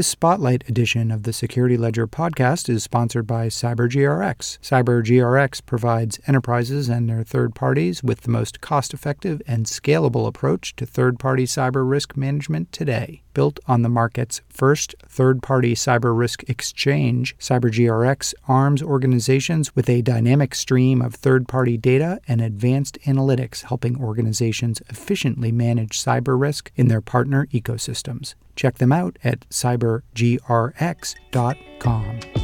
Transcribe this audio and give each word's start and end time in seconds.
This 0.00 0.08
spotlight 0.08 0.66
edition 0.66 1.10
of 1.10 1.24
the 1.24 1.32
Security 1.34 1.76
Ledger 1.76 2.06
podcast 2.06 2.70
is 2.70 2.82
sponsored 2.82 3.26
by 3.26 3.48
CyberGRX. 3.48 4.58
CyberGRX 4.60 5.66
provides 5.66 6.18
enterprises 6.26 6.88
and 6.88 7.06
their 7.06 7.22
third 7.22 7.54
parties 7.54 8.02
with 8.02 8.22
the 8.22 8.30
most 8.30 8.62
cost 8.62 8.94
effective 8.94 9.42
and 9.46 9.66
scalable 9.66 10.26
approach 10.26 10.74
to 10.76 10.86
third 10.86 11.18
party 11.18 11.44
cyber 11.44 11.86
risk 11.86 12.16
management 12.16 12.72
today. 12.72 13.20
Built 13.32 13.60
on 13.66 13.82
the 13.82 13.88
market's 13.88 14.40
first 14.48 14.94
third 15.06 15.42
party 15.42 15.74
cyber 15.74 16.16
risk 16.16 16.48
exchange, 16.48 17.36
CyberGRX 17.38 18.34
arms 18.48 18.82
organizations 18.82 19.76
with 19.76 19.88
a 19.88 20.02
dynamic 20.02 20.54
stream 20.54 21.00
of 21.00 21.14
third 21.14 21.48
party 21.48 21.76
data 21.76 22.20
and 22.26 22.40
advanced 22.40 22.98
analytics, 23.06 23.62
helping 23.62 24.02
organizations 24.02 24.82
efficiently 24.88 25.52
manage 25.52 26.02
cyber 26.02 26.40
risk 26.40 26.72
in 26.76 26.88
their 26.88 27.00
partner 27.00 27.46
ecosystems. 27.52 28.34
Check 28.56 28.78
them 28.78 28.92
out 28.92 29.18
at 29.22 29.48
cybergrx.com. 29.48 32.39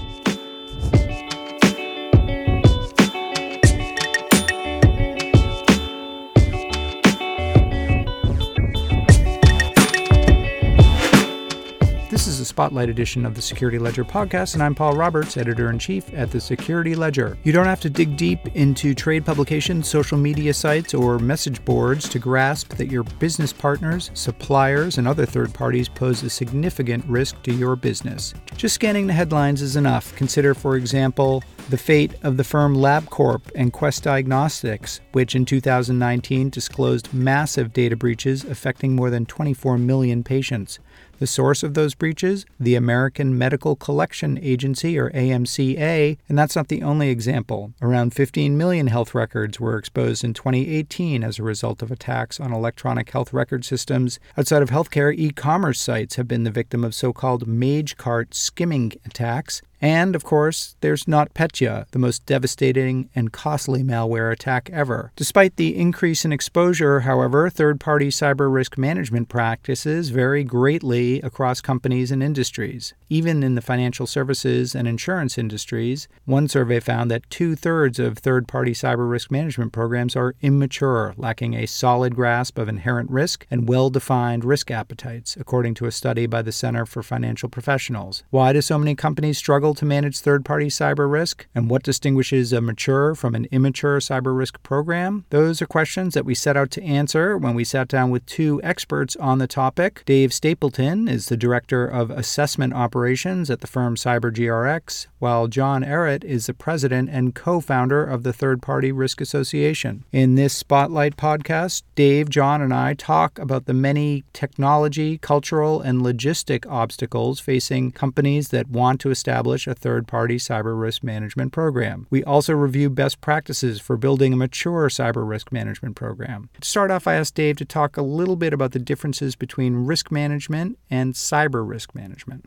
This 12.16 12.28
is 12.28 12.40
a 12.40 12.46
spotlight 12.46 12.88
edition 12.88 13.26
of 13.26 13.34
the 13.34 13.42
Security 13.42 13.78
Ledger 13.78 14.02
podcast, 14.02 14.54
and 14.54 14.62
I'm 14.62 14.74
Paul 14.74 14.96
Roberts, 14.96 15.36
editor 15.36 15.68
in 15.68 15.78
chief 15.78 16.10
at 16.14 16.30
the 16.30 16.40
Security 16.40 16.94
Ledger. 16.94 17.36
You 17.42 17.52
don't 17.52 17.66
have 17.66 17.82
to 17.82 17.90
dig 17.90 18.16
deep 18.16 18.40
into 18.56 18.94
trade 18.94 19.26
publications, 19.26 19.86
social 19.86 20.16
media 20.16 20.54
sites, 20.54 20.94
or 20.94 21.18
message 21.18 21.62
boards 21.66 22.08
to 22.08 22.18
grasp 22.18 22.72
that 22.76 22.90
your 22.90 23.02
business 23.02 23.52
partners, 23.52 24.10
suppliers, 24.14 24.96
and 24.96 25.06
other 25.06 25.26
third 25.26 25.52
parties 25.52 25.90
pose 25.90 26.22
a 26.22 26.30
significant 26.30 27.04
risk 27.04 27.42
to 27.42 27.52
your 27.52 27.76
business. 27.76 28.32
Just 28.56 28.76
scanning 28.76 29.06
the 29.06 29.12
headlines 29.12 29.60
is 29.60 29.76
enough. 29.76 30.16
Consider, 30.16 30.54
for 30.54 30.76
example, 30.76 31.44
the 31.68 31.76
fate 31.76 32.14
of 32.22 32.38
the 32.38 32.44
firm 32.44 32.76
LabCorp 32.76 33.42
and 33.54 33.74
Quest 33.74 34.04
Diagnostics, 34.04 35.00
which 35.12 35.34
in 35.34 35.44
2019 35.44 36.48
disclosed 36.48 37.12
massive 37.12 37.74
data 37.74 37.96
breaches 37.96 38.44
affecting 38.44 38.96
more 38.96 39.10
than 39.10 39.26
24 39.26 39.76
million 39.76 40.24
patients. 40.24 40.78
The 41.18 41.26
source 41.26 41.62
of 41.62 41.72
those 41.72 41.94
breaches? 41.94 42.44
The 42.60 42.74
American 42.74 43.38
Medical 43.38 43.74
Collection 43.74 44.38
Agency, 44.42 44.98
or 44.98 45.10
AMCA, 45.12 46.18
and 46.28 46.38
that's 46.38 46.54
not 46.54 46.68
the 46.68 46.82
only 46.82 47.08
example. 47.08 47.72
Around 47.80 48.12
15 48.12 48.58
million 48.58 48.88
health 48.88 49.14
records 49.14 49.58
were 49.58 49.78
exposed 49.78 50.24
in 50.24 50.34
2018 50.34 51.24
as 51.24 51.38
a 51.38 51.42
result 51.42 51.80
of 51.80 51.90
attacks 51.90 52.38
on 52.38 52.52
electronic 52.52 53.10
health 53.10 53.32
record 53.32 53.64
systems. 53.64 54.20
Outside 54.36 54.62
of 54.62 54.68
healthcare, 54.68 55.14
e 55.16 55.30
commerce 55.30 55.80
sites 55.80 56.16
have 56.16 56.28
been 56.28 56.44
the 56.44 56.50
victim 56.50 56.84
of 56.84 56.94
so 56.94 57.14
called 57.14 57.46
Magecart 57.46 58.34
skimming 58.34 58.92
attacks. 59.06 59.62
And, 59.80 60.16
of 60.16 60.24
course, 60.24 60.76
there's 60.80 61.04
NotPetya, 61.04 61.86
the 61.90 61.98
most 61.98 62.24
devastating 62.26 63.10
and 63.14 63.32
costly 63.32 63.82
malware 63.82 64.32
attack 64.32 64.70
ever. 64.72 65.12
Despite 65.16 65.56
the 65.56 65.76
increase 65.76 66.24
in 66.24 66.32
exposure, 66.32 67.00
however, 67.00 67.50
third 67.50 67.78
party 67.80 68.08
cyber 68.08 68.52
risk 68.52 68.78
management 68.78 69.28
practices 69.28 70.08
vary 70.08 70.44
greatly 70.44 71.20
across 71.20 71.60
companies 71.60 72.10
and 72.10 72.22
industries. 72.22 72.94
Even 73.08 73.42
in 73.42 73.54
the 73.54 73.60
financial 73.60 74.06
services 74.06 74.74
and 74.74 74.88
insurance 74.88 75.38
industries, 75.38 76.08
one 76.24 76.48
survey 76.48 76.80
found 76.80 77.10
that 77.10 77.28
two 77.30 77.54
thirds 77.54 77.98
of 77.98 78.18
third 78.18 78.48
party 78.48 78.72
cyber 78.72 79.08
risk 79.08 79.30
management 79.30 79.72
programs 79.72 80.16
are 80.16 80.34
immature, 80.40 81.14
lacking 81.16 81.54
a 81.54 81.66
solid 81.66 82.14
grasp 82.14 82.58
of 82.58 82.68
inherent 82.68 83.10
risk 83.10 83.46
and 83.50 83.68
well 83.68 83.90
defined 83.90 84.44
risk 84.44 84.70
appetites, 84.70 85.36
according 85.38 85.74
to 85.74 85.86
a 85.86 85.92
study 85.92 86.26
by 86.26 86.42
the 86.42 86.52
Center 86.52 86.86
for 86.86 87.02
Financial 87.02 87.48
Professionals. 87.48 88.24
Why 88.30 88.52
do 88.52 88.60
so 88.60 88.78
many 88.78 88.94
companies 88.94 89.38
struggle 89.38 89.65
to 89.74 89.84
manage 89.84 90.18
third 90.18 90.44
party 90.44 90.66
cyber 90.66 91.10
risk? 91.10 91.46
And 91.54 91.70
what 91.70 91.82
distinguishes 91.82 92.52
a 92.52 92.60
mature 92.60 93.14
from 93.14 93.34
an 93.34 93.46
immature 93.50 93.98
cyber 93.98 94.36
risk 94.36 94.62
program? 94.62 95.24
Those 95.30 95.62
are 95.62 95.66
questions 95.66 96.14
that 96.14 96.24
we 96.24 96.34
set 96.34 96.56
out 96.56 96.70
to 96.72 96.82
answer 96.82 97.38
when 97.38 97.54
we 97.54 97.64
sat 97.64 97.88
down 97.88 98.10
with 98.10 98.26
two 98.26 98.60
experts 98.62 99.16
on 99.16 99.38
the 99.38 99.46
topic. 99.46 100.02
Dave 100.04 100.32
Stapleton 100.32 101.08
is 101.08 101.26
the 101.26 101.36
Director 101.36 101.86
of 101.86 102.10
Assessment 102.10 102.74
Operations 102.74 103.50
at 103.50 103.60
the 103.60 103.66
firm 103.66 103.96
CyberGRX, 103.96 105.06
while 105.18 105.48
Jon 105.48 105.82
Ehret 105.82 106.24
is 106.24 106.46
the 106.46 106.54
President 106.54 107.08
and 107.10 107.34
co 107.34 107.60
founder 107.60 108.04
of 108.04 108.22
the 108.22 108.32
Third 108.32 108.60
Party 108.60 108.92
Risk 108.92 109.20
Association. 109.20 110.04
In 110.12 110.34
this 110.34 110.52
Spotlight 110.52 111.16
podcast, 111.16 111.82
Dave, 111.94 112.28
Jon, 112.28 112.60
and 112.60 112.74
I 112.74 112.94
talk 112.94 113.38
about 113.38 113.64
the 113.64 113.74
many 113.74 114.24
technology, 114.32 115.18
cultural, 115.18 115.80
and 115.80 116.02
logistic 116.02 116.66
obstacles 116.68 117.40
facing 117.40 117.92
companies 117.92 118.48
that 118.48 118.68
want 118.68 119.00
to 119.00 119.10
establish 119.10 119.55
a 119.64 119.74
third 119.74 120.08
party 120.08 120.38
cyber 120.38 120.76
risk 120.78 121.04
management 121.04 121.52
program. 121.52 122.08
We 122.10 122.24
also 122.24 122.52
review 122.52 122.90
best 122.90 123.20
practices 123.20 123.80
for 123.80 123.96
building 123.96 124.32
a 124.32 124.36
mature 124.36 124.88
cyber 124.88 125.26
risk 125.26 125.52
management 125.52 125.94
program. 125.94 126.48
To 126.60 126.68
start 126.68 126.90
off, 126.90 127.06
I 127.06 127.14
asked 127.14 127.36
Dave 127.36 127.56
to 127.58 127.64
talk 127.64 127.96
a 127.96 128.02
little 128.02 128.34
bit 128.34 128.52
about 128.52 128.72
the 128.72 128.80
differences 128.80 129.36
between 129.36 129.86
risk 129.86 130.10
management 130.10 130.78
and 130.90 131.14
cyber 131.14 131.66
risk 131.66 131.94
management. 131.94 132.44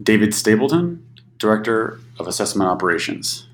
David 0.00 0.32
Stapleton, 0.32 1.04
Director 1.38 1.98
of 2.20 2.28
Assessment 2.28 2.70
Operations. 2.70 3.48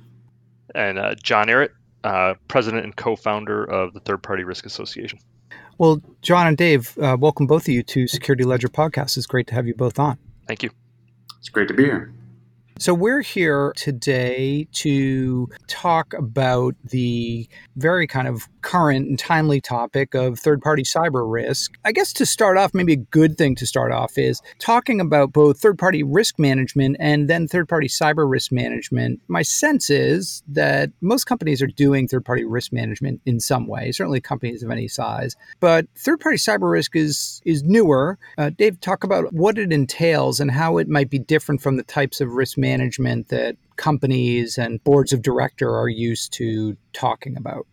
And 0.74 0.98
uh, 0.98 1.14
Jon 1.22 1.46
Ehret, 1.46 1.70
uh, 2.04 2.34
President 2.48 2.84
and 2.84 2.94
co 2.94 3.16
founder 3.16 3.64
of 3.64 3.94
the 3.94 4.00
Third 4.00 4.22
Party 4.22 4.44
Risk 4.44 4.66
Association. 4.66 5.18
Well, 5.78 6.02
Jon 6.22 6.48
and 6.48 6.56
Dave, 6.56 6.98
uh, 6.98 7.16
welcome 7.18 7.46
both 7.46 7.62
of 7.62 7.68
you 7.68 7.82
to 7.84 8.08
Security 8.08 8.44
Ledger 8.44 8.68
Podcast. 8.68 9.16
It's 9.16 9.26
great 9.26 9.46
to 9.46 9.54
have 9.54 9.66
you 9.66 9.74
both 9.74 9.98
on. 9.98 10.18
Thank 10.46 10.62
you. 10.64 10.70
It's 11.38 11.48
great 11.48 11.68
to 11.68 11.74
be 11.74 11.84
here. 11.84 12.12
So, 12.80 12.94
we're 12.94 13.22
here 13.22 13.72
today 13.74 14.68
to 14.72 15.48
talk 15.66 16.12
about 16.14 16.76
the 16.84 17.48
very 17.74 18.06
kind 18.06 18.28
of 18.28 18.48
current 18.62 19.08
and 19.08 19.18
timely 19.18 19.60
topic 19.60 20.14
of 20.14 20.38
third 20.38 20.60
party 20.60 20.82
cyber 20.82 21.30
risk. 21.30 21.72
I 21.84 21.92
guess 21.92 22.12
to 22.14 22.26
start 22.26 22.56
off, 22.56 22.74
maybe 22.74 22.92
a 22.94 22.96
good 22.96 23.36
thing 23.36 23.54
to 23.56 23.66
start 23.66 23.92
off 23.92 24.18
is 24.18 24.42
talking 24.58 25.00
about 25.00 25.32
both 25.32 25.60
third 25.60 25.78
party 25.78 26.02
risk 26.02 26.38
management 26.38 26.96
and 26.98 27.28
then 27.28 27.48
third 27.48 27.68
party 27.68 27.88
cyber 27.88 28.28
risk 28.30 28.52
management. 28.52 29.20
My 29.28 29.42
sense 29.42 29.90
is 29.90 30.42
that 30.48 30.90
most 31.00 31.24
companies 31.24 31.62
are 31.62 31.66
doing 31.66 32.08
third 32.08 32.24
party 32.24 32.44
risk 32.44 32.72
management 32.72 33.20
in 33.26 33.40
some 33.40 33.66
way, 33.66 33.92
certainly 33.92 34.20
companies 34.20 34.62
of 34.62 34.70
any 34.70 34.88
size. 34.88 35.36
But 35.60 35.86
third 35.96 36.20
party 36.20 36.38
cyber 36.38 36.70
risk 36.70 36.96
is, 36.96 37.40
is 37.44 37.62
newer. 37.62 38.18
Uh, 38.36 38.50
Dave, 38.50 38.80
talk 38.80 39.04
about 39.04 39.32
what 39.32 39.58
it 39.58 39.72
entails 39.72 40.40
and 40.40 40.50
how 40.50 40.78
it 40.78 40.88
might 40.88 41.10
be 41.10 41.18
different 41.18 41.62
from 41.62 41.76
the 41.76 41.82
types 41.82 42.20
of 42.20 42.32
risk 42.32 42.58
management 42.58 43.28
that 43.28 43.56
companies 43.78 44.58
and 44.58 44.82
boards 44.84 45.14
of 45.14 45.22
director 45.22 45.74
are 45.74 45.88
used 45.88 46.32
to 46.34 46.76
talking 46.92 47.36
about? 47.36 47.66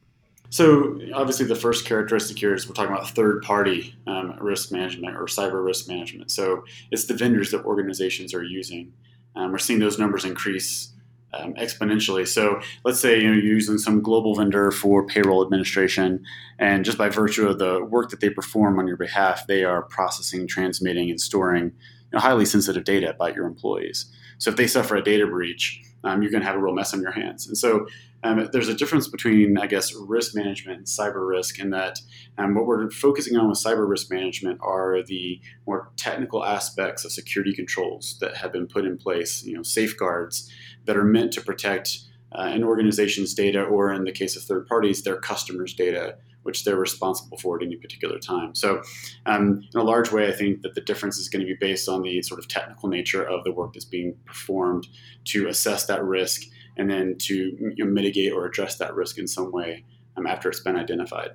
So, 0.49 0.99
obviously, 1.13 1.45
the 1.45 1.55
first 1.55 1.85
characteristic 1.85 2.37
here 2.37 2.53
is 2.53 2.67
we're 2.67 2.73
talking 2.73 2.93
about 2.93 3.09
third 3.09 3.41
party 3.41 3.95
um, 4.07 4.37
risk 4.39 4.71
management 4.71 5.15
or 5.17 5.25
cyber 5.25 5.63
risk 5.63 5.87
management. 5.87 6.31
So, 6.31 6.63
it's 6.91 7.05
the 7.05 7.13
vendors 7.13 7.51
that 7.51 7.65
organizations 7.65 8.33
are 8.33 8.43
using. 8.43 8.93
Um, 9.35 9.51
we're 9.51 9.57
seeing 9.57 9.79
those 9.79 9.99
numbers 9.99 10.23
increase 10.23 10.93
um, 11.33 11.53
exponentially. 11.55 12.27
So, 12.27 12.61
let's 12.83 12.99
say 12.99 13.19
you 13.19 13.27
know, 13.27 13.33
you're 13.33 13.53
using 13.53 13.77
some 13.77 14.01
global 14.01 14.35
vendor 14.35 14.71
for 14.71 15.05
payroll 15.05 15.43
administration, 15.43 16.23
and 16.59 16.85
just 16.85 16.97
by 16.97 17.09
virtue 17.09 17.47
of 17.47 17.59
the 17.59 17.83
work 17.83 18.09
that 18.11 18.21
they 18.21 18.29
perform 18.29 18.79
on 18.79 18.87
your 18.87 18.97
behalf, 18.97 19.47
they 19.47 19.63
are 19.63 19.81
processing, 19.81 20.47
transmitting, 20.47 21.09
and 21.09 21.19
storing 21.19 21.65
you 21.65 21.71
know, 22.13 22.19
highly 22.19 22.45
sensitive 22.45 22.83
data 22.83 23.09
about 23.09 23.35
your 23.35 23.45
employees. 23.45 24.05
So 24.37 24.49
if 24.49 24.57
they 24.57 24.67
suffer 24.67 24.95
a 24.95 25.03
data 25.03 25.27
breach, 25.27 25.81
um, 26.03 26.21
you're 26.21 26.31
going 26.31 26.41
to 26.41 26.47
have 26.47 26.55
a 26.55 26.59
real 26.59 26.73
mess 26.73 26.93
on 26.93 27.01
your 27.01 27.11
hands. 27.11 27.47
And 27.47 27.57
so 27.57 27.87
um, 28.23 28.49
there's 28.51 28.69
a 28.69 28.73
difference 28.73 29.07
between, 29.07 29.57
I 29.57 29.67
guess, 29.67 29.93
risk 29.93 30.35
management 30.35 30.77
and 30.79 30.87
cyber 30.87 31.27
risk 31.27 31.59
in 31.59 31.69
that 31.71 31.99
um, 32.37 32.55
what 32.55 32.65
we're 32.65 32.89
focusing 32.89 33.37
on 33.37 33.49
with 33.49 33.57
cyber 33.57 33.87
risk 33.87 34.11
management 34.11 34.59
are 34.61 35.03
the 35.03 35.39
more 35.67 35.89
technical 35.95 36.43
aspects 36.43 37.05
of 37.05 37.11
security 37.11 37.53
controls 37.53 38.17
that 38.21 38.37
have 38.37 38.51
been 38.51 38.67
put 38.67 38.85
in 38.85 38.97
place, 38.97 39.43
you 39.43 39.55
know, 39.55 39.63
safeguards 39.63 40.51
that 40.85 40.97
are 40.97 41.03
meant 41.03 41.33
to 41.33 41.41
protect 41.41 41.99
uh, 42.37 42.43
an 42.43 42.63
organization's 42.63 43.33
data, 43.33 43.63
or 43.63 43.93
in 43.93 44.03
the 44.03 44.11
case 44.11 44.35
of 44.35 44.43
third 44.43 44.67
parties, 44.67 45.03
their 45.03 45.17
customers' 45.17 45.73
data 45.73 46.17
which 46.45 46.63
they're 46.63 46.77
responsible 46.77 47.39
for 47.39 47.57
at 47.57 47.63
any 47.63 47.75
particular 47.75 48.19
time. 48.19 48.53
So, 48.53 48.83
um, 49.25 49.63
in 49.73 49.79
a 49.79 49.83
large 49.83 50.11
way, 50.11 50.27
I 50.27 50.31
think 50.31 50.61
that 50.61 50.75
the 50.75 50.81
difference 50.81 51.17
is 51.17 51.27
going 51.27 51.43
to 51.43 51.47
be 51.47 51.57
based 51.59 51.89
on 51.89 52.03
the 52.03 52.21
sort 52.21 52.39
of 52.39 52.47
technical 52.47 52.87
nature 52.87 53.27
of 53.27 53.43
the 53.43 53.51
work 53.51 53.73
that's 53.73 53.83
being 53.83 54.15
performed 54.25 54.87
to 55.25 55.47
assess 55.47 55.87
that 55.87 56.03
risk 56.03 56.43
and 56.77 56.87
then 56.87 57.15
to 57.21 57.35
you 57.35 57.83
know, 57.83 57.85
mitigate 57.85 58.31
or 58.31 58.45
address 58.45 58.77
that 58.77 58.93
risk 58.93 59.17
in 59.17 59.27
some 59.27 59.51
way 59.51 59.85
um, 60.17 60.27
after 60.27 60.47
it's 60.47 60.59
been 60.59 60.75
identified. 60.75 61.31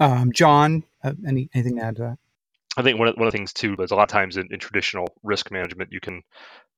Um, 0.00 0.32
Jon, 0.32 0.82
uh, 1.04 1.12
any, 1.26 1.50
anything 1.52 1.76
to 1.76 1.82
add 1.82 1.96
to 1.96 2.02
that? 2.02 2.18
I 2.78 2.82
think 2.82 2.98
one 2.98 3.08
of, 3.08 3.16
one 3.16 3.26
of 3.26 3.32
the 3.32 3.36
things 3.36 3.52
too 3.52 3.76
is 3.80 3.90
a 3.90 3.94
lot 3.94 4.04
of 4.04 4.08
times 4.08 4.38
in, 4.38 4.48
in 4.50 4.58
traditional 4.58 5.08
risk 5.22 5.50
management, 5.50 5.92
you 5.92 6.00
can 6.00 6.22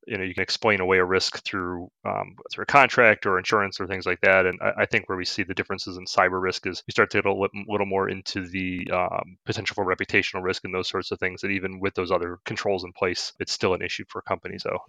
you 0.07 0.17
know 0.17 0.23
you 0.23 0.33
can 0.33 0.43
explain 0.43 0.79
away 0.79 0.97
a 0.97 1.05
risk 1.05 1.43
through 1.43 1.89
um, 2.05 2.35
through 2.51 2.63
a 2.63 2.65
contract 2.65 3.25
or 3.25 3.37
insurance 3.37 3.79
or 3.79 3.87
things 3.87 4.05
like 4.05 4.21
that. 4.21 4.45
And 4.45 4.59
I, 4.61 4.81
I, 4.81 4.85
think 4.85 5.07
where 5.07 5.17
we 5.17 5.25
see 5.25 5.43
the 5.43 5.53
differences 5.53 5.97
in 5.97 6.05
cyber 6.05 6.41
risk 6.41 6.67
is 6.67 6.83
you 6.87 6.91
start 6.91 7.11
to 7.11 7.17
get 7.17 7.25
a 7.25 7.33
little, 7.33 7.49
little 7.67 7.85
more 7.85 8.09
into 8.09 8.47
the 8.47 8.89
um, 8.91 9.37
potential 9.45 9.75
for 9.75 9.85
reputational 9.85 10.43
risk 10.43 10.63
and 10.63 10.73
those 10.73 10.89
sorts 10.89 11.11
of 11.11 11.19
things. 11.19 11.41
That 11.41 11.51
even 11.51 11.79
with 11.79 11.93
those 11.93 12.11
other 12.11 12.39
controls 12.45 12.83
in 12.83 12.93
place, 12.93 13.33
it's 13.39 13.51
still 13.51 13.73
an 13.73 13.81
issue 13.81 14.05
for 14.09 14.21
companies. 14.21 14.63
Though. 14.63 14.79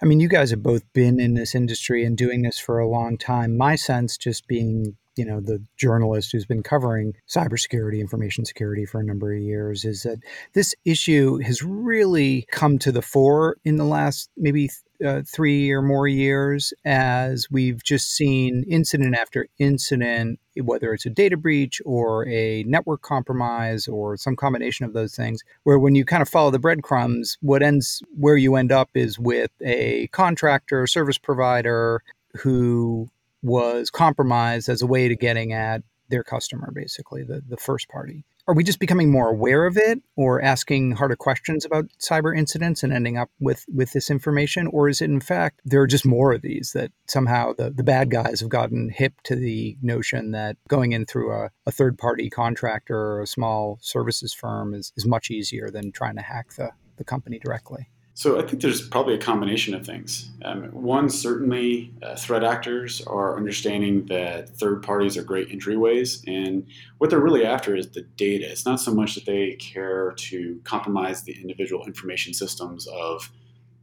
I 0.00 0.06
mean, 0.06 0.20
you 0.20 0.28
guys 0.28 0.50
have 0.50 0.62
both 0.62 0.90
been 0.92 1.18
in 1.18 1.34
this 1.34 1.54
industry 1.54 2.04
and 2.04 2.16
doing 2.16 2.42
this 2.42 2.58
for 2.58 2.78
a 2.78 2.88
long 2.88 3.18
time. 3.18 3.56
My 3.56 3.76
sense, 3.76 4.16
just 4.16 4.46
being 4.46 4.96
you 5.16 5.24
know 5.24 5.40
the 5.40 5.60
journalist 5.76 6.30
who's 6.30 6.46
been 6.46 6.62
covering 6.62 7.14
cybersecurity, 7.28 8.00
information 8.00 8.44
security 8.44 8.86
for 8.86 9.00
a 9.00 9.04
number 9.04 9.34
of 9.34 9.42
years, 9.42 9.84
is 9.84 10.04
that 10.04 10.18
this 10.52 10.74
issue 10.84 11.38
has 11.38 11.62
really 11.62 12.46
come 12.52 12.78
to 12.78 12.92
the 12.92 13.02
fore 13.02 13.56
in 13.64 13.76
the 13.76 13.84
last 13.84 14.30
maybe 14.36 14.70
uh, 15.04 15.22
three 15.26 15.70
or 15.70 15.82
more 15.82 16.08
years 16.08 16.72
as 16.84 17.48
we've 17.50 17.82
just 17.82 18.14
seen 18.14 18.64
incident 18.68 19.16
after 19.16 19.46
incident, 19.58 20.40
whether 20.62 20.92
it's 20.92 21.06
a 21.06 21.10
data 21.10 21.36
breach 21.36 21.80
or 21.84 22.26
a 22.26 22.64
network 22.64 23.02
compromise 23.02 23.86
or 23.88 24.16
some 24.16 24.36
combination 24.36 24.84
of 24.84 24.92
those 24.92 25.14
things, 25.14 25.42
where 25.62 25.78
when 25.78 25.94
you 25.94 26.04
kind 26.04 26.22
of 26.22 26.28
follow 26.28 26.50
the 26.50 26.58
breadcrumbs, 26.58 27.38
what 27.40 27.62
ends 27.62 28.02
where 28.18 28.36
you 28.36 28.56
end 28.56 28.72
up 28.72 28.90
is 28.94 29.18
with 29.18 29.50
a 29.64 30.08
contractor, 30.08 30.86
service 30.86 31.18
provider 31.18 32.02
who 32.34 33.08
was 33.42 33.90
compromised 33.90 34.68
as 34.68 34.82
a 34.82 34.86
way 34.86 35.08
to 35.08 35.16
getting 35.16 35.52
at 35.52 35.82
their 36.08 36.24
customer, 36.24 36.70
basically, 36.74 37.22
the, 37.22 37.42
the 37.48 37.56
first 37.56 37.88
party. 37.88 38.24
Are 38.48 38.54
we 38.54 38.64
just 38.64 38.80
becoming 38.80 39.10
more 39.10 39.28
aware 39.28 39.66
of 39.66 39.76
it 39.76 40.00
or 40.16 40.40
asking 40.40 40.92
harder 40.92 41.16
questions 41.16 41.66
about 41.66 41.90
cyber 42.00 42.34
incidents 42.34 42.82
and 42.82 42.94
ending 42.94 43.18
up 43.18 43.28
with, 43.38 43.66
with 43.68 43.92
this 43.92 44.08
information? 44.08 44.66
Or 44.68 44.88
is 44.88 45.02
it, 45.02 45.10
in 45.10 45.20
fact, 45.20 45.60
there 45.66 45.82
are 45.82 45.86
just 45.86 46.06
more 46.06 46.32
of 46.32 46.40
these 46.40 46.72
that 46.72 46.90
somehow 47.06 47.52
the, 47.52 47.68
the 47.68 47.84
bad 47.84 48.10
guys 48.10 48.40
have 48.40 48.48
gotten 48.48 48.88
hip 48.88 49.20
to 49.24 49.36
the 49.36 49.76
notion 49.82 50.30
that 50.30 50.56
going 50.66 50.92
in 50.92 51.04
through 51.04 51.30
a, 51.30 51.50
a 51.66 51.70
third 51.70 51.98
party 51.98 52.30
contractor 52.30 52.96
or 52.96 53.20
a 53.20 53.26
small 53.26 53.78
services 53.82 54.32
firm 54.32 54.72
is, 54.72 54.94
is 54.96 55.04
much 55.04 55.30
easier 55.30 55.70
than 55.70 55.92
trying 55.92 56.16
to 56.16 56.22
hack 56.22 56.54
the, 56.54 56.70
the 56.96 57.04
company 57.04 57.38
directly? 57.38 57.90
So 58.18 58.36
I 58.36 58.44
think 58.44 58.62
there's 58.62 58.80
probably 58.88 59.14
a 59.14 59.18
combination 59.18 59.74
of 59.74 59.86
things. 59.86 60.28
Um, 60.44 60.64
one, 60.72 61.08
certainly, 61.08 61.94
uh, 62.02 62.16
threat 62.16 62.42
actors 62.42 63.00
are 63.02 63.36
understanding 63.36 64.06
that 64.06 64.48
third 64.58 64.82
parties 64.82 65.16
are 65.16 65.22
great 65.22 65.50
entryways, 65.50 66.24
and 66.26 66.66
what 66.96 67.10
they're 67.10 67.20
really 67.20 67.44
after 67.44 67.76
is 67.76 67.90
the 67.90 68.02
data. 68.16 68.50
It's 68.50 68.66
not 68.66 68.80
so 68.80 68.92
much 68.92 69.14
that 69.14 69.24
they 69.24 69.52
care 69.52 70.14
to 70.16 70.60
compromise 70.64 71.22
the 71.22 71.40
individual 71.40 71.86
information 71.86 72.34
systems 72.34 72.88
of, 72.88 73.30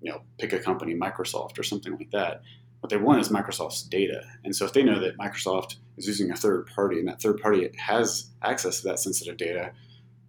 you 0.02 0.12
know, 0.12 0.20
pick 0.38 0.52
a 0.52 0.60
company, 0.60 0.94
Microsoft 0.94 1.58
or 1.58 1.64
something 1.64 1.96
like 1.96 2.12
that. 2.12 2.42
What 2.82 2.90
they 2.90 2.98
want 2.98 3.22
is 3.22 3.30
Microsoft's 3.30 3.84
data, 3.84 4.22
and 4.44 4.54
so 4.54 4.66
if 4.66 4.74
they 4.74 4.84
know 4.84 5.00
that 5.00 5.18
Microsoft 5.18 5.78
is 5.96 6.08
using 6.08 6.30
a 6.30 6.36
third 6.36 6.68
party, 6.76 7.00
and 7.00 7.08
that 7.08 7.22
third 7.22 7.40
party 7.42 7.70
has 7.78 8.32
access 8.42 8.82
to 8.82 8.88
that 8.90 9.00
sensitive 9.00 9.38
data, 9.38 9.72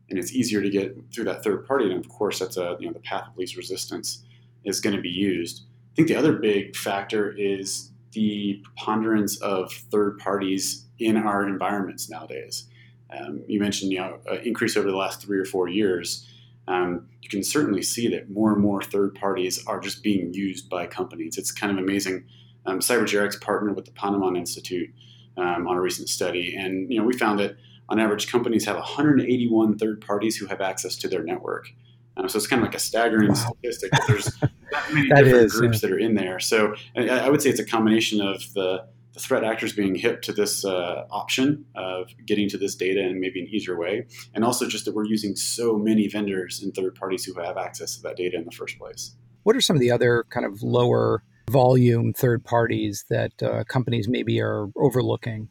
and 0.09 0.19
it's 0.19 0.33
easier 0.33 0.63
to 0.63 0.71
get 0.71 0.97
through 1.13 1.25
that 1.25 1.43
third 1.43 1.67
party. 1.67 1.91
And 1.91 2.05
of 2.05 2.09
course, 2.09 2.39
that's 2.39 2.57
a 2.57 2.77
you 2.79 2.87
know 2.87 2.93
the 2.93 3.01
path 3.01 3.29
of 3.29 3.37
least 3.37 3.57
resistance 3.57 4.25
is 4.65 4.81
going 4.81 4.97
to 4.97 5.03
be 5.03 5.09
used. 5.09 5.63
I 5.93 5.95
think 5.97 6.09
the 6.09 6.17
other 6.17 6.35
big 6.35 6.77
factor 6.77 7.33
is 7.37 7.91
the 8.13 8.63
preponderance 8.65 9.41
of 9.41 9.73
third 9.73 10.19
parties 10.19 10.87
in 10.99 11.17
our 11.17 11.47
environments 11.47 12.09
nowadays. 12.09 12.69
Um, 13.17 13.43
you 13.47 13.61
mentioned 13.61 13.93
you 13.93 13.99
know 13.99 14.19
increase 14.45 14.77
over 14.77 14.91
the 14.91 14.97
last 14.97 15.23
three 15.23 15.39
or 15.39 15.45
four 15.45 15.69
years. 15.69 16.29
Um, 16.69 17.09
you 17.23 17.29
can 17.29 17.45
certainly 17.45 17.83
see 17.83 18.09
that 18.09 18.31
more 18.31 18.53
and 18.53 18.61
more 18.61 18.83
third 18.83 19.15
parties 19.15 19.65
are 19.67 19.79
just 19.79 20.03
being 20.03 20.35
used 20.35 20.69
by 20.69 20.87
companies. 20.87 21.39
It's 21.39 21.53
kind 21.53 21.71
of 21.71 21.79
amazing. 21.79 22.25
Um, 22.67 22.81
partnered 22.81 23.77
with 23.77 23.85
the 23.85 23.93
Ponemon 23.93 24.37
Institute 24.37 24.91
um, 25.37 25.69
on 25.69 25.77
a 25.77 25.81
recent 25.81 26.09
study, 26.09 26.57
and 26.57 26.91
you 26.91 26.99
know 26.99 27.05
we 27.05 27.17
found 27.17 27.39
that 27.39 27.57
on 27.89 28.01
average, 28.01 28.31
companies 28.31 28.65
have 28.65 28.77
181 28.77 29.79
third 29.79 30.01
parties 30.01 30.37
who 30.37 30.47
have 30.47 30.61
access 30.61 30.97
to 30.97 31.09
their 31.09 31.23
network. 31.23 31.69
Um, 32.17 32.29
so 32.29 32.39
it's 32.39 32.47
kind 32.47 32.63
of 32.63 32.67
like 32.67 32.75
a 32.75 32.81
staggering 32.81 33.29
wow. 33.29 33.35
statistic. 33.35 33.93
There's 34.09 34.25
that 34.71 34.93
many 34.93 35.09
that 35.09 35.25
different 35.25 35.47
is, 35.47 35.53
groups 35.53 35.83
yeah. 35.83 35.89
that 35.89 35.95
are 35.95 35.99
in 35.99 36.15
there. 36.15 36.41
So 36.41 36.75
I, 36.97 37.09
I, 37.09 37.29
would 37.29 37.43
say 37.43 37.51
it's 37.51 37.61
a 37.61 37.65
combination 37.65 38.21
of 38.21 38.43
the, 38.55 38.87
the 39.13 39.21
threat 39.21 39.45
actors 39.45 39.73
being 39.73 39.95
hip 39.95 40.23
to 40.23 40.33
this 40.33 40.65
uh, 40.65 41.07
option 41.11 41.67
of 41.75 42.09
getting 42.25 42.49
to 42.51 42.59
this 42.59 42.75
data 42.75 43.01
in 43.01 43.21
maybe 43.21 43.41
an 43.41 43.49
easier 43.49 43.79
way, 43.79 44.07
and 44.35 44.45
also 44.45 44.67
just 44.67 44.87
that 44.87 44.95
we're 44.95 45.07
using 45.07 45.37
so 45.37 45.77
many 45.77 46.09
vendors 46.09 46.63
and 46.63 46.75
third 46.75 46.95
parties 46.95 47.25
who 47.25 47.35
have 47.41 47.57
access 47.57 47.97
to 47.97 48.03
that 48.03 48.17
data 48.17 48.37
in 48.37 48.45
the 48.45 48.51
first 48.51 48.79
place. 48.79 49.15
What 49.43 49.55
are 49.55 49.61
some 49.61 49.77
of 49.77 49.81
the 49.81 49.91
other 49.91 50.25
kind 50.31 50.47
of 50.47 50.63
lower 50.63 51.23
volume 51.51 52.13
third 52.13 52.45
parties 52.45 53.05
that 53.11 53.43
uh, 53.43 53.65
companies 53.65 54.09
maybe 54.09 54.41
are 54.41 54.69
overlooking? 54.77 55.49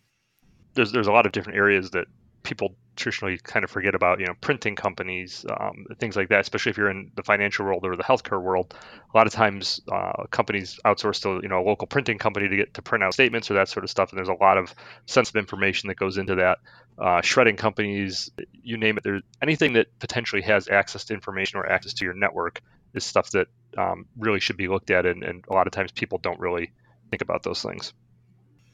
There's 0.74 0.92
there's 0.92 1.08
a 1.08 1.12
lot 1.12 1.26
of 1.26 1.32
different 1.32 1.58
areas 1.58 1.92
that 1.92 2.08
people 2.46 2.76
traditionally 2.96 3.38
kind 3.38 3.66
of 3.66 3.70
forget 3.70 3.94
about, 3.94 4.20
you 4.20 4.26
know, 4.26 4.34
printing 4.40 4.76
companies, 4.76 5.46
um, 5.60 5.86
things 6.00 6.16
like 6.16 6.30
that, 6.30 6.40
especially 6.40 6.70
if 6.70 6.78
you're 6.78 6.90
in 6.90 7.12
the 7.16 7.24
financial 7.24 7.66
world 7.66 7.86
or 7.86 7.96
the 7.98 8.04
healthcare 8.04 8.42
world. 8.42 8.74
A 9.14 9.18
lot 9.18 9.28
of 9.28 9.34
times, 9.34 9.82
uh, 9.92 10.24
companies 10.32 10.80
outsource 10.86 11.22
to, 11.24 11.42
you 11.44 11.50
know, 11.50 11.60
a 11.60 11.66
local 11.66 11.88
printing 11.88 12.18
company 12.18 12.48
to 12.48 12.56
get 12.56 12.74
to 12.76 12.82
print 12.82 13.04
out 13.04 13.14
statements 13.14 13.52
or 13.52 13.56
that 13.56 13.68
sort 13.68 13.84
of 13.84 13.90
stuff. 13.90 14.12
And 14.12 14.18
there's 14.18 14.30
a 14.30 14.34
lot 14.34 14.58
of 14.58 14.74
sensitive 15.06 15.40
information 15.40 15.90
that 15.90 15.96
goes 15.96 16.18
into 16.18 16.36
that. 16.36 16.60
Uh, 16.98 17.22
shredding 17.22 17.58
companies, 17.58 18.32
you 18.54 18.78
name 18.78 18.98
it. 18.98 19.04
There's 19.04 19.24
anything 19.42 19.74
that 19.74 19.88
potentially 20.00 20.44
has 20.44 20.70
access 20.70 21.04
to 21.06 21.14
information 21.14 21.60
or 21.60 21.70
access 21.70 21.94
to 21.96 22.06
your 22.06 22.14
network 22.14 22.62
is 22.94 23.04
stuff 23.04 23.32
that 23.32 23.48
um, 23.78 24.06
really 24.18 24.40
should 24.40 24.56
be 24.56 24.70
looked 24.70 24.92
at. 24.92 25.06
And, 25.06 25.24
and 25.24 25.44
a 25.50 25.54
lot 25.54 25.68
of 25.68 25.74
times, 25.74 25.92
people 25.92 26.20
don't 26.20 26.40
really 26.40 26.72
think 27.10 27.22
about 27.22 27.44
those 27.44 27.62
things. 27.62 27.94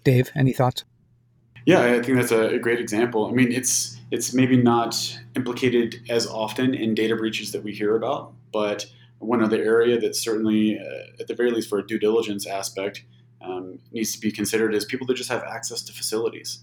Dave, 0.04 0.32
any 0.36 0.54
thoughts? 0.54 0.84
Yeah, 1.66 1.84
I 1.84 2.02
think 2.02 2.18
that's 2.18 2.32
a, 2.32 2.58
great 2.58 2.80
example. 2.80 3.28
I 3.28 3.32
mean, 3.32 3.52
it's 3.52 4.00
it's 4.10 4.34
maybe 4.34 4.58
not 4.58 5.20
implicated 5.36 6.02
as 6.10 6.28
often 6.28 6.74
in 6.74 6.96
data 6.96 7.16
breaches 7.16 7.52
that 7.52 7.64
we 7.64 7.72
hear 7.72 7.96
about, 7.96 8.34
but 8.52 8.86
one 9.20 9.44
other 9.44 9.62
area 9.62 10.00
that 10.00 10.16
certainly, 10.16 10.80
uh, 10.80 11.22
at 11.22 11.28
the 11.28 11.36
very 11.36 11.52
least, 11.52 11.70
for 11.70 11.80
a 11.80 11.86
due 11.86 12.00
diligence 12.00 12.48
aspect, 12.48 13.04
um, 13.42 13.80
needs 13.92 14.14
to 14.14 14.20
be 14.20 14.32
considered 14.32 14.74
is 14.74 14.86
people 14.86 15.06
that 15.08 15.14
just 15.16 15.30
have 15.30 15.44
access 15.44 15.82
to 15.84 15.94
facilities. 15.94 16.60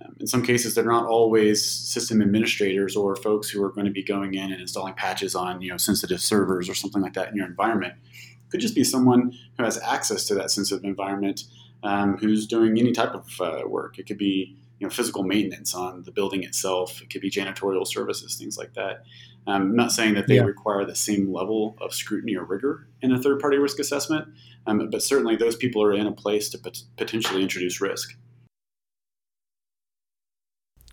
Um, 0.00 0.16
in 0.20 0.26
some 0.26 0.42
cases, 0.42 0.74
they're 0.74 0.84
not 0.84 1.06
always 1.06 1.64
system 1.64 2.22
administrators 2.22 2.96
or 2.96 3.16
folks 3.16 3.50
who 3.50 3.62
are 3.62 3.70
going 3.70 3.86
to 3.86 3.92
be 3.92 4.02
going 4.02 4.34
in 4.34 4.52
and 4.52 4.60
installing 4.60 4.94
patches 4.94 5.34
on 5.34 5.60
you 5.60 5.70
know 5.70 5.76
sensitive 5.76 6.20
servers 6.20 6.68
or 6.68 6.74
something 6.74 7.02
like 7.02 7.14
that 7.14 7.30
in 7.30 7.36
your 7.36 7.46
environment. 7.46 7.94
It 8.14 8.50
could 8.50 8.60
just 8.60 8.76
be 8.76 8.84
someone 8.84 9.32
who 9.58 9.64
has 9.64 9.80
access 9.82 10.24
to 10.26 10.34
that 10.36 10.50
sensitive 10.50 10.84
environment 10.84 11.44
um, 11.82 12.16
who's 12.18 12.46
doing 12.46 12.78
any 12.78 12.92
type 12.92 13.14
of 13.14 13.40
uh, 13.40 13.62
work. 13.66 13.98
It 13.98 14.06
could 14.06 14.18
be 14.18 14.56
you 14.78 14.86
know 14.86 14.90
physical 14.90 15.22
maintenance 15.22 15.74
on 15.74 16.02
the 16.04 16.10
building 16.10 16.42
itself. 16.42 17.00
It 17.02 17.10
could 17.10 17.20
be 17.20 17.30
janitorial 17.30 17.86
services, 17.86 18.36
things 18.36 18.56
like 18.56 18.74
that. 18.74 19.04
Um, 19.46 19.62
I'm 19.62 19.76
not 19.76 19.92
saying 19.92 20.14
that 20.14 20.26
they 20.26 20.36
yeah. 20.36 20.42
require 20.42 20.84
the 20.84 20.96
same 20.96 21.32
level 21.32 21.76
of 21.80 21.94
scrutiny 21.94 22.36
or 22.36 22.44
rigor 22.44 22.86
in 23.00 23.12
a 23.12 23.20
third-party 23.20 23.56
risk 23.56 23.78
assessment, 23.78 24.28
um, 24.66 24.90
but 24.90 25.02
certainly 25.02 25.36
those 25.36 25.56
people 25.56 25.82
are 25.82 25.94
in 25.94 26.06
a 26.06 26.12
place 26.12 26.50
to 26.50 26.58
pot- 26.58 26.82
potentially 26.96 27.42
introduce 27.42 27.80
risk. 27.80 28.16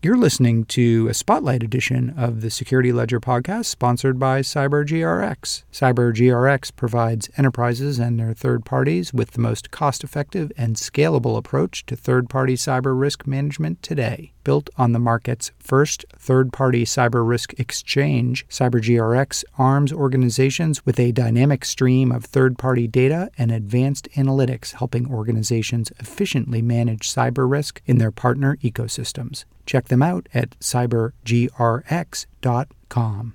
You're 0.08 0.16
listening 0.16 0.64
to 0.68 1.10
a 1.10 1.14
spotlight 1.14 1.64
edition 1.64 2.14
of 2.16 2.40
the 2.40 2.50
Security 2.50 2.94
Ledger 2.94 3.20
podcast 3.20 3.66
sponsored 3.66 4.18
by 4.18 4.40
CyberGRX. 4.40 5.64
CyberGRX 5.74 6.74
provides 6.78 7.30
enterprises 7.36 8.00
and 8.00 8.18
their 8.18 8.34
third 8.34 8.64
parties 8.64 9.14
with 9.14 9.32
the 9.32 9.42
most 9.42 9.70
cost 9.70 10.06
effective 10.06 10.50
and 10.56 10.78
scalable 10.78 11.38
approach 11.38 11.86
to 11.88 11.98
third 11.98 12.30
party 12.30 12.56
cyber 12.56 12.98
risk 12.98 13.28
management 13.28 13.84
today. 13.84 14.32
Built 14.48 14.70
on 14.78 14.94
the 14.94 15.00
market's 15.00 15.52
first 15.60 16.06
third 16.18 16.54
party 16.54 16.86
cyber 16.86 17.28
risk 17.28 17.60
exchange, 17.60 18.48
CyberGRX 18.48 19.44
arms 19.58 19.92
organizations 19.92 20.86
with 20.86 20.98
a 21.02 21.12
dynamic 21.12 21.66
stream 21.66 22.14
of 22.14 22.24
third 22.24 22.58
party 22.58 22.88
data 22.88 23.30
and 23.38 23.52
advanced 23.52 24.08
analytics, 24.16 24.72
helping 24.72 25.12
organizations 25.12 25.92
efficiently 26.00 26.62
manage 26.62 27.14
cyber 27.14 27.52
risk 27.52 27.82
in 27.86 27.98
their 27.98 28.10
partner 28.10 28.56
ecosystems. 28.64 29.44
Check 29.66 29.90
them 29.90 30.02
out 30.02 30.30
at 30.34 30.58
cybergrx.com. 30.62 33.34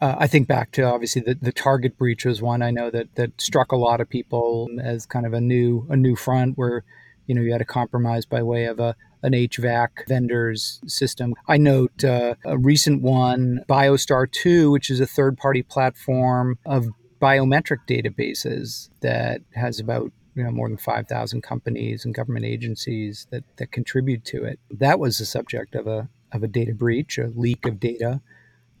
Uh, 0.00 0.16
I 0.18 0.26
think 0.26 0.48
back 0.48 0.72
to 0.72 0.82
obviously 0.82 1.22
the, 1.22 1.36
the 1.40 1.52
Target 1.52 1.96
breach 1.96 2.24
was 2.24 2.42
one 2.42 2.60
I 2.60 2.72
know 2.72 2.90
that 2.90 3.14
that 3.14 3.40
struck 3.40 3.70
a 3.70 3.76
lot 3.76 4.00
of 4.00 4.08
people 4.08 4.68
as 4.82 5.06
kind 5.06 5.26
of 5.26 5.32
a 5.32 5.40
new 5.40 5.86
a 5.88 5.96
new 5.96 6.16
front 6.16 6.58
where 6.58 6.82
you 7.30 7.36
know 7.36 7.42
you 7.42 7.52
had 7.52 7.60
a 7.60 7.64
compromise 7.64 8.26
by 8.26 8.42
way 8.42 8.64
of 8.64 8.80
a 8.80 8.96
an 9.22 9.34
HVAC 9.34 10.08
vendor's 10.08 10.80
system. 10.84 11.34
I 11.46 11.58
note 11.58 12.02
uh, 12.02 12.34
a 12.44 12.58
recent 12.58 13.02
one, 13.02 13.60
BioStar 13.68 14.32
2, 14.32 14.70
which 14.72 14.90
is 14.90 14.98
a 14.98 15.06
third 15.06 15.38
party 15.38 15.62
platform 15.62 16.58
of 16.66 16.88
biometric 17.22 17.86
databases 17.88 18.88
that 19.02 19.42
has 19.54 19.78
about 19.78 20.10
you 20.34 20.42
know 20.42 20.50
more 20.50 20.68
than 20.68 20.76
5,000 20.76 21.40
companies 21.40 22.04
and 22.04 22.12
government 22.12 22.46
agencies 22.46 23.28
that, 23.30 23.44
that 23.58 23.70
contribute 23.70 24.24
to 24.24 24.42
it. 24.42 24.58
That 24.68 24.98
was 24.98 25.18
the 25.18 25.24
subject 25.24 25.76
of 25.76 25.86
a 25.86 26.08
of 26.32 26.42
a 26.42 26.48
data 26.48 26.74
breach, 26.74 27.16
a 27.16 27.28
leak 27.36 27.64
of 27.64 27.78
data 27.78 28.20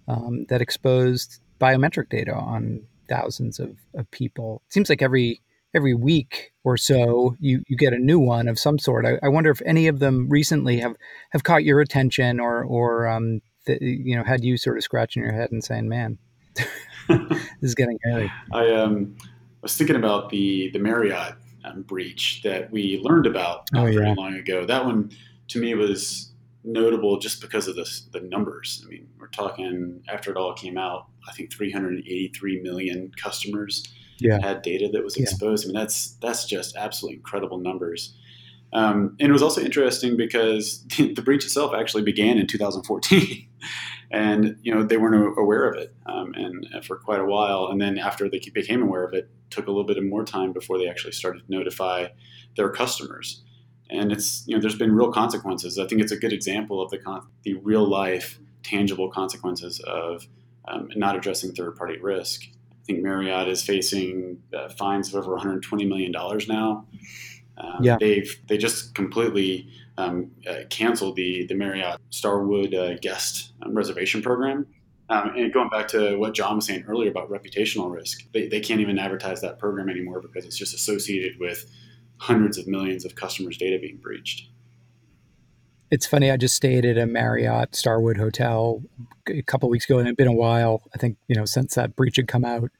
um, 0.08 0.46
that 0.48 0.60
exposed 0.60 1.40
biometric 1.60 2.08
data 2.08 2.34
on 2.34 2.82
thousands 3.08 3.60
of, 3.60 3.76
of 3.94 4.10
people. 4.10 4.62
It 4.66 4.72
seems 4.72 4.88
like 4.88 5.02
every 5.02 5.40
every 5.74 5.94
week 5.94 6.52
or 6.64 6.76
so 6.76 7.36
you, 7.38 7.62
you 7.68 7.76
get 7.76 7.92
a 7.92 7.98
new 7.98 8.18
one 8.18 8.48
of 8.48 8.58
some 8.58 8.78
sort. 8.78 9.06
I, 9.06 9.18
I 9.22 9.28
wonder 9.28 9.50
if 9.50 9.62
any 9.64 9.86
of 9.86 9.98
them 9.98 10.28
recently 10.28 10.80
have, 10.80 10.96
have 11.30 11.44
caught 11.44 11.64
your 11.64 11.80
attention 11.80 12.40
or 12.40 12.64
or 12.64 13.06
um, 13.08 13.40
the, 13.66 13.78
you 13.80 14.16
know 14.16 14.24
had 14.24 14.44
you 14.44 14.56
sort 14.56 14.76
of 14.76 14.84
scratching 14.84 15.22
your 15.22 15.32
head 15.32 15.50
and 15.52 15.62
saying, 15.62 15.88
"Man, 15.88 16.18
this 17.08 17.38
is 17.62 17.74
getting 17.74 17.98
hairy." 18.04 18.30
I 18.52 18.70
um, 18.70 19.16
was 19.62 19.76
thinking 19.76 19.96
about 19.96 20.30
the 20.30 20.70
the 20.72 20.78
Marriott 20.78 21.34
um, 21.64 21.82
breach 21.82 22.42
that 22.42 22.70
we 22.70 23.00
learned 23.02 23.26
about 23.26 23.68
not 23.72 23.84
oh, 23.84 23.86
yeah. 23.86 23.98
very 24.00 24.14
long 24.14 24.34
ago. 24.34 24.64
That 24.64 24.84
one 24.84 25.10
to 25.48 25.60
me 25.60 25.74
was 25.74 26.32
notable 26.64 27.18
just 27.18 27.40
because 27.40 27.68
of 27.68 27.76
the 27.76 27.88
the 28.12 28.20
numbers. 28.20 28.82
I 28.84 28.88
mean, 28.88 29.08
we're 29.18 29.28
talking 29.28 30.02
after 30.08 30.30
it 30.30 30.36
all 30.36 30.54
came 30.54 30.78
out, 30.78 31.06
I 31.28 31.32
think 31.32 31.52
383 31.52 32.62
million 32.62 33.12
customers 33.16 33.84
yeah. 34.20 34.38
had 34.40 34.62
data 34.62 34.88
that 34.92 35.02
was 35.02 35.16
exposed. 35.16 35.64
Yeah. 35.64 35.70
I 35.70 35.72
mean, 35.72 35.80
that's 35.80 36.12
that's 36.20 36.44
just 36.44 36.76
absolutely 36.76 37.16
incredible 37.16 37.58
numbers. 37.58 38.14
Um, 38.72 39.16
and 39.18 39.28
it 39.28 39.32
was 39.32 39.42
also 39.42 39.60
interesting 39.60 40.16
because 40.16 40.84
the 40.96 41.22
breach 41.22 41.44
itself 41.44 41.74
actually 41.74 42.02
began 42.02 42.38
in 42.38 42.46
2014, 42.46 43.48
and 44.10 44.56
you 44.62 44.74
know 44.74 44.84
they 44.84 44.96
weren't 44.96 45.38
aware 45.38 45.68
of 45.68 45.76
it, 45.76 45.94
um, 46.06 46.34
and, 46.34 46.66
and, 46.72 46.84
for 46.84 46.96
quite 46.96 47.20
a 47.20 47.24
while. 47.24 47.68
And 47.68 47.80
then 47.80 47.98
after 47.98 48.28
they 48.28 48.40
became 48.52 48.82
aware 48.82 49.04
of 49.04 49.12
it, 49.12 49.28
took 49.50 49.66
a 49.66 49.70
little 49.70 49.84
bit 49.84 49.98
of 49.98 50.04
more 50.04 50.24
time 50.24 50.52
before 50.52 50.78
they 50.78 50.88
actually 50.88 51.12
started 51.12 51.46
to 51.46 51.50
notify 51.50 52.08
their 52.56 52.70
customers. 52.70 53.42
And 53.90 54.12
it's 54.12 54.44
you 54.46 54.54
know 54.54 54.60
there's 54.60 54.78
been 54.78 54.94
real 54.94 55.12
consequences. 55.12 55.78
I 55.78 55.86
think 55.86 56.00
it's 56.00 56.12
a 56.12 56.16
good 56.16 56.32
example 56.32 56.80
of 56.80 56.90
the 56.90 56.98
con- 56.98 57.26
the 57.42 57.54
real 57.54 57.88
life 57.88 58.38
tangible 58.62 59.10
consequences 59.10 59.80
of 59.80 60.28
um, 60.68 60.88
not 60.94 61.16
addressing 61.16 61.52
third 61.52 61.76
party 61.76 61.98
risk. 61.98 62.44
I 62.90 62.92
think 62.92 63.04
Marriott 63.04 63.46
is 63.46 63.62
facing 63.62 64.42
uh, 64.52 64.68
fines 64.70 65.14
of 65.14 65.22
over 65.22 65.32
120 65.32 65.84
million 65.84 66.10
dollars 66.10 66.48
now. 66.48 66.86
Um, 67.56 67.84
yeah. 67.84 67.98
They've 68.00 68.40
they 68.48 68.58
just 68.58 68.96
completely 68.96 69.68
um, 69.96 70.32
uh, 70.48 70.64
canceled 70.70 71.14
the 71.14 71.46
the 71.46 71.54
Marriott 71.54 72.00
Starwood 72.10 72.74
uh, 72.74 72.94
guest 72.96 73.52
um, 73.62 73.74
reservation 73.74 74.22
program. 74.22 74.66
Um, 75.08 75.34
and 75.36 75.52
going 75.52 75.68
back 75.68 75.86
to 75.88 76.16
what 76.16 76.34
Jon 76.34 76.56
was 76.56 76.66
saying 76.66 76.84
earlier 76.88 77.10
about 77.10 77.30
reputational 77.30 77.92
risk, 77.92 78.24
they, 78.32 78.48
they 78.48 78.60
can't 78.60 78.80
even 78.80 78.98
advertise 78.98 79.40
that 79.40 79.58
program 79.58 79.88
anymore 79.88 80.20
because 80.20 80.44
it's 80.44 80.56
just 80.56 80.74
associated 80.74 81.38
with 81.38 81.66
hundreds 82.18 82.58
of 82.58 82.66
millions 82.66 83.04
of 83.04 83.14
customers' 83.14 83.56
data 83.56 83.78
being 83.80 83.98
breached. 83.98 84.48
It's 85.90 86.06
funny. 86.06 86.30
I 86.30 86.36
just 86.36 86.54
stayed 86.54 86.84
at 86.84 86.96
a 86.96 87.06
Marriott 87.06 87.74
Starwood 87.74 88.16
hotel 88.16 88.82
a 89.26 89.42
couple 89.42 89.68
weeks 89.68 89.86
ago, 89.86 89.98
and 89.98 90.06
it'd 90.06 90.16
been 90.16 90.28
a 90.28 90.32
while. 90.32 90.82
I 90.94 90.98
think 90.98 91.16
you 91.26 91.34
know 91.34 91.44
since 91.44 91.74
that 91.74 91.96
breach 91.96 92.16
had 92.16 92.28
come 92.28 92.44
out, 92.44 92.70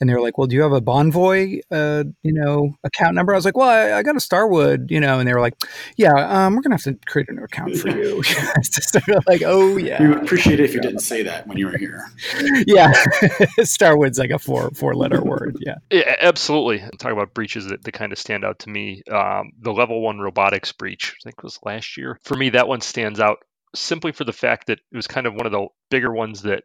and 0.00 0.08
they 0.08 0.14
were 0.14 0.20
like, 0.20 0.38
"Well, 0.38 0.46
do 0.46 0.56
you 0.56 0.62
have 0.62 0.72
a 0.72 0.80
Bonvoy, 0.80 1.60
uh, 1.70 2.04
you 2.22 2.32
know, 2.32 2.74
account 2.84 3.14
number?" 3.14 3.32
I 3.32 3.36
was 3.36 3.44
like, 3.44 3.56
"Well, 3.56 3.68
I, 3.68 3.98
I, 3.98 4.02
got 4.02 4.16
a 4.16 4.20
Starwood, 4.20 4.90
you 4.90 5.00
know," 5.00 5.18
and 5.18 5.28
they 5.28 5.34
were 5.34 5.40
like, 5.40 5.54
"Yeah, 5.96 6.14
um, 6.14 6.56
we're 6.56 6.62
gonna 6.62 6.74
have 6.74 6.82
to 6.84 6.98
create 7.06 7.28
a 7.28 7.32
new 7.32 7.44
account 7.44 7.76
for 7.76 7.88
you." 7.88 8.22
like, 9.26 9.42
"Oh 9.44 9.76
yeah." 9.76 10.02
We 10.02 10.08
would 10.08 10.22
appreciate 10.22 10.60
it 10.60 10.64
if 10.64 10.74
you 10.74 10.80
didn't 10.80 11.00
say 11.00 11.22
that 11.22 11.46
when 11.46 11.58
you 11.58 11.66
were 11.66 11.76
here. 11.76 12.06
yeah, 12.66 12.92
Starwood's 13.60 14.18
like 14.18 14.30
a 14.30 14.38
four 14.38 14.70
four 14.70 14.94
letter 14.94 15.22
word. 15.22 15.56
Yeah. 15.60 15.76
Yeah, 15.90 16.16
absolutely. 16.20 16.82
Talk 16.98 17.12
about 17.12 17.34
breaches 17.34 17.66
that, 17.66 17.84
that 17.84 17.92
kind 17.92 18.12
of 18.12 18.18
stand 18.18 18.44
out 18.44 18.60
to 18.60 18.70
me. 18.70 19.02
Um, 19.10 19.52
the 19.60 19.72
level 19.72 20.00
one 20.00 20.18
robotics 20.18 20.72
breach, 20.72 21.14
I 21.20 21.24
think 21.24 21.42
was 21.42 21.58
last 21.62 21.96
year. 21.96 22.18
For 22.24 22.36
me, 22.36 22.50
that 22.50 22.68
one 22.68 22.80
stands 22.80 23.20
out 23.20 23.38
simply 23.74 24.12
for 24.12 24.24
the 24.24 24.32
fact 24.32 24.66
that 24.66 24.78
it 24.92 24.96
was 24.96 25.06
kind 25.06 25.26
of 25.26 25.34
one 25.34 25.46
of 25.46 25.52
the 25.52 25.66
bigger 25.90 26.12
ones 26.12 26.42
that 26.42 26.64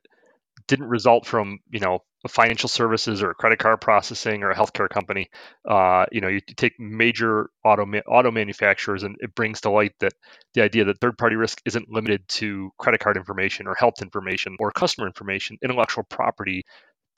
didn't 0.68 0.88
result 0.88 1.26
from 1.26 1.60
you 1.70 1.80
know 1.80 2.00
financial 2.30 2.70
services 2.70 3.22
or 3.22 3.34
credit 3.34 3.60
card 3.60 3.82
processing 3.82 4.44
or 4.44 4.52
a 4.52 4.56
healthcare 4.56 4.90
company. 4.90 5.30
Uh, 5.68 6.06
you 6.12 6.22
know, 6.22 6.28
you, 6.28 6.42
take 6.42 6.80
major 6.80 7.50
auto 7.64 7.86
auto 8.08 8.32
manufacturers, 8.32 9.04
and 9.04 9.16
it 9.20 9.34
brings 9.36 9.62
to 9.62 9.70
light 9.70 9.94
that 10.00 10.14
the 10.54 10.62
idea 10.62 10.86
that 10.86 11.00
third 11.00 11.18
party 11.18 11.36
risk 11.36 11.62
isn't 11.66 11.90
limited 11.90 12.28
to 12.28 12.72
credit 12.78 13.00
card 13.00 13.18
information 13.18 13.68
or 13.68 13.76
health 13.76 14.02
information 14.02 14.56
or 14.60 14.72
customer 14.72 15.08
information. 15.08 15.58
Intellectual 15.64 16.04
property 16.04 16.64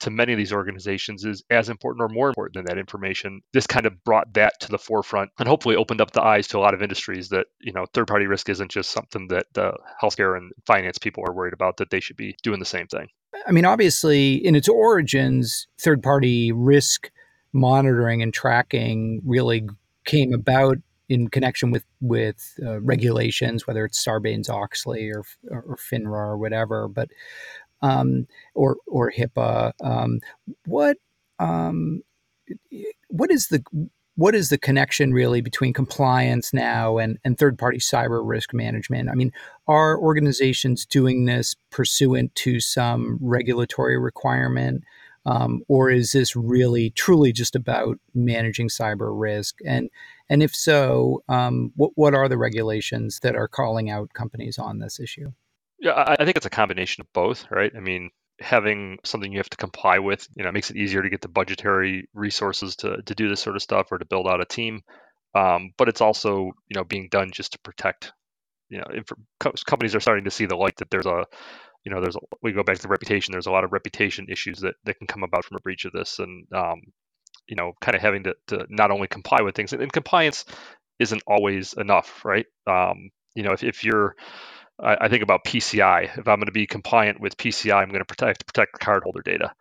to 0.00 0.10
many 0.10 0.32
of 0.32 0.38
these 0.38 0.52
organizations 0.52 1.24
is 1.24 1.42
as 1.50 1.68
important 1.68 2.02
or 2.02 2.08
more 2.08 2.28
important 2.28 2.54
than 2.54 2.64
that 2.66 2.78
information. 2.78 3.40
This 3.52 3.66
kind 3.66 3.86
of 3.86 4.04
brought 4.04 4.32
that 4.34 4.54
to 4.60 4.68
the 4.68 4.78
forefront 4.78 5.30
and 5.38 5.48
hopefully 5.48 5.76
opened 5.76 6.00
up 6.00 6.12
the 6.12 6.22
eyes 6.22 6.48
to 6.48 6.58
a 6.58 6.60
lot 6.60 6.74
of 6.74 6.82
industries 6.82 7.28
that, 7.30 7.46
you 7.60 7.72
know, 7.72 7.86
third 7.92 8.06
party 8.06 8.26
risk 8.26 8.48
isn't 8.48 8.70
just 8.70 8.90
something 8.90 9.28
that 9.28 9.46
the 9.54 9.72
healthcare 10.02 10.36
and 10.36 10.52
finance 10.66 10.98
people 10.98 11.24
are 11.26 11.32
worried 11.32 11.54
about, 11.54 11.76
that 11.78 11.90
they 11.90 12.00
should 12.00 12.16
be 12.16 12.36
doing 12.42 12.58
the 12.58 12.64
same 12.64 12.86
thing. 12.86 13.08
I 13.46 13.52
mean, 13.52 13.64
obviously, 13.64 14.34
in 14.34 14.54
its 14.54 14.68
origins, 14.68 15.66
third 15.78 16.02
party 16.02 16.52
risk 16.52 17.10
monitoring 17.52 18.22
and 18.22 18.32
tracking 18.32 19.22
really 19.24 19.66
came 20.04 20.32
about 20.32 20.78
in 21.08 21.28
connection 21.28 21.70
with 21.70 21.84
with 22.00 22.58
uh, 22.62 22.80
regulations, 22.80 23.66
whether 23.66 23.84
it's 23.84 24.04
Sarbanes 24.04 24.50
Oxley 24.50 25.10
or, 25.10 25.24
or 25.50 25.76
FINRA 25.76 26.06
or 26.06 26.36
whatever, 26.36 26.88
but 26.88 27.08
um, 27.82 28.26
or 28.54 28.76
or 28.86 29.10
HIPAA. 29.10 29.72
Um, 29.82 30.20
what 30.66 30.96
um, 31.38 32.02
what 33.08 33.30
is 33.30 33.48
the 33.48 33.62
what 34.18 34.34
is 34.34 34.48
the 34.48 34.58
connection 34.58 35.12
really 35.12 35.40
between 35.40 35.72
compliance 35.72 36.52
now 36.52 36.98
and, 36.98 37.18
and 37.24 37.38
third 37.38 37.56
party 37.56 37.78
cyber 37.78 38.20
risk 38.24 38.52
management? 38.52 39.08
I 39.08 39.14
mean, 39.14 39.30
are 39.68 39.96
organizations 39.96 40.84
doing 40.84 41.26
this 41.26 41.54
pursuant 41.70 42.34
to 42.34 42.58
some 42.58 43.18
regulatory 43.20 43.96
requirement? 43.96 44.82
Um, 45.24 45.62
or 45.68 45.88
is 45.90 46.10
this 46.10 46.34
really 46.34 46.90
truly 46.90 47.32
just 47.32 47.54
about 47.54 47.98
managing 48.12 48.68
cyber 48.68 49.12
risk? 49.12 49.58
And 49.64 49.88
and 50.28 50.42
if 50.42 50.52
so, 50.52 51.22
um, 51.28 51.72
what 51.76 51.92
what 51.94 52.14
are 52.14 52.28
the 52.28 52.38
regulations 52.38 53.20
that 53.22 53.36
are 53.36 53.48
calling 53.48 53.88
out 53.88 54.14
companies 54.14 54.58
on 54.58 54.80
this 54.80 54.98
issue? 54.98 55.32
Yeah, 55.80 55.92
I 56.18 56.24
think 56.24 56.36
it's 56.36 56.46
a 56.46 56.50
combination 56.50 57.02
of 57.02 57.12
both, 57.12 57.46
right? 57.50 57.72
I 57.76 57.80
mean, 57.80 58.10
having 58.40 58.98
something 59.04 59.30
you 59.32 59.38
have 59.38 59.50
to 59.50 59.56
comply 59.56 59.98
with, 59.98 60.26
you 60.36 60.44
know, 60.44 60.52
makes 60.52 60.70
it 60.70 60.76
easier 60.76 61.02
to 61.02 61.10
get 61.10 61.20
the 61.20 61.28
budgetary 61.28 62.08
resources 62.14 62.76
to 62.76 63.02
to 63.02 63.14
do 63.14 63.28
this 63.28 63.40
sort 63.40 63.56
of 63.56 63.62
stuff 63.62 63.88
or 63.92 63.98
to 63.98 64.04
build 64.04 64.26
out 64.28 64.40
a 64.40 64.44
team. 64.44 64.80
Um, 65.34 65.72
but 65.76 65.88
it's 65.88 66.00
also, 66.00 66.52
you 66.68 66.74
know, 66.74 66.84
being 66.84 67.08
done 67.10 67.30
just 67.32 67.52
to 67.52 67.58
protect. 67.60 68.12
You 68.70 68.78
know, 68.78 68.86
inf- 68.94 69.64
companies 69.66 69.94
are 69.96 70.00
starting 70.00 70.24
to 70.24 70.30
see 70.32 70.46
the 70.46 70.56
light 70.56 70.76
that 70.78 70.90
there's 70.90 71.06
a, 71.06 71.24
you 71.84 71.92
know, 71.92 72.00
there's 72.02 72.16
a, 72.16 72.20
we 72.42 72.52
go 72.52 72.64
back 72.64 72.76
to 72.76 72.82
the 72.82 72.88
reputation. 72.88 73.32
There's 73.32 73.46
a 73.46 73.52
lot 73.52 73.64
of 73.64 73.72
reputation 73.72 74.26
issues 74.30 74.60
that 74.60 74.76
that 74.84 74.98
can 74.98 75.06
come 75.08 75.24
about 75.24 75.44
from 75.44 75.56
a 75.58 75.60
breach 75.62 75.84
of 75.86 75.92
this, 75.92 76.18
and 76.20 76.46
um, 76.54 76.80
you 77.48 77.56
know, 77.56 77.72
kind 77.80 77.94
of 77.96 78.02
having 78.02 78.24
to 78.24 78.34
to 78.48 78.66
not 78.70 78.90
only 78.90 79.08
comply 79.08 79.42
with 79.42 79.54
things, 79.56 79.72
and, 79.72 79.82
and 79.82 79.92
compliance 79.92 80.44
isn't 81.00 81.22
always 81.26 81.74
enough, 81.74 82.24
right? 82.24 82.46
Um, 82.66 83.10
you 83.34 83.42
know, 83.44 83.52
if 83.52 83.64
if 83.64 83.84
you're 83.84 84.16
I, 84.80 84.96
I 85.02 85.08
think 85.08 85.22
about 85.22 85.44
PCI. 85.44 86.18
If 86.18 86.28
I'm 86.28 86.38
going 86.38 86.46
to 86.46 86.52
be 86.52 86.66
compliant 86.66 87.20
with 87.20 87.36
PCI, 87.36 87.74
I'm 87.74 87.88
going 87.88 88.00
to 88.00 88.04
protect 88.04 88.46
protect 88.46 88.80
cardholder 88.80 89.24
data. 89.24 89.52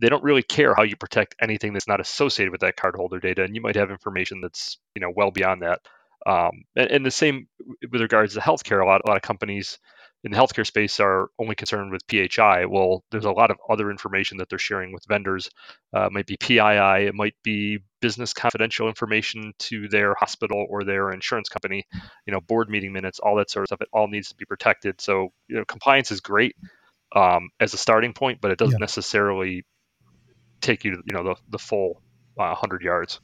They 0.00 0.08
don't 0.08 0.24
really 0.24 0.42
care 0.42 0.74
how 0.74 0.82
you 0.82 0.96
protect 0.96 1.36
anything 1.40 1.72
that's 1.72 1.86
not 1.86 2.00
associated 2.00 2.50
with 2.50 2.62
that 2.62 2.76
cardholder 2.76 3.20
data, 3.22 3.44
and 3.44 3.54
you 3.54 3.60
might 3.60 3.76
have 3.76 3.90
information 3.90 4.40
that's 4.40 4.78
you 4.94 5.00
know 5.00 5.12
well 5.14 5.30
beyond 5.30 5.62
that. 5.62 5.80
Um, 6.26 6.64
and, 6.74 6.90
and, 6.90 7.06
the 7.06 7.10
same 7.10 7.48
with 7.90 8.00
regards 8.00 8.32
to 8.32 8.40
healthcare. 8.40 8.82
A 8.82 8.86
lot 8.86 9.02
a 9.04 9.08
lot 9.08 9.16
of 9.16 9.22
companies 9.22 9.78
in 10.24 10.30
the 10.30 10.38
healthcare 10.38 10.66
space 10.66 11.00
are 11.00 11.28
only 11.38 11.54
concerned 11.54 11.92
with 11.92 12.02
PHI. 12.10 12.64
Well, 12.64 13.04
there's 13.10 13.26
a 13.26 13.30
lot 13.30 13.50
of 13.50 13.58
other 13.68 13.90
information 13.90 14.38
that 14.38 14.48
they're 14.48 14.58
sharing 14.58 14.92
with 14.92 15.04
vendors. 15.06 15.50
Uh, 15.94 16.06
it 16.06 16.12
might 16.12 16.26
be 16.26 16.38
PII, 16.38 17.06
it 17.06 17.14
might 17.14 17.34
be 17.42 17.80
business 18.00 18.32
confidential 18.32 18.88
information 18.88 19.52
to 19.58 19.86
their 19.88 20.14
hospital 20.14 20.66
or 20.70 20.82
their 20.82 21.10
insurance 21.10 21.50
company. 21.50 21.84
You 22.26 22.32
know, 22.32 22.40
board 22.40 22.70
meeting 22.70 22.92
minutes, 22.92 23.20
all 23.20 23.36
that 23.36 23.50
sort 23.50 23.64
of 23.64 23.68
stuff. 23.68 23.82
It 23.82 23.88
all 23.92 24.08
needs 24.08 24.30
to 24.30 24.34
be 24.34 24.46
protected. 24.46 25.00
So, 25.00 25.28
you 25.46 25.56
know, 25.56 25.64
compliance 25.66 26.10
is 26.10 26.20
great 26.20 26.56
um, 27.14 27.50
as 27.60 27.74
a 27.74 27.78
starting 27.78 28.14
point, 28.14 28.40
but 28.40 28.50
it 28.50 28.58
doesn't 28.58 28.72
yeah. 28.72 28.84
necessarily 28.84 29.64
take 30.62 30.84
you, 30.84 30.92
to, 30.92 31.02
you 31.04 31.14
know, 31.14 31.22
the 31.22 31.36
the 31.50 31.58
full 31.58 32.00
uh, 32.38 32.54
hundred 32.54 32.80
yards. 32.80 33.20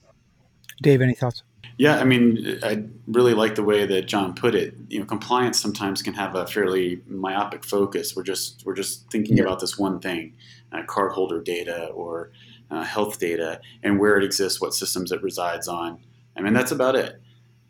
Dave, 0.82 1.00
any 1.00 1.14
thoughts? 1.14 1.42
Yeah, 1.78 1.98
I 1.98 2.04
mean, 2.04 2.58
I 2.62 2.84
really 3.06 3.32
like 3.32 3.54
the 3.54 3.62
way 3.62 3.86
that 3.86 4.06
Jon 4.06 4.34
put 4.34 4.54
it. 4.54 4.74
You 4.88 4.98
know, 4.98 5.06
compliance 5.06 5.58
sometimes 5.58 6.02
can 6.02 6.12
have 6.12 6.34
a 6.34 6.46
fairly 6.46 7.00
myopic 7.06 7.64
focus. 7.64 8.14
We're 8.14 8.22
just 8.22 8.62
we're 8.66 8.74
just 8.74 9.10
thinking 9.10 9.38
yeah. 9.38 9.44
about 9.44 9.60
this 9.60 9.78
one 9.78 9.98
thing, 9.98 10.34
uh, 10.72 10.82
cardholder 10.82 11.42
data 11.42 11.86
or 11.86 12.32
uh, 12.70 12.84
health 12.84 13.18
data, 13.18 13.60
and 13.82 13.98
where 13.98 14.18
it 14.18 14.24
exists, 14.24 14.60
what 14.60 14.74
systems 14.74 15.10
it 15.10 15.22
resides 15.22 15.68
on. 15.68 16.00
I 16.36 16.42
mean, 16.42 16.52
that's 16.52 16.70
about 16.70 16.96
it. 16.96 17.20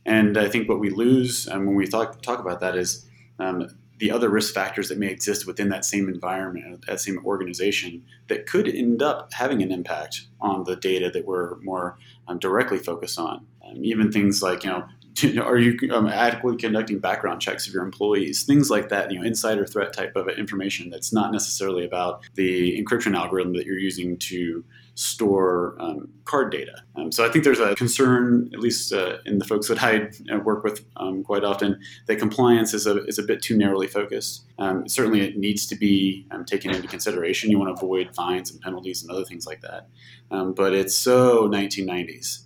And 0.05 0.37
I 0.37 0.49
think 0.49 0.69
what 0.69 0.81
we 0.81 0.91
lose 0.91 1.47
um, 1.49 1.67
when 1.67 1.77
we 1.77 1.87
talk 1.87 2.21
talk 2.21 2.41
about 2.41 2.61
that 2.61 2.77
is 2.77 3.07
um, 3.39 3.69
the 4.01 4.11
other 4.11 4.31
risk 4.31 4.55
factors 4.55 4.89
that 4.89 4.99
may 4.99 5.09
exist 5.09 5.47
within 5.47 5.69
that 5.69 5.85
same 5.85 6.09
environment, 6.09 6.85
that 6.87 7.01
same 7.01 7.25
organization, 7.25 8.03
that 8.29 8.47
could 8.47 8.67
end 8.67 9.03
up 9.03 9.33
having 9.35 9.63
an 9.63 9.71
impact 9.71 10.27
on 10.41 10.65
the 10.65 10.75
data 10.75 11.11
that 11.11 11.27
we're 11.27 11.57
more 11.61 11.99
um, 12.27 12.39
directly 12.39 12.79
focused 12.79 13.19
on. 13.19 13.47
Um, 13.71 13.85
even 13.85 14.11
things 14.13 14.43
like 14.43 14.65
you 15.23 15.35
know 15.35 15.43
are 15.43 15.59
you 15.59 15.77
um, 15.93 16.07
adequately 16.09 16.59
conducting 16.59 16.99
background 16.99 17.41
checks 17.41 17.67
of 17.67 17.75
your 17.75 17.85
employees? 17.85 18.45
Things 18.45 18.71
like 18.71 18.89
that, 18.89 19.11
you 19.11 19.19
know, 19.19 19.25
insider 19.25 19.67
threat 19.67 19.93
type 19.93 20.17
of 20.17 20.29
information 20.29 20.91
that's 20.91 21.13
not 21.13 21.33
necessarily 21.33 21.85
about 21.85 22.23
the 22.35 22.83
encryption 22.83 23.17
algorithm 23.17 23.55
that 23.55 23.67
you're 23.67 23.79
using 23.79 24.17
to 24.19 24.65
store 24.95 25.77
um, 25.79 26.09
card 26.27 26.53
data. 26.53 26.83
Um, 26.95 27.11
so 27.11 27.25
I 27.25 27.31
think 27.31 27.45
there's 27.45 27.61
a 27.61 27.75
concern, 27.75 28.51
at 28.53 28.61
least 28.61 28.93
uh, 28.93 29.17
in 29.25 29.39
the 29.39 29.47
folks 29.47 29.69
that 29.69 29.83
I 29.83 30.11
uh, 30.33 30.41
work 30.41 30.63
with 30.63 30.85
um, 30.97 31.25
quite 31.25 31.43
often, 31.43 31.81
that 32.07 32.17
compliance 32.17 32.75
is 32.75 32.87
a, 32.87 33.05
is 33.07 33.19
a 33.19 33.23
bit 33.23 33.41
too 33.41 33.57
narrowly 33.57 33.87
focused. 33.87 34.45
Um, 34.59 34.87
certainly, 34.89 35.23
it 35.23 35.39
needs 35.39 35.67
to 35.69 35.77
be 35.77 36.27
um, 36.31 36.45
taken 36.45 36.71
into 36.71 36.87
consideration. 36.87 37.51
You 37.51 37.59
want 37.59 37.75
to 37.75 37.83
avoid 37.83 38.15
fines 38.15 38.51
and 38.51 38.61
penalties 38.61 39.03
and 39.03 39.11
other 39.11 39.25
things 39.25 39.47
like 39.47 39.63
that. 39.63 39.89
But 40.31 40.75
it's 40.75 40.95
so 40.95 41.49
1990s. 41.49 42.43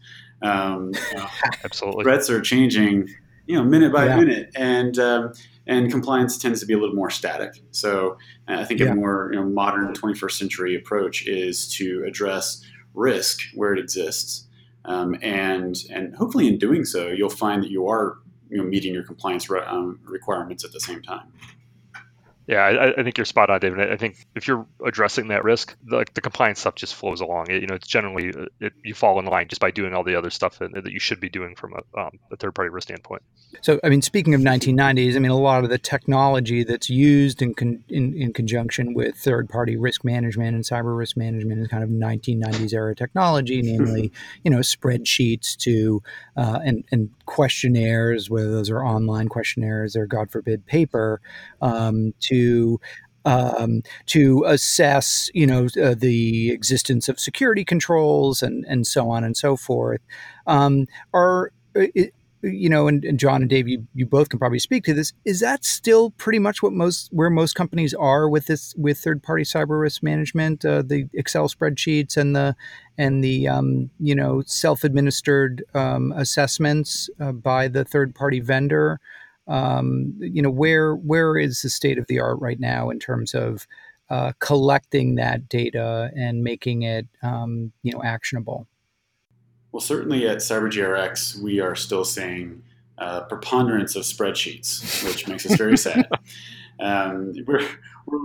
Absolutely, 1.64 2.04
threats 2.04 2.28
are 2.30 2.40
changing, 2.40 3.08
you 3.46 3.56
know, 3.56 3.64
minute 3.64 3.92
by 3.92 4.06
yeah. 4.06 4.16
minute, 4.16 4.50
and 4.56 4.98
um, 4.98 5.32
and 5.66 5.90
compliance 5.90 6.36
tends 6.38 6.60
to 6.60 6.66
be 6.66 6.74
a 6.74 6.78
little 6.78 6.94
more 6.94 7.10
static. 7.10 7.62
So 7.70 8.18
uh, 8.48 8.60
I 8.60 8.64
think 8.64 8.80
yeah. 8.80 8.88
a 8.88 8.94
more 8.94 9.30
you 9.32 9.40
know, 9.40 9.46
modern 9.46 9.92
21st 9.94 10.32
century 10.32 10.76
approach 10.76 11.26
is 11.26 11.68
to 11.76 12.04
address 12.06 12.62
risk 12.92 13.40
where 13.54 13.72
it 13.72 13.78
exists, 13.78 14.46
um, 14.84 15.16
and 15.22 15.76
and 15.90 16.14
hopefully 16.14 16.48
in 16.48 16.58
doing 16.58 16.84
so, 16.84 17.08
you'll 17.08 17.30
find 17.30 17.62
that 17.62 17.70
you 17.70 17.88
are 17.88 18.18
you 18.50 18.58
know 18.58 18.64
meeting 18.64 18.94
your 18.94 19.04
compliance 19.04 19.48
re- 19.48 19.64
um, 19.66 19.98
requirements 20.04 20.64
at 20.64 20.72
the 20.72 20.80
same 20.80 21.02
time. 21.02 21.32
Yeah, 22.46 22.58
I, 22.58 23.00
I, 23.00 23.02
think 23.02 23.16
you're 23.16 23.24
spot 23.24 23.48
on, 23.48 23.58
David. 23.58 23.90
I 23.90 23.96
think 23.96 24.26
if 24.34 24.46
you're 24.46 24.66
addressing 24.84 25.28
that 25.28 25.44
risk, 25.44 25.74
the, 25.82 26.04
the 26.12 26.20
compliance 26.20 26.60
stuff 26.60 26.74
just 26.74 26.94
flows 26.94 27.22
along. 27.22 27.50
It, 27.50 27.62
you 27.62 27.66
know, 27.66 27.74
it's 27.74 27.86
generally 27.86 28.34
uh, 28.34 28.46
it, 28.60 28.74
you 28.84 28.92
fall 28.92 29.18
in 29.18 29.24
line 29.24 29.48
just 29.48 29.62
by 29.62 29.70
doing 29.70 29.94
all 29.94 30.04
the 30.04 30.16
other 30.16 30.28
stuff 30.28 30.58
that, 30.58 30.72
that 30.74 30.92
you 30.92 31.00
should 31.00 31.20
be 31.20 31.30
doing 31.30 31.56
from 31.56 31.72
a, 31.72 32.00
um, 32.00 32.18
a 32.30 32.36
third-party 32.36 32.68
risk 32.68 32.88
standpoint. 32.88 33.22
So, 33.62 33.80
I 33.82 33.88
mean, 33.88 34.02
speaking 34.02 34.34
of 34.34 34.42
1990s, 34.42 35.16
I 35.16 35.20
mean, 35.20 35.30
a 35.30 35.38
lot 35.38 35.64
of 35.64 35.70
the 35.70 35.78
technology 35.78 36.64
that's 36.64 36.90
used 36.90 37.40
in 37.40 37.54
con, 37.54 37.82
in, 37.88 38.14
in 38.14 38.34
conjunction 38.34 38.92
with 38.92 39.16
third-party 39.16 39.78
risk 39.78 40.04
management 40.04 40.54
and 40.54 40.64
cyber 40.64 40.94
risk 40.96 41.16
management 41.16 41.62
is 41.62 41.68
kind 41.68 41.82
of 41.82 41.88
1990s 41.88 42.74
era 42.74 42.94
technology, 42.94 43.62
namely, 43.62 44.12
you 44.42 44.50
know, 44.50 44.58
spreadsheets 44.58 45.56
to 45.56 46.02
uh, 46.36 46.58
and 46.62 46.84
and 46.92 47.10
questionnaires, 47.26 48.30
whether 48.30 48.50
those 48.50 48.70
are 48.70 48.84
online 48.84 49.28
questionnaires 49.28 49.96
or, 49.96 50.06
God 50.06 50.30
forbid, 50.30 50.66
paper, 50.66 51.20
um, 51.60 52.14
to 52.20 52.80
um, 53.26 53.82
to 54.06 54.44
assess, 54.46 55.30
you 55.32 55.46
know, 55.46 55.68
uh, 55.82 55.94
the 55.96 56.50
existence 56.50 57.08
of 57.08 57.18
security 57.18 57.64
controls 57.64 58.42
and 58.42 58.64
and 58.68 58.86
so 58.86 59.10
on 59.10 59.24
and 59.24 59.36
so 59.36 59.56
forth. 59.56 60.00
Um, 60.46 60.86
are 61.12 61.52
uh, 61.76 61.86
you 62.44 62.68
know, 62.68 62.88
and, 62.88 63.04
and, 63.04 63.18
Jon 63.18 63.42
and 63.42 63.50
Dave, 63.50 63.68
you, 63.68 63.86
you 63.94 64.06
both 64.06 64.28
can 64.28 64.38
probably 64.38 64.58
speak 64.58 64.84
to 64.84 64.94
this. 64.94 65.12
Is 65.24 65.40
that 65.40 65.64
still 65.64 66.10
pretty 66.10 66.38
much 66.38 66.62
what 66.62 66.72
most 66.72 67.08
where 67.12 67.30
most 67.30 67.54
companies 67.54 67.94
are 67.94 68.28
with 68.28 68.46
this 68.46 68.74
with 68.76 68.98
third 68.98 69.22
party 69.22 69.44
cyber 69.44 69.80
risk 69.80 70.02
management, 70.02 70.64
uh, 70.64 70.82
the 70.82 71.08
Excel 71.14 71.48
spreadsheets 71.48 72.16
and 72.16 72.36
the 72.36 72.56
and 72.98 73.24
the 73.24 73.48
um, 73.48 73.90
you 73.98 74.14
know 74.14 74.42
self 74.46 74.84
administered 74.84 75.64
um, 75.74 76.12
assessments 76.16 77.10
uh, 77.20 77.32
by 77.32 77.68
the 77.68 77.84
third 77.84 78.14
party 78.14 78.40
vendor? 78.40 79.00
um, 79.46 80.14
you 80.18 80.42
know 80.42 80.50
where 80.50 80.94
where 80.94 81.36
is 81.36 81.62
the 81.62 81.70
state 81.70 81.98
of 81.98 82.06
the 82.06 82.18
art 82.18 82.38
right 82.40 82.60
now 82.60 82.90
in 82.90 82.98
terms 82.98 83.34
of 83.34 83.66
uh, 84.10 84.32
collecting 84.38 85.14
that 85.16 85.48
data 85.48 86.10
and 86.16 86.42
making 86.42 86.82
it 86.82 87.06
um, 87.22 87.72
you 87.82 87.92
know 87.92 88.02
actionable 88.02 88.66
well 89.74 89.80
certainly 89.80 90.28
at 90.28 90.38
cybergrx 90.38 91.36
we 91.42 91.58
are 91.58 91.74
still 91.74 92.04
seeing 92.04 92.62
uh, 92.98 93.22
preponderance 93.22 93.96
of 93.96 94.04
spreadsheets 94.04 95.04
which 95.04 95.26
makes 95.26 95.44
us 95.44 95.56
very 95.56 95.76
sad. 95.76 96.08
Um, 96.80 97.32
we're, 97.46 97.64
we're, 98.06 98.18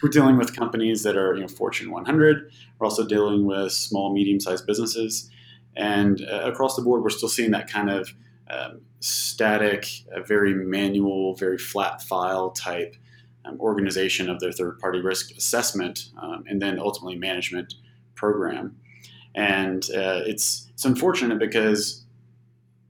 we're 0.00 0.08
dealing 0.08 0.36
with 0.36 0.54
companies 0.54 1.02
that 1.02 1.16
are 1.16 1.34
you 1.34 1.40
know 1.40 1.48
fortune 1.48 1.90
100 1.90 2.52
we're 2.78 2.86
also 2.86 3.04
dealing 3.04 3.44
with 3.44 3.72
small 3.72 4.14
medium-sized 4.14 4.64
businesses. 4.64 5.28
And 5.74 6.24
uh, 6.30 6.42
across 6.44 6.76
the 6.76 6.82
board 6.82 7.02
we're 7.02 7.10
still 7.10 7.28
seeing 7.28 7.50
that 7.50 7.68
kind 7.68 7.90
of 7.90 8.08
um, 8.48 8.82
static, 9.00 9.88
very 10.26 10.54
manual, 10.54 11.34
very 11.34 11.58
flat 11.58 12.04
file 12.04 12.50
type 12.50 12.94
um, 13.44 13.58
organization 13.60 14.30
of 14.30 14.38
their 14.38 14.52
third 14.52 14.78
party 14.78 15.00
risk 15.00 15.36
assessment 15.36 16.10
um, 16.22 16.44
and 16.46 16.62
then 16.62 16.78
ultimately 16.78 17.18
management 17.18 17.74
program. 18.14 18.76
And 19.34 19.84
uh, 19.94 20.22
it's, 20.26 20.68
it's 20.72 20.84
unfortunate 20.84 21.38
because 21.38 22.04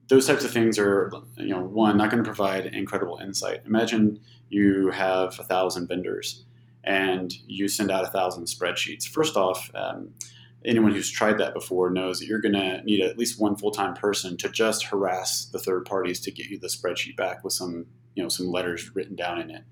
those 0.09 0.27
types 0.27 0.45
of 0.45 0.51
things 0.51 0.79
are, 0.79 1.13
you 1.37 1.51
know, 1.51 1.63
one, 1.63 1.97
not 1.97 2.11
going 2.11 2.23
to 2.23 2.29
provide 2.29 2.67
incredible 2.67 3.19
insight. 3.19 3.63
Imagine 3.67 4.21
you 4.49 4.91
have 4.91 5.39
a 5.39 5.45
thousand 5.45 5.89
vendors 5.89 6.45
and 6.85 7.33
you 7.47 7.69
send 7.69 7.91
out 7.91 8.05
a 8.05 8.09
thousand 8.09 8.45
spreadsheets. 8.45 9.07
First 9.07 9.37
off, 9.37 9.71
um, 9.75 10.15
anyone 10.65 10.93
who's 10.93 11.11
tried 11.11 11.39
that 11.39 11.55
before 11.55 11.91
knows 11.91 12.19
that 12.19 12.27
you're 12.27 12.41
going 12.41 12.55
to 12.55 12.83
need 12.83 13.01
at 13.01 13.19
least 13.19 13.41
one 13.41 13.57
full-time 13.57 13.95
person 13.95 14.37
to 14.39 14.49
just 14.49 14.85
harass 14.85 15.47
the 15.47 15.59
third 15.59 15.85
parties 15.85 16.21
to 16.21 16.31
get 16.31 16.47
you 16.47 16.59
the 16.59 16.69
spreadsheet 16.69 17.17
back 17.17 17.45
with 17.45 17.53
some 17.53 17.87
you 18.15 18.23
know 18.23 18.29
some 18.29 18.49
letters 18.49 18.95
written 18.95 19.15
down 19.15 19.41
in 19.41 19.51
it 19.51 19.63